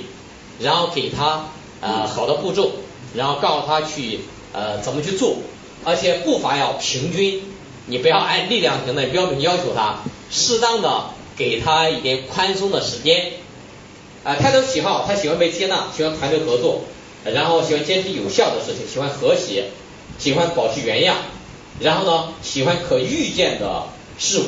[0.61, 1.47] 然后给他
[1.81, 2.72] 呃好的步骤，
[3.14, 4.22] 然后告诉他去
[4.58, 5.36] 呃怎么去做，
[5.84, 7.44] 而且步伐要平均，
[7.86, 10.00] 你不要按力量型的标准要求他，
[10.32, 13.34] 适当的给他一点宽松的时间。
[14.24, 16.82] 啊，他的喜好，他喜欢被接纳，喜欢团队合作，
[17.24, 19.66] 然后喜欢坚持有效的事情，喜欢和谐，
[20.18, 21.18] 喜欢保持原样，
[21.80, 23.84] 然后呢，喜欢可预见的
[24.18, 24.46] 事物。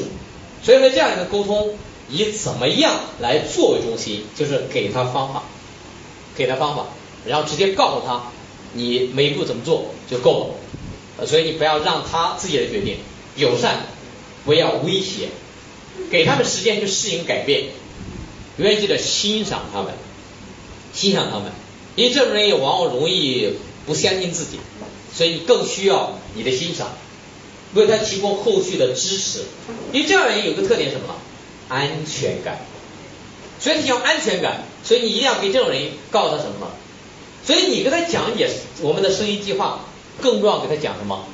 [0.63, 1.75] 所以说这样一个沟通。
[2.11, 5.43] 以怎么样来作为中心，就是给他方法，
[6.35, 6.87] 给他方法，
[7.23, 8.23] 然后直接告诉他
[8.73, 10.55] 你每一步怎么做就够
[11.19, 11.27] 了。
[11.27, 12.97] 所以你不要让他自己的决定，
[13.35, 13.87] 友善，
[14.45, 15.27] 不要威胁，
[16.09, 17.65] 给他们时间去适应改变，
[18.57, 19.93] 永远记得欣赏他们，
[20.93, 21.51] 欣赏他们，
[21.97, 23.53] 因为这种人也往往容易
[23.85, 24.59] 不相信自己，
[25.13, 26.87] 所以你更需要你的欣赏，
[27.73, 29.43] 为他提供后续的支持。
[29.91, 31.15] 因为这样人有个特点什么？
[31.67, 32.59] 安全感，
[33.59, 36.71] 所以你要安全感，所以你一定要给这种人告诉他什么？
[37.45, 38.49] 所以你跟他讲解
[38.81, 39.81] 我们的生意计划，
[40.21, 41.25] 更重要给他讲什么？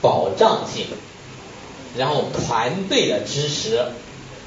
[0.00, 0.86] 保障性，
[1.96, 3.80] 然后团队的支持，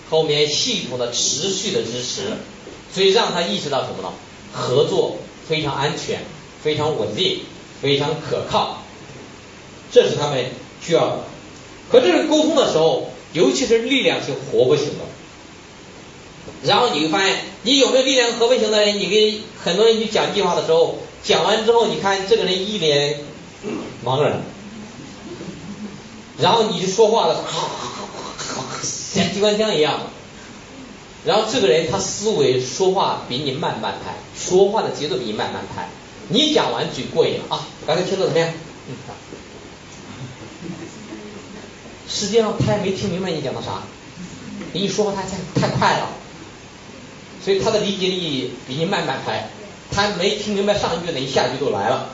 [0.10, 2.22] 后面系统的持续的支持，
[2.94, 4.14] 所以让他意识到什么呢？
[4.54, 6.22] 合作非常安全，
[6.64, 7.42] 非常稳定，
[7.82, 8.84] 非常可靠，
[9.92, 10.46] 这是他们
[10.82, 11.20] 需要的
[11.90, 13.10] 和这个沟通的时候。
[13.34, 15.06] 尤其是力量型活泼型的，
[16.64, 19.00] 然后你会发现，你有没有力量合不型的人？
[19.00, 23.20] 你跟很多人去讲计划的时候，讲完之后，你看这个人一脸
[24.04, 24.42] 茫然，
[26.40, 27.44] 然后你就说话的，
[28.82, 30.00] 像机关枪一样，
[31.26, 35.90] 然后这个人他思维说话比你慢半拍，说话的节奏比你慢半拍，
[36.30, 38.52] 你讲完嘴过瘾啊，刚才听得怎么样？
[42.10, 43.84] 实际上他也没听明白你讲的啥，
[44.74, 46.10] 你说话他太太快了，
[47.44, 49.50] 所以他的理解力比你慢半拍，
[49.92, 52.10] 他没听明白上一句呢，一下句就来了，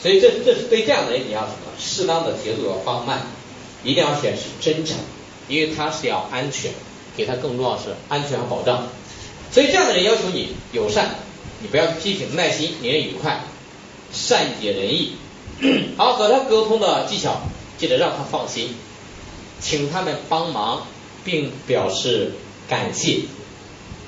[0.00, 1.72] 所以这这是对这样的人你要什么？
[1.78, 3.26] 适当的节奏要放慢，
[3.84, 4.96] 一定要显示真诚，
[5.48, 6.72] 因为他是要安全，
[7.16, 8.86] 给他更重要是安全和保障，
[9.50, 11.16] 所以这样的人要求你友善，
[11.60, 13.44] 你不要批评，耐心，令人愉快，
[14.12, 15.16] 善解人意，
[15.96, 17.40] 好和他沟通的技巧。
[17.78, 18.74] 记得让他放心，
[19.60, 20.86] 请他们帮忙，
[21.26, 22.32] 并表示
[22.70, 23.20] 感谢。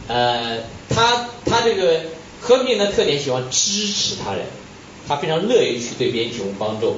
[0.09, 0.59] 呃，
[0.89, 2.01] 他他这个
[2.41, 4.47] 和平的特点喜欢支持他人，
[5.07, 6.97] 他非常乐于去对别人提供帮助，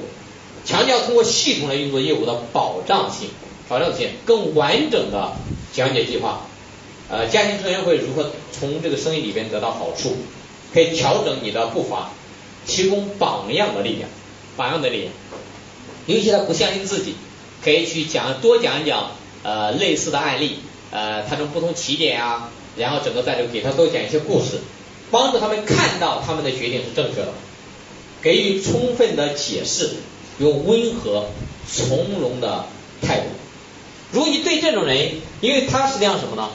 [0.65, 3.29] 强调通过系统来运作业务的保障性，
[3.67, 5.33] 保障性更完整的
[5.73, 6.47] 讲解计划。
[7.09, 10.15] 呃，家庭成员会如何从这个生意里边得到好处？
[10.73, 12.11] 可以调整你的步伐，
[12.65, 14.09] 提供榜样的力量，
[14.55, 15.13] 榜样的力量。
[16.05, 17.15] 尤其他不相信自己，
[17.61, 19.11] 可以去讲多讲一讲
[19.43, 20.59] 呃类似的案例，
[20.91, 24.59] 呃他从不同起点啊，然后整个在这给他多讲一些故事，
[25.11, 27.33] 帮助他们看到他们的决定是正确的，
[28.21, 29.91] 给予充分的解释，
[30.39, 31.27] 用温和
[31.67, 32.65] 从容的
[33.01, 33.25] 态度。
[34.11, 35.11] 如果你对这种人，
[35.41, 36.49] 因为他实际上什么呢？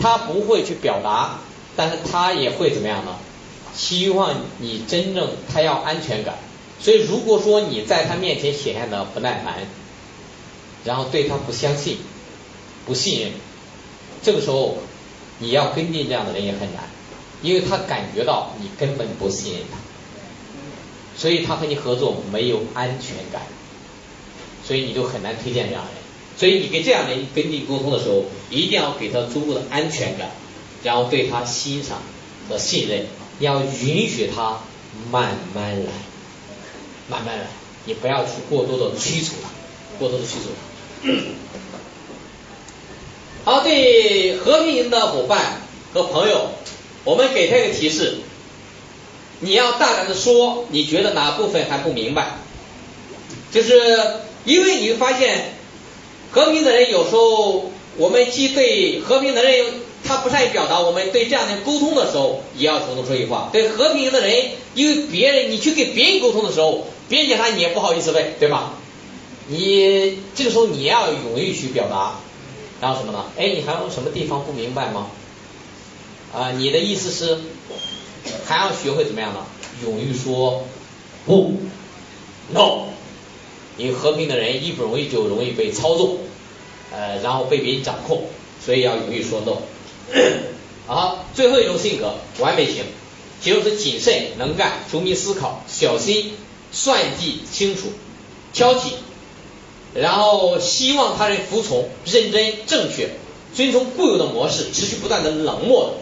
[0.00, 1.38] 他不会去表达，
[1.76, 3.16] 但是他也会怎么样呢？
[3.74, 6.36] 希望你真正他要安全感。
[6.80, 9.54] 所以，如果说你在他面前显现的不耐烦，
[10.84, 11.98] 然后对他不相信、
[12.86, 13.30] 不信任，
[14.22, 14.78] 这个时候
[15.42, 16.84] 你要跟进这样的人也很难，
[17.42, 19.76] 因为他感觉到你根本不信任他，
[21.16, 23.42] 所以他和你合作没有安全感，
[24.64, 26.00] 所以你就很难推荐这样的人。
[26.38, 30.30] 所以你跟这样的人跟进沟通的时候，一定要给他足够的安全感，
[30.84, 32.00] 然后对他欣赏
[32.48, 33.06] 和信任，
[33.40, 34.60] 要允许他
[35.10, 35.90] 慢慢来。
[37.10, 37.46] 慢慢来，
[37.84, 39.50] 你不要去过多的催促他，
[39.98, 41.08] 过多的催促他。
[43.44, 45.62] 好，对和平型的伙伴
[45.92, 46.50] 和朋友，
[47.02, 48.18] 我们给他一个提示，
[49.40, 52.36] 你要大胆的说，你觉得哪部分还不明白？
[53.50, 53.74] 就是
[54.44, 55.54] 因为你会发现，
[56.30, 59.66] 和平的人有时候，我们既对和平的人，
[60.04, 63.50] 他不善于表达，我们对这样的人沟通的时候，也要主动说一句话。
[63.52, 68.74] 对和平型的人，因为别人你去给别人沟通的时候，别人讲啥你也不好意思问，对吧？
[69.48, 72.20] 你这个时候你要勇于去表达，
[72.82, 73.24] 然后什么呢？
[73.38, 75.06] 哎，你还有什么地方不明白吗？
[76.34, 77.38] 啊，你的意思是
[78.44, 79.46] 还要学会怎么样呢？
[79.84, 80.64] 勇于说
[81.24, 81.54] 不
[82.52, 82.88] ，no。
[83.78, 86.18] 因为和平的人一不容易就容易被操纵，
[86.90, 88.24] 呃，然后被别人掌控，
[88.60, 89.58] 所以要勇于说 no。
[90.88, 92.82] 好，最后一种性格，完美型，
[93.40, 96.32] 形容是谨慎、能干、周密思考、小心、
[96.72, 97.92] 算计清楚、
[98.52, 98.94] 挑剔，
[99.94, 103.10] 然后希望他人服从、认真、正确、
[103.54, 105.94] 遵从固有的模式、持续不断的冷漠，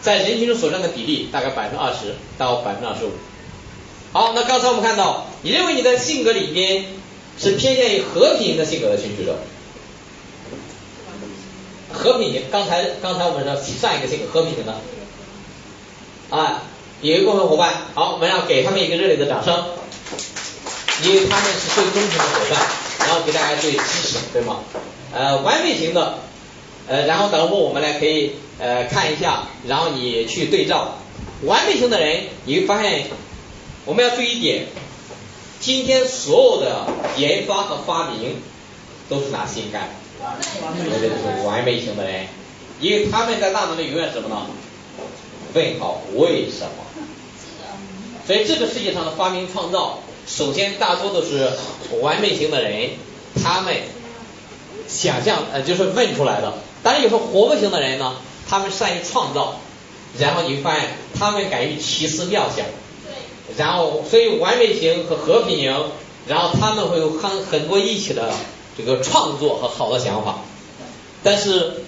[0.00, 3.10] 在人群中所占的比例大概百分之二十到百分之二十五。
[4.12, 6.86] 好，那刚才我们看到，你认为你的性格里边
[7.38, 9.34] 是偏向于和平的性格的，请举手。
[11.92, 14.74] 和平型，刚才刚才我们说上一个性格和平型的，
[16.30, 16.62] 啊，
[17.02, 19.64] 有一个共同伙伴，好，我们要给他们一个热烈的掌声，
[21.02, 22.66] 因为他们是最忠诚的伙伴，
[22.98, 24.60] 然后给大家最支持，对吗？
[25.12, 26.18] 呃，完美型的，
[26.86, 30.98] 呃，然后等会我们来可以呃看一下，然后你去对照，
[31.42, 33.06] 完美型的人，你会发现
[33.84, 34.66] 我们要注意一点，
[35.60, 38.42] 今天所有的研发和发明
[39.08, 39.88] 都是拿心干。
[40.20, 42.26] 我觉得是完美型的人，
[42.80, 44.46] 因为他们在大脑里永远什么呢？
[45.54, 46.84] 问号为什么？
[48.26, 51.50] 所以这个世界上的发明创造，首先大多都是
[52.00, 52.90] 完美型的人，
[53.42, 53.74] 他们
[54.86, 56.52] 想象呃就是问出来的。
[56.82, 58.16] 当然有时候活泼型的人呢，
[58.48, 59.60] 他们善于创造，
[60.18, 62.66] 然后你会发现他们敢于奇思妙想。
[63.56, 65.74] 然后所以完美型和和平型，
[66.26, 68.32] 然后他们会有很很多一起的。
[68.80, 70.38] 这个创作和好的想法，
[71.24, 71.82] 但是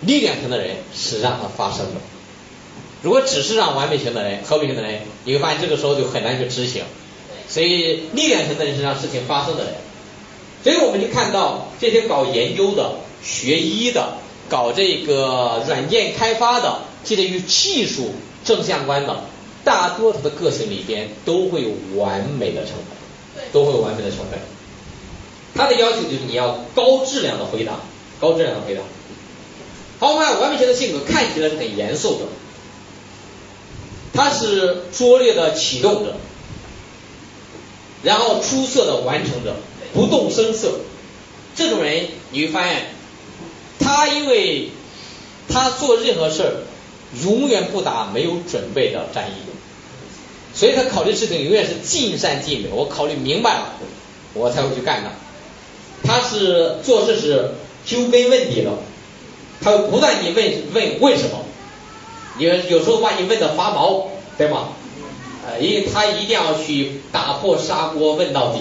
[0.00, 2.00] 力量型的人是让它发生的。
[3.02, 6.84] 如果只是让完美型的人、和平型的人，你会发现这个时候就很难去执行。
[7.48, 9.74] 所以力量型的人是让事情发生的人。
[10.62, 14.14] 所以我们就看到这些搞研究的、学医的、
[14.48, 18.12] 搞这个软件开发的，这些与技术
[18.44, 19.24] 正相关的，
[19.62, 24.38] 大多数的个性里边都会有完美的成分，都会有完美的成分。
[25.54, 27.80] 他的要求就是你要高质量的回答，
[28.18, 28.82] 高质量的回答。
[30.00, 32.26] 好，我们看完美型的性格看起来是很严肃的，
[34.12, 36.16] 他是拙劣的启动者，
[38.04, 39.56] 然后出色的完成者，
[39.92, 40.78] 不动声色。
[41.56, 42.86] 这种人你会发现，
[43.78, 44.68] 他因为
[45.48, 46.52] 他做任何事儿
[47.24, 49.34] 永远不打没有准备的战役，
[50.52, 52.68] 所以他考虑事情永远是尽善尽美。
[52.72, 53.74] 我考虑明白了，
[54.34, 55.10] 我才会去干的。
[56.02, 57.52] 他是做事是
[57.86, 58.70] 揪根问底的，
[59.62, 61.44] 他会不断地问问为什么，
[62.38, 64.70] 有有时候把你问的发毛，对吗？
[65.46, 68.60] 呃，因为他一定要去打破砂锅问到底，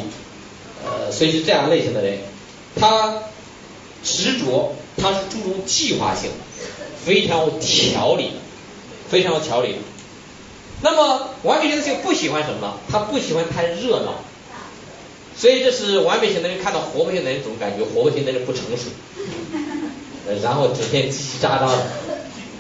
[0.86, 2.20] 呃，所以是这样类型的人，
[2.76, 3.16] 他
[4.04, 6.36] 执着，他是注重计划性的，
[7.06, 8.32] 非常有条理，
[9.10, 9.76] 非常有条理。
[10.82, 12.74] 那么完美型的性不喜欢什么呢？
[12.92, 14.16] 他不喜欢太热闹。
[15.36, 18.92] 所以这是完美型的人看到活泼型的人，总感觉活泼型的人不成熟，
[20.28, 21.88] 呃，然后整天叽叽喳喳的，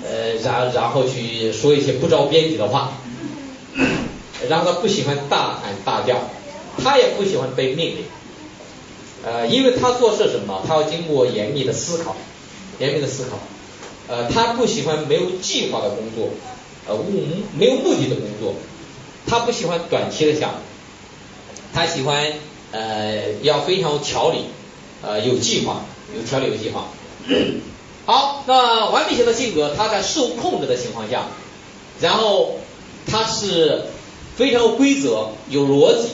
[0.03, 2.93] 呃，然然后去说一些不着边际的话，
[4.49, 6.17] 然后他不喜欢大喊大叫，
[6.83, 8.05] 他也不喜欢被命令，
[9.25, 12.15] 呃，因为他做事什么，他要经过严密的思考，
[12.79, 13.37] 严密的思考，
[14.07, 16.29] 呃，他不喜欢没有计划的工作，
[16.87, 17.11] 呃，无
[17.57, 18.55] 没有目的的工作，
[19.27, 20.51] 他不喜欢短期的想，
[21.73, 22.33] 他喜欢。
[22.75, 24.45] 呃，要非常有条理，
[25.03, 25.85] 呃，有计划，
[26.17, 26.87] 有条理有计划。
[28.07, 31.27] 好，那完美型的性格，他在受控制的情况下，
[32.01, 32.55] 然后
[33.05, 33.83] 他是
[34.35, 36.09] 非常有规则、有逻辑，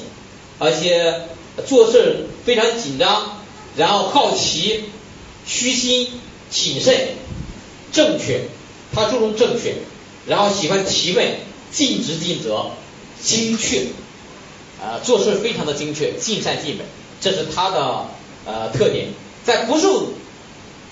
[0.58, 1.28] 而且
[1.66, 3.40] 做事非常紧张，
[3.76, 4.86] 然后好奇、
[5.46, 6.10] 虚心、
[6.50, 7.10] 谨慎、
[7.92, 8.42] 正确，
[8.94, 9.76] 他注重正确，
[10.28, 11.36] 然后喜欢提问，
[11.72, 12.72] 尽职尽责，
[13.22, 13.88] 精确。
[14.82, 16.84] 呃，做事非常的精确，尽善尽美，
[17.20, 18.06] 这是他的
[18.46, 19.08] 呃特点。
[19.44, 20.14] 在不受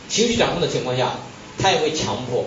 [0.10, 1.20] 情绪掌控的情况下，
[1.58, 2.46] 他也会强迫。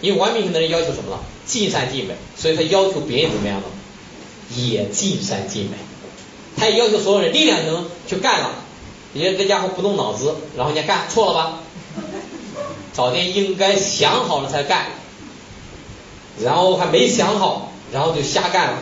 [0.00, 1.18] 因为完美型的人要求什么呢？
[1.46, 3.66] 尽善尽美，所以他要求别人怎么样呢？
[4.54, 5.76] 也尽善尽美。
[6.56, 8.50] 他也要求所有人力量型去干了，
[9.12, 11.58] 你看这家伙不动脑子，然后人家干错了吧？
[12.92, 14.86] 早点应该想好了才干，
[16.40, 18.78] 然后还没想好，然后就瞎干了。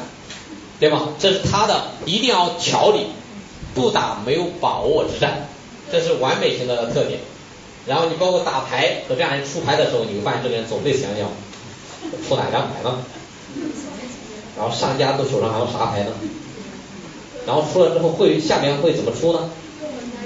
[0.78, 1.10] 对吗？
[1.18, 3.06] 这是他的一定要条理，
[3.72, 5.48] 不打没有把握之战，
[5.92, 7.20] 这是完美型的特点。
[7.86, 11.28] 然后你包括打牌和这样人出牌的时候，你会发现这个人总得想想
[12.28, 12.98] 出哪张牌呢？
[14.56, 16.12] 然后商家都手上还有啥牌呢？
[17.46, 19.50] 然后出了之后会下面会怎么出呢？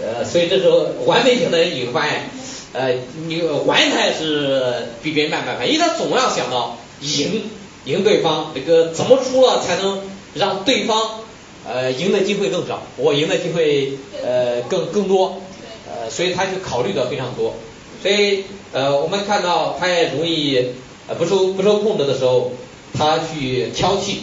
[0.02, 2.28] 呃，所以这时候完美型的人你会发现，
[2.74, 2.92] 呃，
[3.26, 7.44] 你玩他也是比别人慢半拍，因为他总要想到赢
[7.86, 10.00] 赢对方，这个怎么出了才能
[10.34, 11.20] 让对方
[11.66, 15.40] 呃赢的机会更少，我赢的机会呃更更多，
[15.88, 17.54] 呃，所以他就考虑的非常多，
[18.02, 20.72] 所以呃我们看到他也容易
[21.08, 22.52] 呃不受不受控制的时候，
[22.98, 24.18] 他去挑剔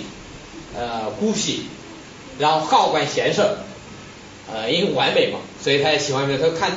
[0.75, 1.63] 呃孤僻。
[2.39, 3.43] 然后好管闲事，
[4.51, 6.35] 呃，因为完美嘛，所以他也喜欢这。
[6.35, 6.71] 他看，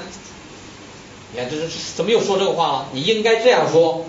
[1.33, 2.89] 你看这是怎么又说这个话了？
[2.93, 4.05] 你应该这样说，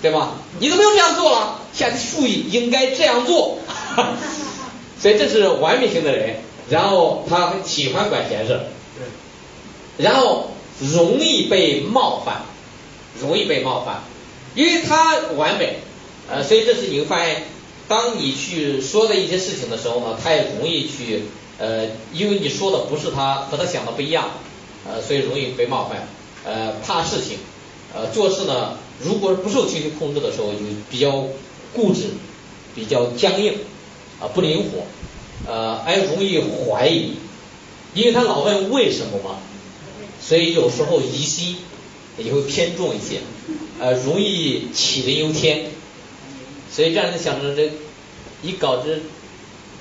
[0.00, 0.36] 对吧？
[0.58, 1.60] 你怎么又这样做了？
[1.74, 3.58] 下次注意应该这样做。
[4.98, 6.36] 所以这是完美型的人，
[6.70, 8.58] 然后他喜欢管闲事，
[9.98, 10.50] 然后
[10.80, 12.40] 容易被冒犯，
[13.20, 14.02] 容易被冒犯，
[14.54, 15.80] 因为他完美，
[16.30, 17.44] 呃，所以这是你会发现。
[17.88, 21.22] 当你去说的一些事情的时候呢，他也容易去
[21.56, 24.28] 呃，因为你说的不是他和他想的不一样，
[24.84, 26.08] 呃，所以容易被冒犯，
[26.44, 27.38] 呃，怕事情，
[27.94, 30.58] 呃，做事呢，如果不受情绪控制的时候，就
[30.90, 31.28] 比较
[31.72, 32.08] 固执，
[32.74, 33.54] 比较僵硬，
[34.20, 34.84] 啊，不灵活，
[35.48, 37.12] 呃，还容易怀疑，
[37.94, 39.38] 因为他老问为什么嘛，
[40.20, 41.58] 所以有时候疑心
[42.18, 43.20] 也会偏重一些，
[43.78, 45.70] 呃，容易杞人忧天。
[46.76, 47.70] 所以这样子想着这
[48.42, 48.98] 一搞这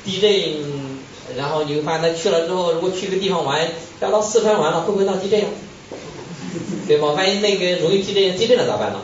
[0.06, 0.32] 地震，
[1.36, 3.68] 然后你会发现他去了之后，如果去个地方玩，
[4.00, 5.46] 要到四川玩了，会不会闹地震呀？
[6.88, 7.10] 对吧？
[7.10, 9.02] 万一那个容易地震，地震了咋办呢？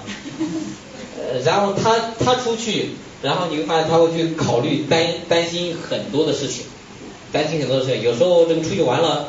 [1.17, 2.91] 呃，然后他他出去，
[3.21, 6.63] 然后你会发现他会去考虑担担心很多的事情，
[7.33, 8.01] 担心很多的事情。
[8.01, 9.27] 有时候这个出去玩了，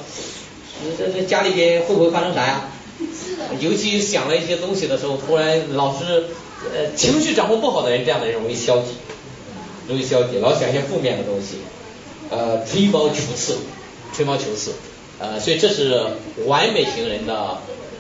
[0.97, 2.69] 这这家里边会不会发生啥呀？
[3.59, 6.27] 尤其想了一些东西的时候，突然老是。
[6.75, 8.93] 呃，情绪掌控不好的人，这样的人容易消极，
[9.89, 11.57] 容易消极，老想一些负面的东西，
[12.31, 13.59] 呃，吹毛求疵，
[14.15, 14.73] 吹毛求疵，
[15.19, 16.01] 呃，所以这是
[16.47, 17.37] 完美型人的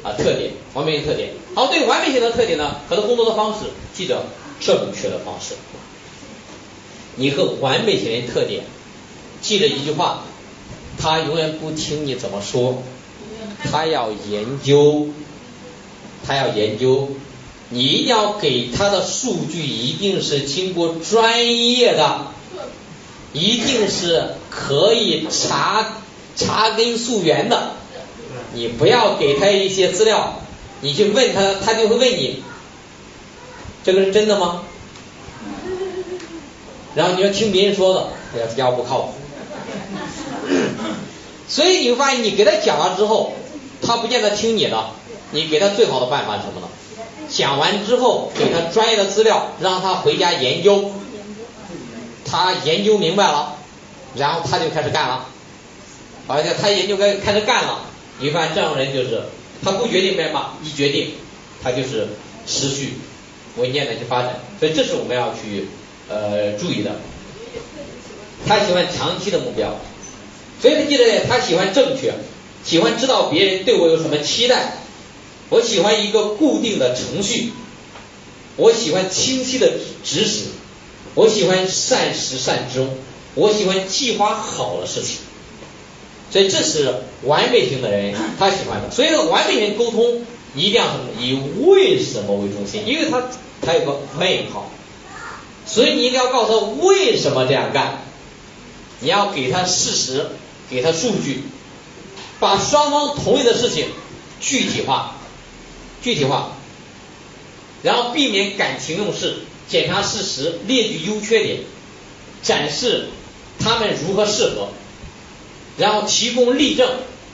[0.02, 1.30] 啊特点，完美型特点。
[1.54, 4.24] 好，对完美型的特点呢，和他工作的方式，记着
[4.60, 5.54] 正确的方式。
[7.16, 8.64] 你和完美型人特点，
[9.42, 10.22] 记着一句话，
[10.98, 12.82] 他永远不听你怎么说，
[13.70, 15.08] 他要研究，
[16.24, 17.08] 他要研究。
[17.72, 22.26] 你一定要给他的数据一定是经过专业的，
[23.32, 26.02] 一定是可以查
[26.36, 27.70] 查根溯源的。
[28.54, 30.40] 你不要给他一些资料，
[30.82, 32.42] 你去问他，他就会问你，
[33.82, 34.64] 这个是真的吗？
[36.94, 39.14] 然后你要听别人说的，这家伙不靠谱。
[41.48, 43.32] 所以你会发现，你给他讲了之后，
[43.80, 44.90] 他不见得听你的。
[45.30, 46.68] 你给他最好的办法是什么呢？
[47.28, 50.92] 讲完之后，给他专业的资料，让他回家研究。
[52.24, 53.56] 他研究明白了，
[54.16, 55.26] 然后他就开始干了。
[56.28, 57.80] 而且他研究开开始干了，
[58.20, 59.22] 你发现这样的人就是
[59.62, 61.12] 他不决定干嘛，一决定
[61.62, 62.08] 他就是
[62.46, 62.94] 持续
[63.56, 64.40] 稳健的去发展。
[64.58, 65.68] 所以这是我们要去
[66.08, 66.92] 呃注意的。
[68.46, 69.76] 他喜欢长期的目标，
[70.60, 72.12] 所以他记得他喜欢正确，
[72.64, 74.78] 喜欢知道别人对我有什么期待。
[75.52, 77.52] 我喜欢一个固定的程序，
[78.56, 79.70] 我喜欢清晰的
[80.02, 80.44] 指使，
[81.14, 82.88] 我喜欢善始善终，
[83.34, 85.18] 我喜欢计划好的事情，
[86.30, 88.90] 所以这是完美型的人他喜欢的。
[88.90, 90.24] 所以完美型沟通
[90.54, 91.04] 一定要什么？
[91.20, 93.22] 以为什么为中心，因为他
[93.60, 94.70] 他有个为号，
[95.66, 98.06] 所以你一定要告诉他为什么这样干，
[99.00, 100.28] 你要给他事实，
[100.70, 101.42] 给他数据，
[102.40, 103.88] 把双方同意的事情
[104.40, 105.18] 具体化。
[106.02, 106.56] 具体化，
[107.82, 109.36] 然后避免感情用事，
[109.68, 111.60] 检查事实，列举优缺点，
[112.42, 113.08] 展示
[113.58, 114.68] 他们如何适合，
[115.78, 116.88] 然后提供例证，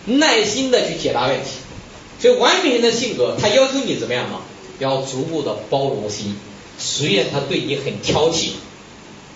[0.05, 1.51] 耐心的去解答问题。
[2.21, 4.41] 所以完美人的性格，他要求你怎么样呢？
[4.79, 6.37] 要足够的包容心，
[6.79, 8.51] 虽然他对你很挑剔，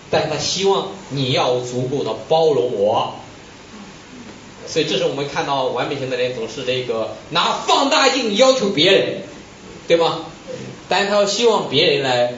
[0.09, 3.15] 但他希望你要足够的包容我。
[4.65, 9.21] 所以这是我们看到完美型的人总是这个拿放大镜要求别人，
[9.87, 10.25] 对吗？
[10.89, 12.33] 但是他希望别人来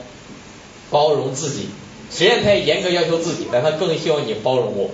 [0.90, 1.70] 包容自己，
[2.10, 4.90] 虽然他也严格要求自己，但他更希望你包容我，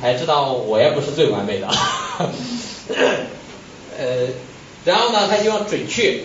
[0.00, 1.68] 还知道我也不是最完美的。
[3.98, 4.28] 呃，
[4.84, 6.20] 然后呢，他希望准确，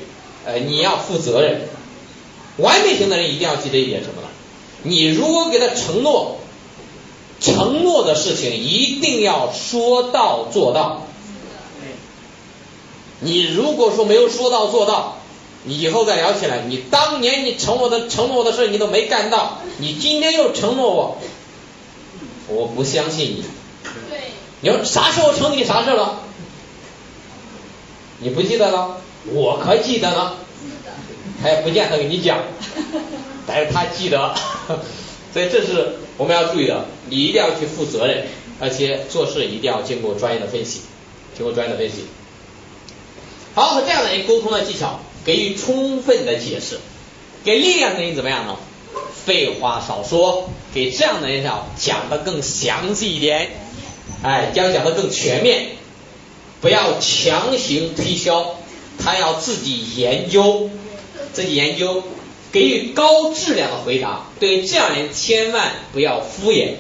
[0.46, 1.62] 呃，你要负责任。
[2.58, 4.28] 完美型的人一定要记得一点什么呢？
[4.84, 6.40] 你如果给他承诺。
[7.44, 11.04] 承诺的事情一定要说到做到。
[13.20, 15.18] 你如果说没有说到做到，
[15.66, 21.18] 你以后再聊起来，你当年你承诺的承诺的事你都没干到，你今天又承诺我，
[22.48, 23.46] 我不相信你。
[24.10, 24.32] 对。
[24.62, 26.20] 你说啥时候承诺你啥事了？
[28.20, 28.98] 你不记得了？
[29.34, 30.34] 我可记得呢。
[31.42, 32.40] 他也不见得给你讲，
[33.46, 34.34] 但是他记得，
[35.34, 38.28] 所以这是我们要注意的，你一定要去负责任，
[38.60, 40.82] 而且做事一定要经过专业的分析，
[41.36, 42.06] 经过专业的分析。
[43.56, 46.80] 好，和这样的人沟通的技巧，给予充分的解释，
[47.44, 48.58] 给力量的人怎么样呢？
[49.26, 53.52] 废话少说，给这样的人要讲的更详细一点，
[54.22, 55.70] 哎，将讲的更全面，
[56.62, 58.56] 不要强行推销，
[59.00, 60.70] 他要自己研究，
[61.32, 62.04] 自己研究，
[62.54, 64.28] 给予高质量的回答。
[64.40, 66.76] 对这样人千万不要敷衍，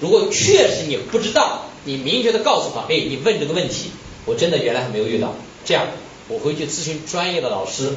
[0.00, 3.92] 如果确实你不知道，你明确的告诉他，哎，你问这个问题，
[4.24, 5.34] 我真的原来还没有遇到，
[5.64, 5.86] 这样。
[6.28, 7.94] 我回去咨询专业的老师，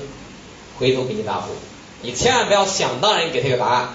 [0.78, 1.48] 回头给你答复。
[2.02, 3.90] 你千万不要想当然给他一个答案，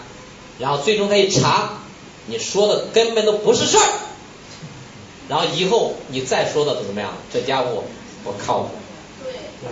[0.59, 1.81] 然后最终他一查，
[2.27, 3.89] 你说的根本都不是事儿，
[5.29, 7.15] 然后以后你再说的都怎么样？
[7.33, 7.85] 这家伙
[8.25, 8.71] 不靠谱。
[9.63, 9.71] 对。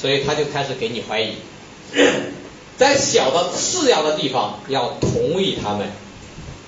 [0.00, 1.34] 所以他就开始给你怀疑。
[2.78, 5.88] 在小的次要的地方要同意他们，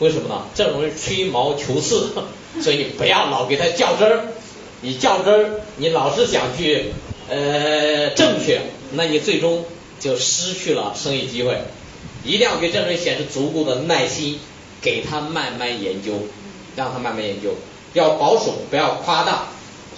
[0.00, 0.42] 为什么呢？
[0.54, 2.12] 这种人吹毛求疵，
[2.60, 4.24] 所以你不要老给他较真儿。
[4.82, 6.92] 你较真儿，你老是想去。
[7.32, 8.60] 呃，正确，
[8.94, 9.64] 那你最终
[10.00, 11.60] 就失去了生意机会。
[12.24, 14.40] 一定要给这个人显示足够的耐心，
[14.82, 16.14] 给他慢慢研究，
[16.74, 17.54] 让他慢慢研究，
[17.92, 19.44] 要保守，不要夸大。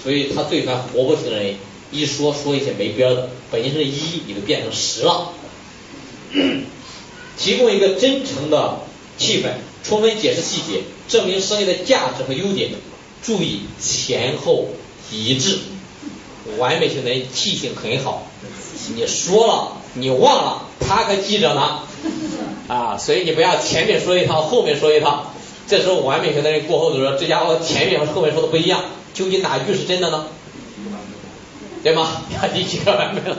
[0.02, 1.56] 所以他最烦活泼型的人，
[1.90, 5.32] 一说说一些没边的，本身是一，你就变成十了。
[7.38, 8.80] 提供一个真诚的
[9.18, 9.48] 气氛，
[9.84, 12.70] 充分解释细节，证明生意的价值和优点，
[13.22, 14.68] 注意前后
[15.10, 15.58] 一致。
[16.58, 18.26] 完美型的人记性很好，
[18.96, 21.80] 你说了你忘了，他可记着呢
[22.66, 25.32] 啊，所以你不要前面说一套，后面说一套，
[25.68, 28.84] 这时候完美型的人过后就说这家伙前面和后面说的不一样，
[29.14, 30.26] 究竟哪句是真的呢？
[31.82, 32.22] 对吗？
[32.54, 33.36] 你几个完美了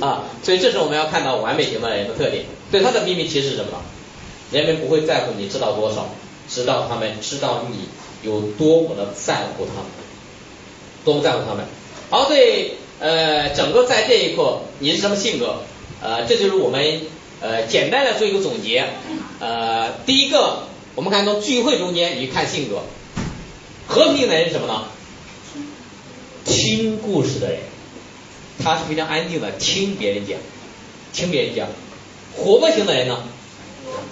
[0.00, 2.44] 啊，所以这是我们要看到完美型的人的特点。
[2.70, 3.80] 对他的秘密其实是什么？
[4.50, 6.08] 人们不会在乎你知道多少，
[6.48, 7.88] 知道他们知道你
[8.22, 9.84] 有多么的在乎他们，
[11.04, 11.64] 多么在乎他们。
[12.10, 15.62] 好，对，呃，整个在这一刻，你是什么性格？
[16.02, 17.02] 呃，这就是我们
[17.40, 18.84] 呃简单的做一个总结。
[19.40, 22.82] 呃，第一个，我们看从聚会中间，你看性格，
[23.86, 24.84] 和平的人是什么呢？
[26.44, 27.60] 听故事的人，
[28.62, 30.38] 他是非常安静的，听别人讲，
[31.12, 31.68] 听别人讲。
[32.36, 33.18] 活泼型的人呢，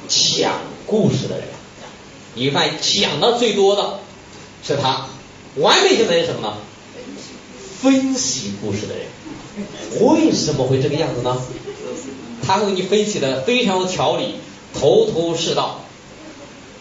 [0.09, 1.47] 讲故事的人，
[2.35, 4.01] 你发现讲的最多的
[4.65, 5.07] 是他。
[5.57, 6.57] 完美型的人什么呢？
[7.81, 9.07] 分析故事的人，
[10.01, 11.37] 为什么会这个样子呢？
[12.45, 14.37] 他会给你分析的非常有条理，
[14.73, 15.81] 头头是道，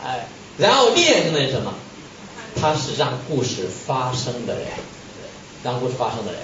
[0.04, 0.28] 哎，
[0.58, 1.74] 然后练成的是什么？
[2.60, 4.68] 他是让故事发生的人，
[5.64, 6.42] 让故事发生的人。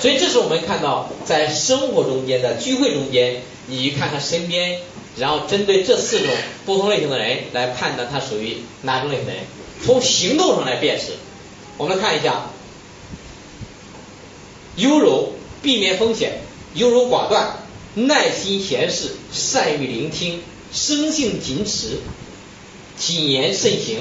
[0.00, 4.80] 所以这是我们看到在生活中间的聚会中间，你看看身边，
[5.16, 6.28] 然后针对这四种
[6.64, 9.42] 不同类型的人来判断他属于哪种类型的人，
[9.84, 11.12] 从行动上来辨识。
[11.76, 12.46] 我们看一下。
[14.76, 16.30] 优柔，避免风险；
[16.74, 17.58] 优柔寡断，
[17.94, 20.40] 耐心闲适，善于聆听，
[20.72, 21.98] 生性矜持，
[22.96, 23.98] 谨言慎行。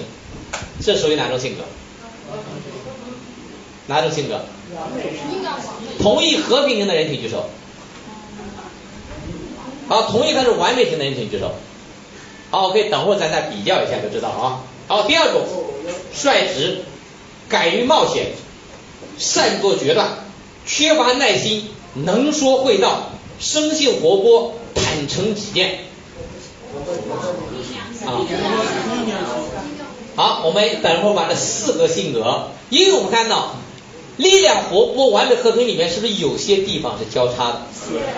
[0.81, 1.63] 这属于哪种性格？
[3.89, 4.39] 哪种性格？
[5.99, 7.49] 同意和平型的人请举手。
[9.87, 11.55] 好，同意他是完美型的人请举手。
[12.51, 14.61] 好，可以等会儿咱再比较一下就知道啊。
[14.87, 15.41] 好，第二种，
[16.13, 16.83] 率直，
[17.49, 18.27] 敢于冒险，
[19.17, 20.19] 善做决断。
[20.67, 23.09] 缺乏耐心，能说会道，
[23.39, 25.79] 生性活泼，坦诚己见。
[28.05, 28.21] 啊，
[30.15, 33.55] 好，我们等会儿把这四个性格，因为我们看到
[34.19, 37.61] 力量活泼、完美和平里面是不是有些地方是交叉的，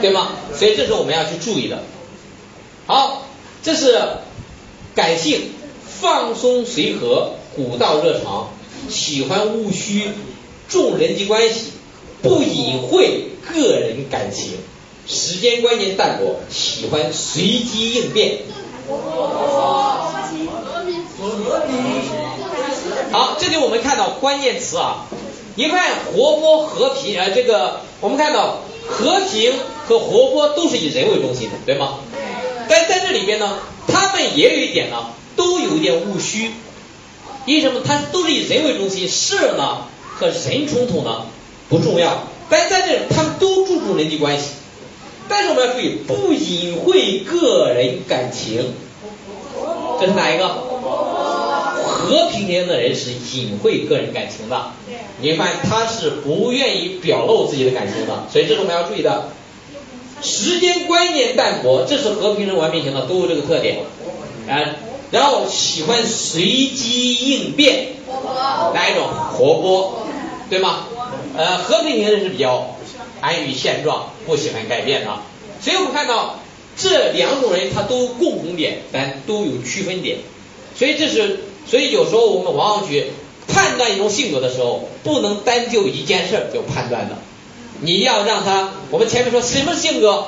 [0.02, 0.32] 对吗？
[0.58, 1.84] 所以这是我们要去注意的。
[2.88, 3.28] 好，
[3.62, 4.02] 这是
[4.96, 5.52] 感性，
[6.02, 8.50] 放松随和，古道热肠，
[8.90, 10.10] 喜欢务虚，
[10.68, 11.74] 重人际关系。
[12.24, 14.54] 不隐晦个人感情，
[15.08, 18.40] 时间观念淡薄，喜欢随机应变。
[23.12, 25.08] 好，这里我们看到关键词啊，
[25.56, 29.54] 你看活泼和平呃，这个我们看到和平
[29.88, 32.00] 和活泼都是以人为中心的，对吗？
[32.70, 36.52] 但在这里边呢，他们也有一点呢，都有一点务虚。
[37.48, 37.82] 为什么？
[37.84, 41.26] 它都是以人为中心，事呢和人冲突呢？
[41.70, 44.52] 不重要，但在这里他们都注重人际关系，
[45.28, 48.74] 但是我们要注意不隐晦个人感情，
[50.00, 50.71] 这是哪一个？
[52.02, 54.72] 和平型的人是隐晦个人感情的，
[55.22, 59.30] 你发现他是不愿意表露自己的感情的，所以这是我们要注意的。
[60.22, 63.80] 时间观念淡薄，这是和平人完美型的都有这个特点，
[64.48, 64.76] 啊，
[65.10, 67.88] 然后喜欢随机应变，
[68.74, 69.08] 哪一种？
[69.34, 70.06] 活泼，
[70.50, 70.88] 对吗？
[71.36, 72.78] 呃，和平型人是比较
[73.20, 75.12] 安于现状，不喜欢改变的。
[75.62, 76.40] 所以我们看到
[76.78, 80.20] 这两种人他都共同点，但都有区分点。
[80.76, 83.08] 所以这是，所以有时候我们往往去
[83.48, 87.18] 判断一种性格的时候，不能单就一件事就判断的。
[87.82, 90.28] 你要让他，我们前面说什么性格，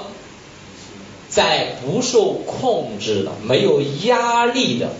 [1.29, 4.91] 在不受控制的、没有压力的、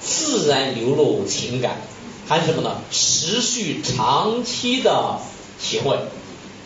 [0.00, 1.80] 自然流露情感，
[2.28, 2.78] 还是什么呢？
[2.90, 5.18] 持续长期的
[5.62, 5.96] 体会。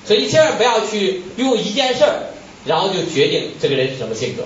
[0.05, 2.23] 所以千万不要去用一件事儿，
[2.65, 4.45] 然后就决定这个人是什么性格。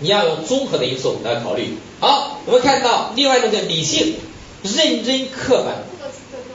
[0.00, 1.76] 你要用综合的因素来考虑。
[2.00, 4.14] 好，我们看到另外一种叫理性，
[4.62, 5.84] 认真刻板，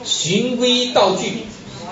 [0.04, 1.44] 循规蹈矩。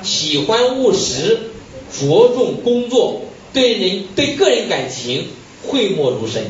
[0.03, 1.51] 喜欢务实，
[1.91, 5.29] 着重工作，对人对个人感情
[5.67, 6.45] 讳莫如深，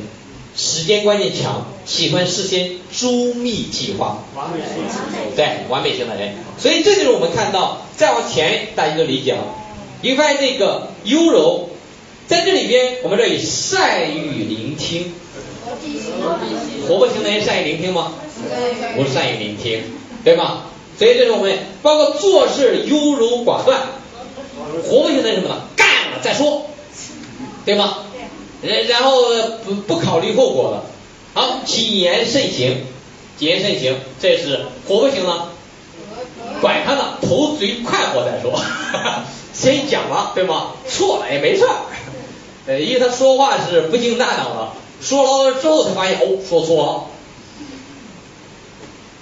[0.57, 4.25] 时间观念强，喜欢事先周密计划。
[4.35, 4.85] 完美型，
[5.37, 6.35] 对，完美型的人。
[6.59, 9.45] 所以这就是我们看到，再往前大家就理解了。
[10.03, 11.71] 你发现这个优柔，
[12.27, 15.13] 在这里边我们这里善于聆听。
[16.87, 18.13] 活泼型的人善于聆听吗？
[18.97, 19.83] 不善于聆听，
[20.25, 20.65] 对吗？
[20.99, 23.81] 所以这是我们包括做事优柔寡断，
[24.85, 25.63] 活泼型的什么呢？
[25.77, 26.67] 干了再说，
[27.65, 27.99] 对吗？
[28.63, 29.21] 然然后
[29.65, 30.83] 不不考虑后果的。
[31.35, 32.85] 好，谨言慎行，
[33.37, 35.49] 谨言慎行，这是活泼型呢，
[36.63, 38.59] 管他呢，头嘴快活再说，
[39.53, 40.73] 先讲了，对吗？
[40.89, 41.77] 错了也没事儿，
[42.67, 44.69] 呃，因为他说话是不经大脑的，
[45.01, 47.05] 说了之后才发现哦，说错了。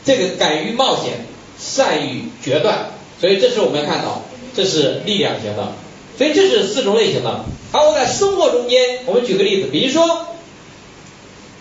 [0.05, 1.27] 这个敢于冒险。
[1.57, 2.91] 善于决断，
[3.21, 4.23] 所以这是我们要看到，
[4.57, 5.73] 这是力量型的，
[6.19, 7.45] 所以这是四种类型的。
[7.71, 10.27] 好，我在生活中间，我们举个例子，比如说，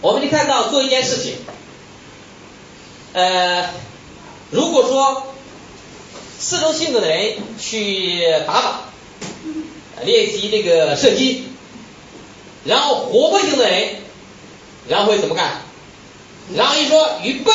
[0.02, 1.36] 我们就看到做一件事情，
[3.14, 3.70] 呃，
[4.50, 5.28] 如果说
[6.40, 8.84] 四种性格的人去打
[10.02, 11.44] 靶，练习这个射击，
[12.66, 13.90] 然后活泼型的人，
[14.88, 15.62] 然后会怎么干？
[16.56, 17.52] 然后一说预备。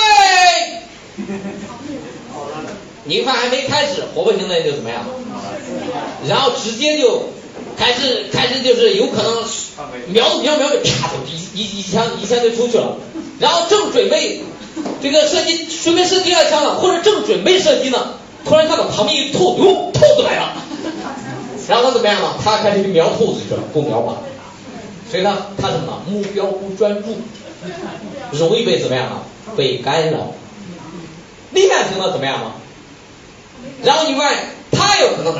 [3.05, 5.05] 你饭还没开始，活泼型的就怎么样？
[6.27, 7.31] 然后直接就
[7.77, 9.45] 开始开始就是有可能
[10.09, 12.97] 瞄瞄瞄就啪一一一枪一枪就出去了。
[13.39, 14.43] 然后正准备
[15.03, 18.15] 这个射击，准备射第二枪了，或者正准备射击呢，
[18.45, 20.55] 突然看到旁边一兔子，哟，兔子来了。
[21.69, 22.35] 然后他怎么样呢？
[22.43, 24.15] 他开始瞄兔子去了，不瞄靶。
[25.11, 26.03] 所以呢，他什么？
[26.07, 27.19] 目标不专注，
[28.33, 29.23] 容易被怎么样呢？
[29.57, 30.35] 被干扰。
[31.53, 32.53] 力量型的怎么样呢？
[33.83, 34.29] 然后你问
[34.71, 35.35] 他有可能，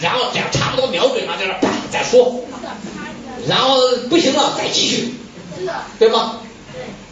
[0.00, 1.54] 然后这样差不多瞄准了，在那
[1.90, 2.40] 再说，
[3.46, 5.14] 然后不行了再继续，
[5.98, 6.40] 对吗？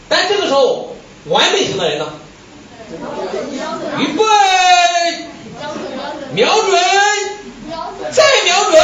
[0.08, 0.94] 但这个时候
[1.26, 2.14] 完美型的人呢？
[3.98, 4.22] 预备，
[6.34, 6.80] 瞄准，
[8.12, 8.80] 再瞄准，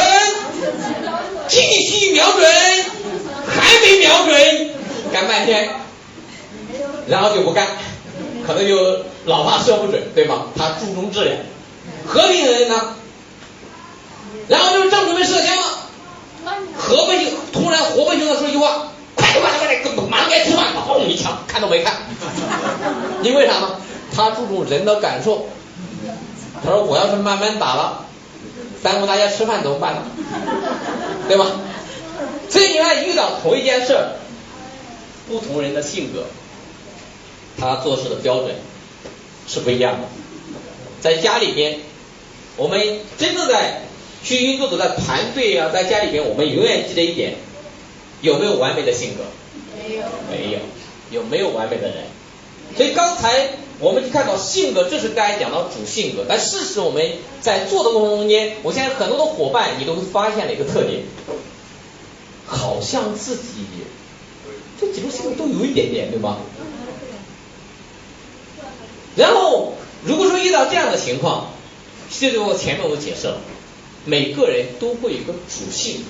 [1.47, 2.45] 继续瞄准，
[3.47, 4.71] 还没瞄准，
[5.11, 5.69] 干半天，
[7.07, 7.67] 然后就不干，
[8.45, 8.77] 可能就
[9.25, 10.45] 老怕射不准，对吗？
[10.55, 11.37] 他注重质量。
[12.05, 12.95] 和平人呢，
[14.47, 15.63] 然后就正准备射枪了，
[16.77, 21.93] 和平型突然活泼型的说一句话，快点快快快点，马上该吃饭了，轰一枪，看都没看，
[23.21, 23.77] 因为啥呢？
[24.15, 25.47] 他注重人的感受，
[26.63, 28.05] 他说我要是慢慢打了，
[28.83, 30.01] 耽误大家吃饭怎么办呢？
[31.27, 31.47] 对吧？
[32.49, 33.97] 所以你看遇到同一件事，
[35.27, 36.25] 不同人的性格，
[37.57, 38.55] 他做事的标准
[39.47, 40.07] 是不一样的，
[41.01, 41.79] 在家里边。
[42.55, 43.81] 我们真正在
[44.23, 47.33] 去运作的在团队啊，在家里边，我们永远记得一点：
[48.21, 49.23] 有没有完美的性格？
[49.81, 50.03] 没有。
[50.29, 50.59] 没有。
[51.09, 51.95] 有没有完美的人？
[52.77, 53.49] 所以刚才
[53.79, 56.25] 我们就看到性格，这是大家讲到主性格。
[56.29, 57.03] 但事实我们
[57.41, 61.01] 在做的过程中间，我现在很多的伙伴，你都发现了一个特点，
[62.83, 63.65] 像自己
[64.79, 66.37] 这几种性格都有一点点，对吗？
[69.15, 69.73] 然后
[70.03, 71.51] 如果说遇到这样的情况，
[72.09, 73.37] 这就我前面我解释了，
[74.05, 76.09] 每个人都会有个主性格，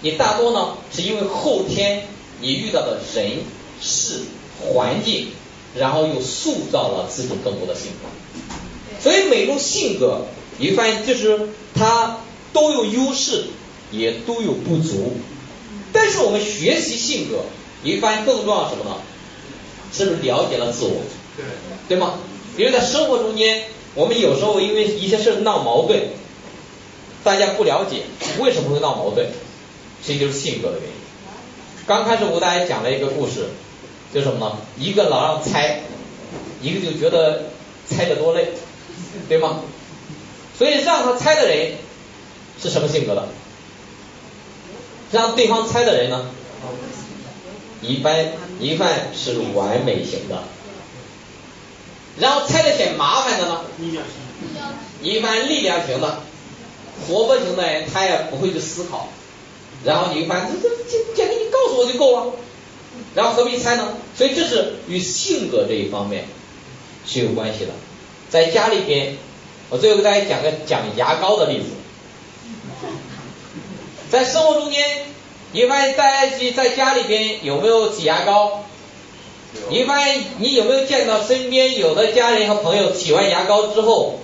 [0.00, 2.08] 你大多呢是因为后天
[2.40, 3.38] 你遇到的人
[3.80, 4.22] 事
[4.60, 5.28] 环境，
[5.76, 10.22] 然后又塑造了自己更多的性格，所以每种性格
[10.58, 12.20] 你会发现就是他
[12.52, 13.44] 都有优势，
[13.90, 15.14] 也都有不足。
[15.92, 17.44] 但是我们学习性格，
[17.82, 18.96] 你会发现更重要什么呢？
[19.92, 21.02] 是不是了解了自我？
[21.36, 21.44] 对。
[21.88, 22.18] 对吗？
[22.56, 26.00] 因为在生活中间，我们有时候因为一些事闹矛盾，
[27.24, 28.02] 大家不了解
[28.38, 29.26] 为什么会闹矛盾，
[30.04, 30.94] 实就是性格的原因。
[31.86, 33.46] 刚开始我给大家讲了一个故事，
[34.12, 34.56] 就什么呢？
[34.76, 35.80] 一个老让猜，
[36.60, 37.44] 一个就觉得
[37.86, 38.48] 猜得多累，
[39.28, 39.60] 对吗？
[40.58, 41.72] 所以让他猜的人
[42.60, 43.28] 是什么性格的？
[45.10, 46.26] 让对方猜的人呢？
[47.80, 50.42] 一般一般是完美型的。
[52.18, 53.60] 然后猜的嫌麻烦的呢？
[53.78, 54.14] 力量型。
[55.00, 56.22] 一般力量型的，
[57.06, 59.08] 活泼型的人他也不会去思考。
[59.84, 62.32] 然后你一般这这这简单，你告诉我就够了。
[63.14, 63.94] 然后何必猜呢？
[64.16, 66.24] 所以这是与性格这一方面
[67.06, 67.70] 是有关系的。
[68.28, 69.16] 在家里边，
[69.70, 71.66] 我最后给大家讲个讲牙膏的例子。
[74.10, 74.82] 在生活中间，
[75.52, 78.64] 你发现大家一起在家里边有没有挤牙膏？
[79.70, 84.18] 你发现你有没有见到身边有的家人和朋友挤完牙膏之后，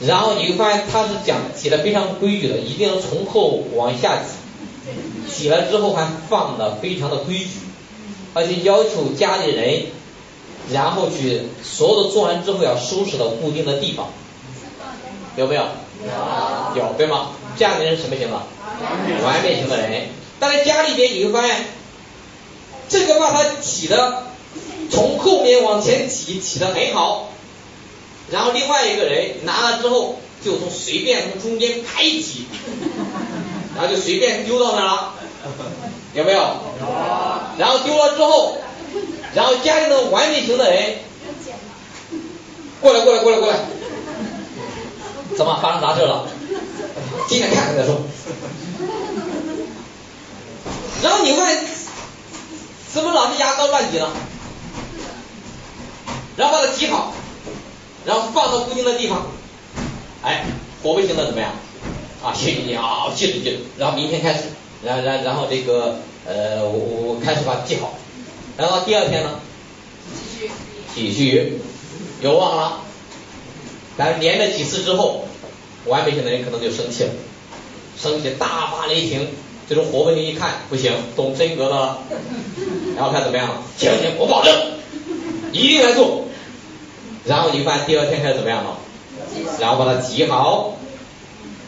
[0.00, 7.50] 然后你会发现他是讲挤的非常规矩的，一定要从后往下挤，挤了之后还放的非常的规矩，
[8.34, 9.84] 而且要求家里人，
[10.72, 14.08] 然后去所有的做完之后要收拾到固定的地方，
[15.36, 15.62] 有没有？
[16.74, 16.82] 有。
[16.82, 17.30] 有对吗？
[17.58, 18.42] 这样的人是什么型的？
[19.24, 20.08] 完美型的人。
[20.38, 21.64] 但在家里边你会发现，
[22.88, 24.22] 这个把他挤的。
[24.88, 27.32] 从后面往前挤，挤的很好，
[28.30, 32.46] 然后另外一个人拿了之后，就从随便从中间拍一挤，
[33.74, 35.14] 然后就随便丢到那了，
[36.14, 36.38] 有没有？
[36.38, 36.56] 有。
[37.58, 38.58] 然后丢了之后，
[39.34, 40.98] 然后家里的完美型的人，
[42.80, 43.58] 过来过来过来过来，
[45.34, 46.28] 怎么发生啥事了？
[47.28, 48.00] 进来看看再说。
[51.02, 51.64] 然后你问，
[52.92, 54.08] 怎么老是牙膏乱挤呢？
[56.36, 57.12] 然后把它挤好，
[58.04, 59.26] 然后放到固定的地方。
[60.22, 60.44] 哎，
[60.82, 61.52] 活泼型的怎么样？
[62.22, 63.62] 啊，行行行啊，记住记住。
[63.78, 64.44] 然后明天开始，
[64.82, 65.96] 然然然后这个
[66.26, 67.94] 呃，我我我开始把它记好。
[68.56, 69.40] 然后第二天呢？
[70.14, 70.50] 继续。
[70.94, 71.60] 继续。
[72.20, 72.80] 又忘了。
[73.96, 75.24] 但是连了几次之后，
[75.86, 77.10] 完美型的人可能就生气了，
[78.00, 79.28] 生气大发雷霆。
[79.68, 81.98] 这种活泼型一看不行，懂真格的了。
[82.96, 83.62] 然后看怎么样？
[83.76, 84.54] 行行，我保证，
[85.50, 86.22] 一定来做。
[87.24, 88.78] 然后你发现第二天开始怎么样了？
[89.58, 90.76] 然后把它挤好，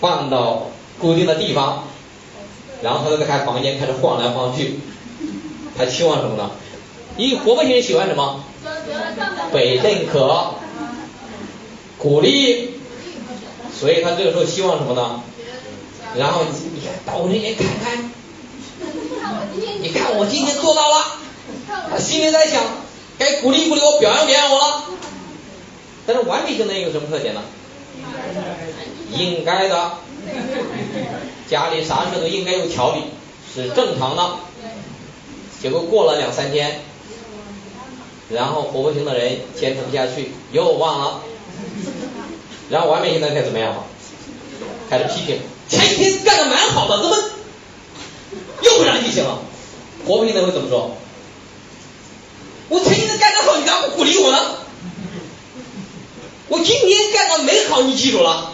[0.00, 1.88] 放到固定的地方，
[2.82, 4.78] 然后他再开房间开始晃来晃去。
[5.76, 6.50] 他期望什么呢？
[7.16, 8.44] 一活泼型喜欢什么？
[9.52, 10.54] 被认可、
[11.98, 12.70] 鼓励，
[13.78, 15.22] 所以他这个时候希望什么呢？
[16.16, 18.10] 然后你看到我这边看看，
[19.80, 21.18] 你看我今天做到了，
[21.90, 22.62] 他心里在想，
[23.18, 24.84] 该鼓励鼓励我，表扬表扬我了。
[26.06, 27.42] 但是完美型的人有什么特点呢？
[29.12, 29.92] 应该的，
[31.48, 33.02] 家里啥事都应该有条理，
[33.54, 34.36] 是正常的。
[35.60, 36.80] 结果过了两三天，
[38.30, 41.20] 然后活泼型的人坚持不下去，又忘了。
[42.70, 43.84] 然后完美型的人怎么样？
[44.90, 45.38] 开始批评，
[45.68, 47.16] 前几天干的蛮好的，怎么
[48.62, 49.38] 又不让你行了？
[50.06, 50.96] 活泼型的会怎么说？
[52.70, 54.38] 我前几天干的好，你咋不鼓励我呢？
[56.48, 58.52] 我今天干的没好，你记住了，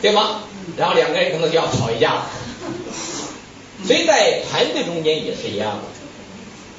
[0.00, 0.42] 对吗？
[0.76, 2.30] 然后两个人可能就要吵一架了。
[3.84, 5.82] 所以在团队中间也是一样的，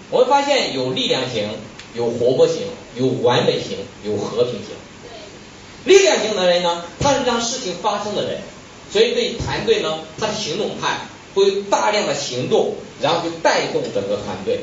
[0.10, 1.50] 我会发现有力量型、
[1.94, 2.64] 有活泼型、
[2.96, 4.70] 有完美型、有和平型。
[5.86, 8.42] 力量型的人呢，他是让事情发生的人，
[8.92, 14.60] 所以对团队呢，他是行动派，会有大量的行动，然后去带动整个团队。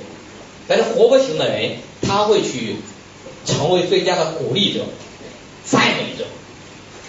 [0.69, 2.77] 但是活泼型的人，他会去
[3.47, 4.85] 成为最佳的鼓励者。
[5.65, 6.25] 赞美者，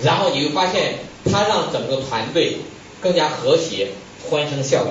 [0.03, 2.57] 然后你会发现他让整个团队
[3.01, 3.87] 更加和谐，
[4.29, 4.89] 欢声笑语。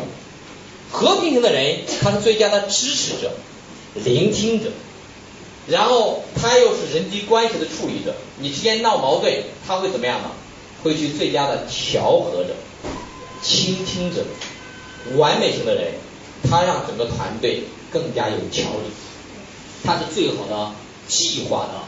[0.90, 3.30] 和平型的人，他是最佳的支持者、
[3.94, 4.70] 聆听者，
[5.66, 8.14] 然后他又是人际关系的处理者。
[8.39, 9.32] 你之间闹矛盾，
[9.66, 10.30] 他会怎么样呢？
[10.82, 12.55] 会去最佳的调和者、
[13.43, 14.24] 倾听者。
[15.16, 15.94] 完美型的人，
[16.48, 18.90] 他让整个团队更加有条理，
[19.84, 20.72] 他是最好的
[21.09, 21.80] 计划的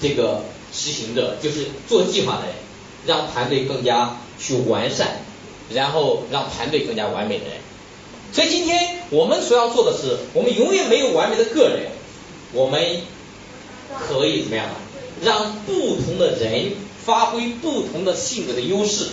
[0.00, 0.42] 这个。
[0.72, 2.54] 实行者就是做计划的人，
[3.04, 5.24] 让团队更加去完善，
[5.68, 7.54] 然后让团队更加完美的人。
[8.32, 11.90] 所以今天我们所要做的是，我们永远没有完美的个人，
[12.52, 13.02] 我们
[14.08, 14.66] 可以怎么样？
[15.22, 16.72] 让不同的人
[17.04, 19.06] 发挥不同的性格的优势，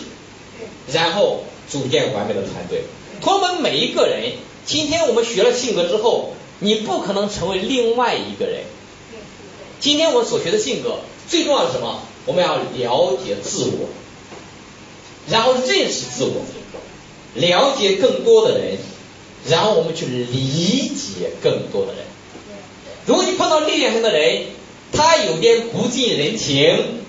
[0.93, 2.83] 然后组建完美的团队。
[3.21, 4.33] 我们每一个人，
[4.65, 8.63] 今天我们学了性格之后，你不可能成为另外一个人。
[9.79, 12.01] 今天我们所学的性格，最重要的是什么？
[12.25, 13.89] 我们要了解自我，
[15.29, 16.45] 然后认识自我，
[17.35, 18.77] 了解更多的人，
[19.47, 22.05] 然后我们去理解更多的人。
[23.07, 24.43] 如果你碰到力量型的人，
[24.91, 26.99] 他有点不近人情，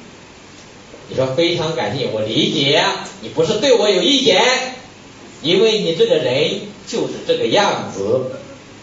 [1.08, 2.82] 你说非常感谢我理解，
[3.20, 4.76] 你不是对我有意见，
[5.42, 8.30] 因为你这个人就是这个样子，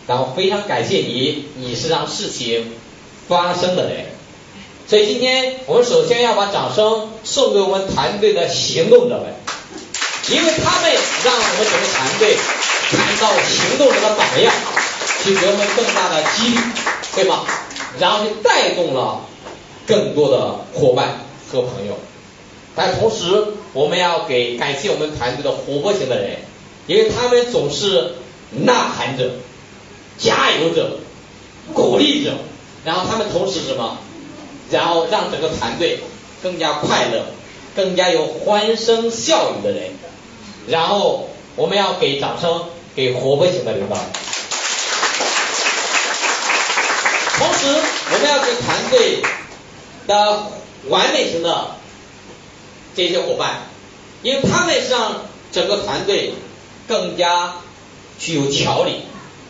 [0.08, 2.74] 然后非常感谢你，你是让事情
[3.30, 4.08] 发生的人。
[4.86, 9.34] 所以今天我们首先要把掌声送给我们团队的行动者们，
[10.30, 10.92] 因为他们
[11.24, 12.38] 让我们整个团队
[12.92, 14.54] 看到行动者的榜样，
[15.24, 16.58] 去给我们更大的激励，
[17.16, 17.46] 对吗？
[18.00, 19.22] 然后就带动了
[19.88, 21.98] 更多的伙伴和朋友。
[22.76, 23.26] 但同时，
[23.72, 26.40] 我们要给感谢我们团队的活泼型的人，
[26.88, 28.16] 因为他们总是
[28.52, 29.32] 呐喊着、
[30.18, 30.98] 加油着、
[31.74, 32.34] 鼓励着，
[32.84, 33.98] 然后他们同时什么？
[34.70, 36.00] 然后让整个团队
[36.44, 37.28] 更加快乐，
[37.76, 39.92] 更加有欢声笑语的人。
[40.68, 42.66] 然后我们要给掌声
[42.96, 43.96] 给活泼型的领导。
[47.38, 47.66] 同时，
[48.12, 49.22] 我们要给团队
[50.08, 50.52] 的
[50.88, 51.76] 完美型的
[52.96, 53.64] 这些伙伴，
[54.24, 56.34] 因为他们是让整个团队
[56.88, 57.56] 更加
[58.18, 59.02] 具有条理，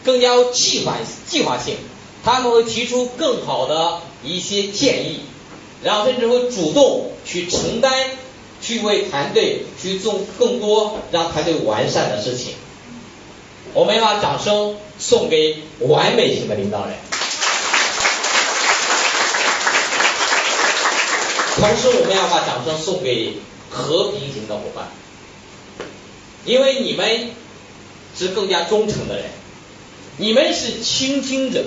[0.04, 0.98] 更加有计划
[1.28, 1.78] 计划性。
[2.24, 5.20] 他们会提出更好的一些建议，
[5.84, 7.94] 然后甚至会主动去承担，
[8.62, 12.54] 去为团队去做更多让团队完善的事情。
[13.76, 16.96] 我们要把掌声送给完美型的领导人，
[21.56, 23.38] 同时我们要把掌声送给
[23.70, 24.90] 和平型的伙伴，
[26.46, 27.32] 因为你们
[28.18, 29.26] 是更加忠诚的人，
[30.18, 31.64] 你们是倾听者。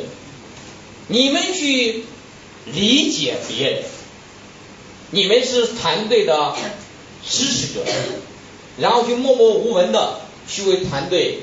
[1.10, 2.04] 你们去
[2.66, 3.84] 理解别人，
[5.10, 6.54] 你们是团队的
[7.26, 7.82] 支持者，
[8.76, 11.38] 然后去默默无闻的去为团队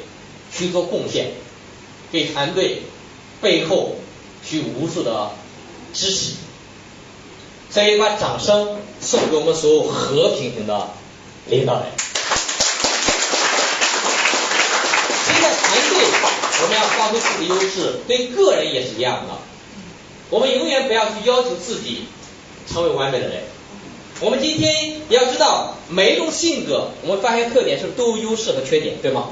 [0.56, 1.32] 去做贡献，
[2.12, 2.84] 给团队
[3.42, 3.96] 背后
[4.48, 5.32] 去无数的
[5.96, 6.34] 支持，
[7.70, 10.90] 所以把掌声送给我们所有和平型的
[11.48, 11.84] 领导人。
[15.26, 15.60] 现在团
[15.90, 15.98] 队
[16.62, 19.34] 我们要发挥自己的优势，对个人也是一样的。
[20.30, 22.06] 我们永远不要去要求自己
[22.72, 23.44] 成为完美的人。
[24.22, 29.30] 我们今天要知道，每一种性格，我们发现特点是都有优势和缺点，对吗？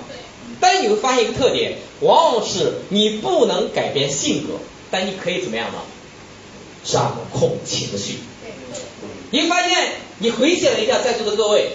[0.60, 4.60] 但你会发现一个特点，往往是你不能改变性格，
[4.92, 5.80] 但你可以怎么样呢？
[6.84, 8.20] 掌控情绪。
[9.32, 11.72] 你发现，你回想一下在座的各位，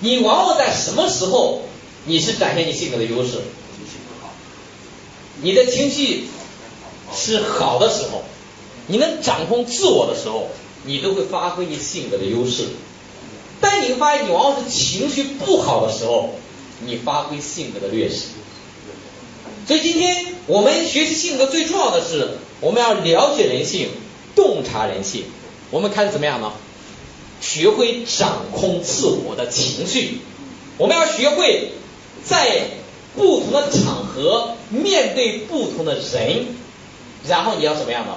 [0.00, 1.62] 你往往在什么时候
[2.06, 3.38] 你是展现你性格的优势？
[5.42, 6.28] 你的情绪。
[7.14, 8.22] 是好的时候，
[8.86, 10.48] 你能掌控自我的时候，
[10.86, 12.68] 你都会发挥你性格的优势。
[13.60, 16.36] 但你会发现，你往往是情绪不好的时候，
[16.86, 18.28] 你发挥性格的劣势。
[19.66, 23.90] 所以今天我们学习性格最重要的是，我们要了解人性，
[24.34, 25.24] 洞察人性。
[25.70, 26.52] 我们开始怎么样呢？
[27.40, 30.18] 学会掌控自我的情绪。
[30.78, 31.72] 我们要学会
[32.24, 32.66] 在
[33.16, 36.46] 不同的场合面对不同的人。
[37.28, 38.16] 然后你要怎么样呢？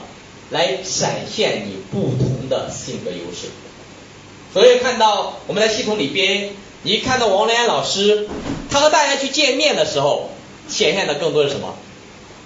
[0.51, 3.49] 来展现你不同的性格优势。
[4.53, 6.51] 所以看到我们在系统里边，
[6.83, 8.27] 你看到王连老师，
[8.69, 10.29] 他和大家去见面的时候，
[10.67, 11.75] 显现的更多是什么？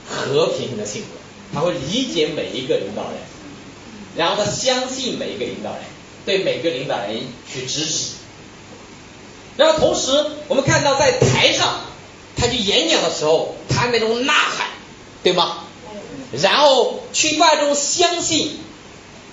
[0.09, 1.07] 和平的性格，
[1.53, 3.19] 他会理解每一个领导人，
[4.15, 5.81] 然后他相信每一个领导人，
[6.25, 7.21] 对每个领导人
[7.51, 8.11] 去支持。
[9.57, 10.11] 然后同时，
[10.47, 11.81] 我们看到在台上，
[12.35, 14.67] 他去演讲的时候，他那种呐喊，
[15.23, 15.63] 对吗？
[16.41, 18.59] 然后去把这种相信，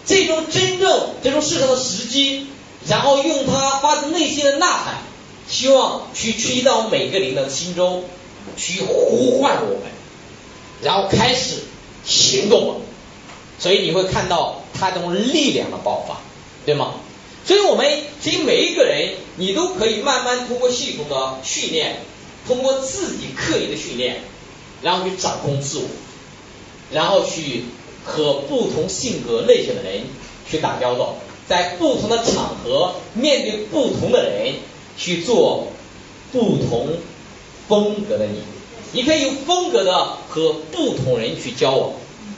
[0.05, 2.49] 这种真正这种适合的时机，
[2.89, 4.95] 然后用他发自内心的呐喊，
[5.49, 8.05] 希望去吹到每个领导的心中，
[8.57, 9.83] 去呼唤我们，
[10.83, 11.63] 然后开始
[12.05, 12.75] 行动了。
[13.59, 16.21] 所以你会看到他这种力量的爆发，
[16.65, 16.95] 对吗？
[17.45, 22.01] 所以我们其实每一个人，你都可以慢慢通过系统的训练，
[22.47, 24.23] 通过自己刻意的训练，
[24.83, 25.85] 然后去掌控自我。
[26.93, 27.65] 然后去
[28.05, 30.03] 和不同性格类型的人
[30.49, 31.17] 去打交道，
[31.49, 34.55] 在不同的场合面对不同的人
[34.97, 35.67] 去做
[36.31, 36.91] 不同
[37.69, 38.39] 风格的你，
[38.93, 41.91] 你可以有风格的和不同人去交往，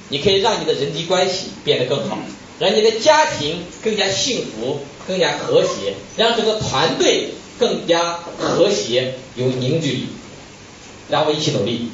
[0.09, 2.19] 你可以让你的人际关系变得更好，
[2.59, 10.07] 让你的家庭更加幸福、更加和谐，让整个团队更加和谐有凝聚力。
[11.11, 11.91] 让我们一起努力，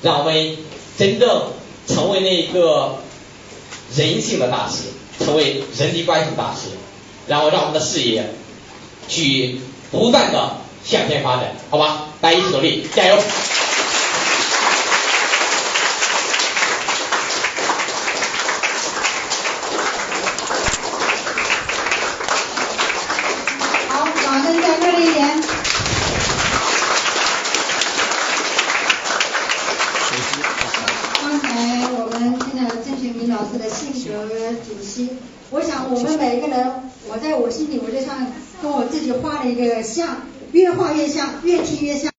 [0.00, 0.56] 让我们
[0.96, 1.52] 真正
[1.86, 2.96] 成为那个
[3.94, 4.84] 人性的大师，
[5.22, 6.68] 成为人际关系大师，
[7.26, 8.30] 然后让我们的事业
[9.06, 9.60] 去
[9.90, 12.08] 不断的向前发展，好吧？
[12.22, 13.16] 大家一起努力，加油！
[23.88, 25.42] 好，掌声再热烈一点。
[31.20, 31.48] 刚才
[31.92, 34.28] 我们听了郑学明老师的性格
[34.66, 35.08] 主析，
[35.94, 36.72] 我们每一个人，
[37.06, 38.26] 我在我心里我就像
[38.62, 42.10] 跟我自己画了一个像，越画越像，越听越像。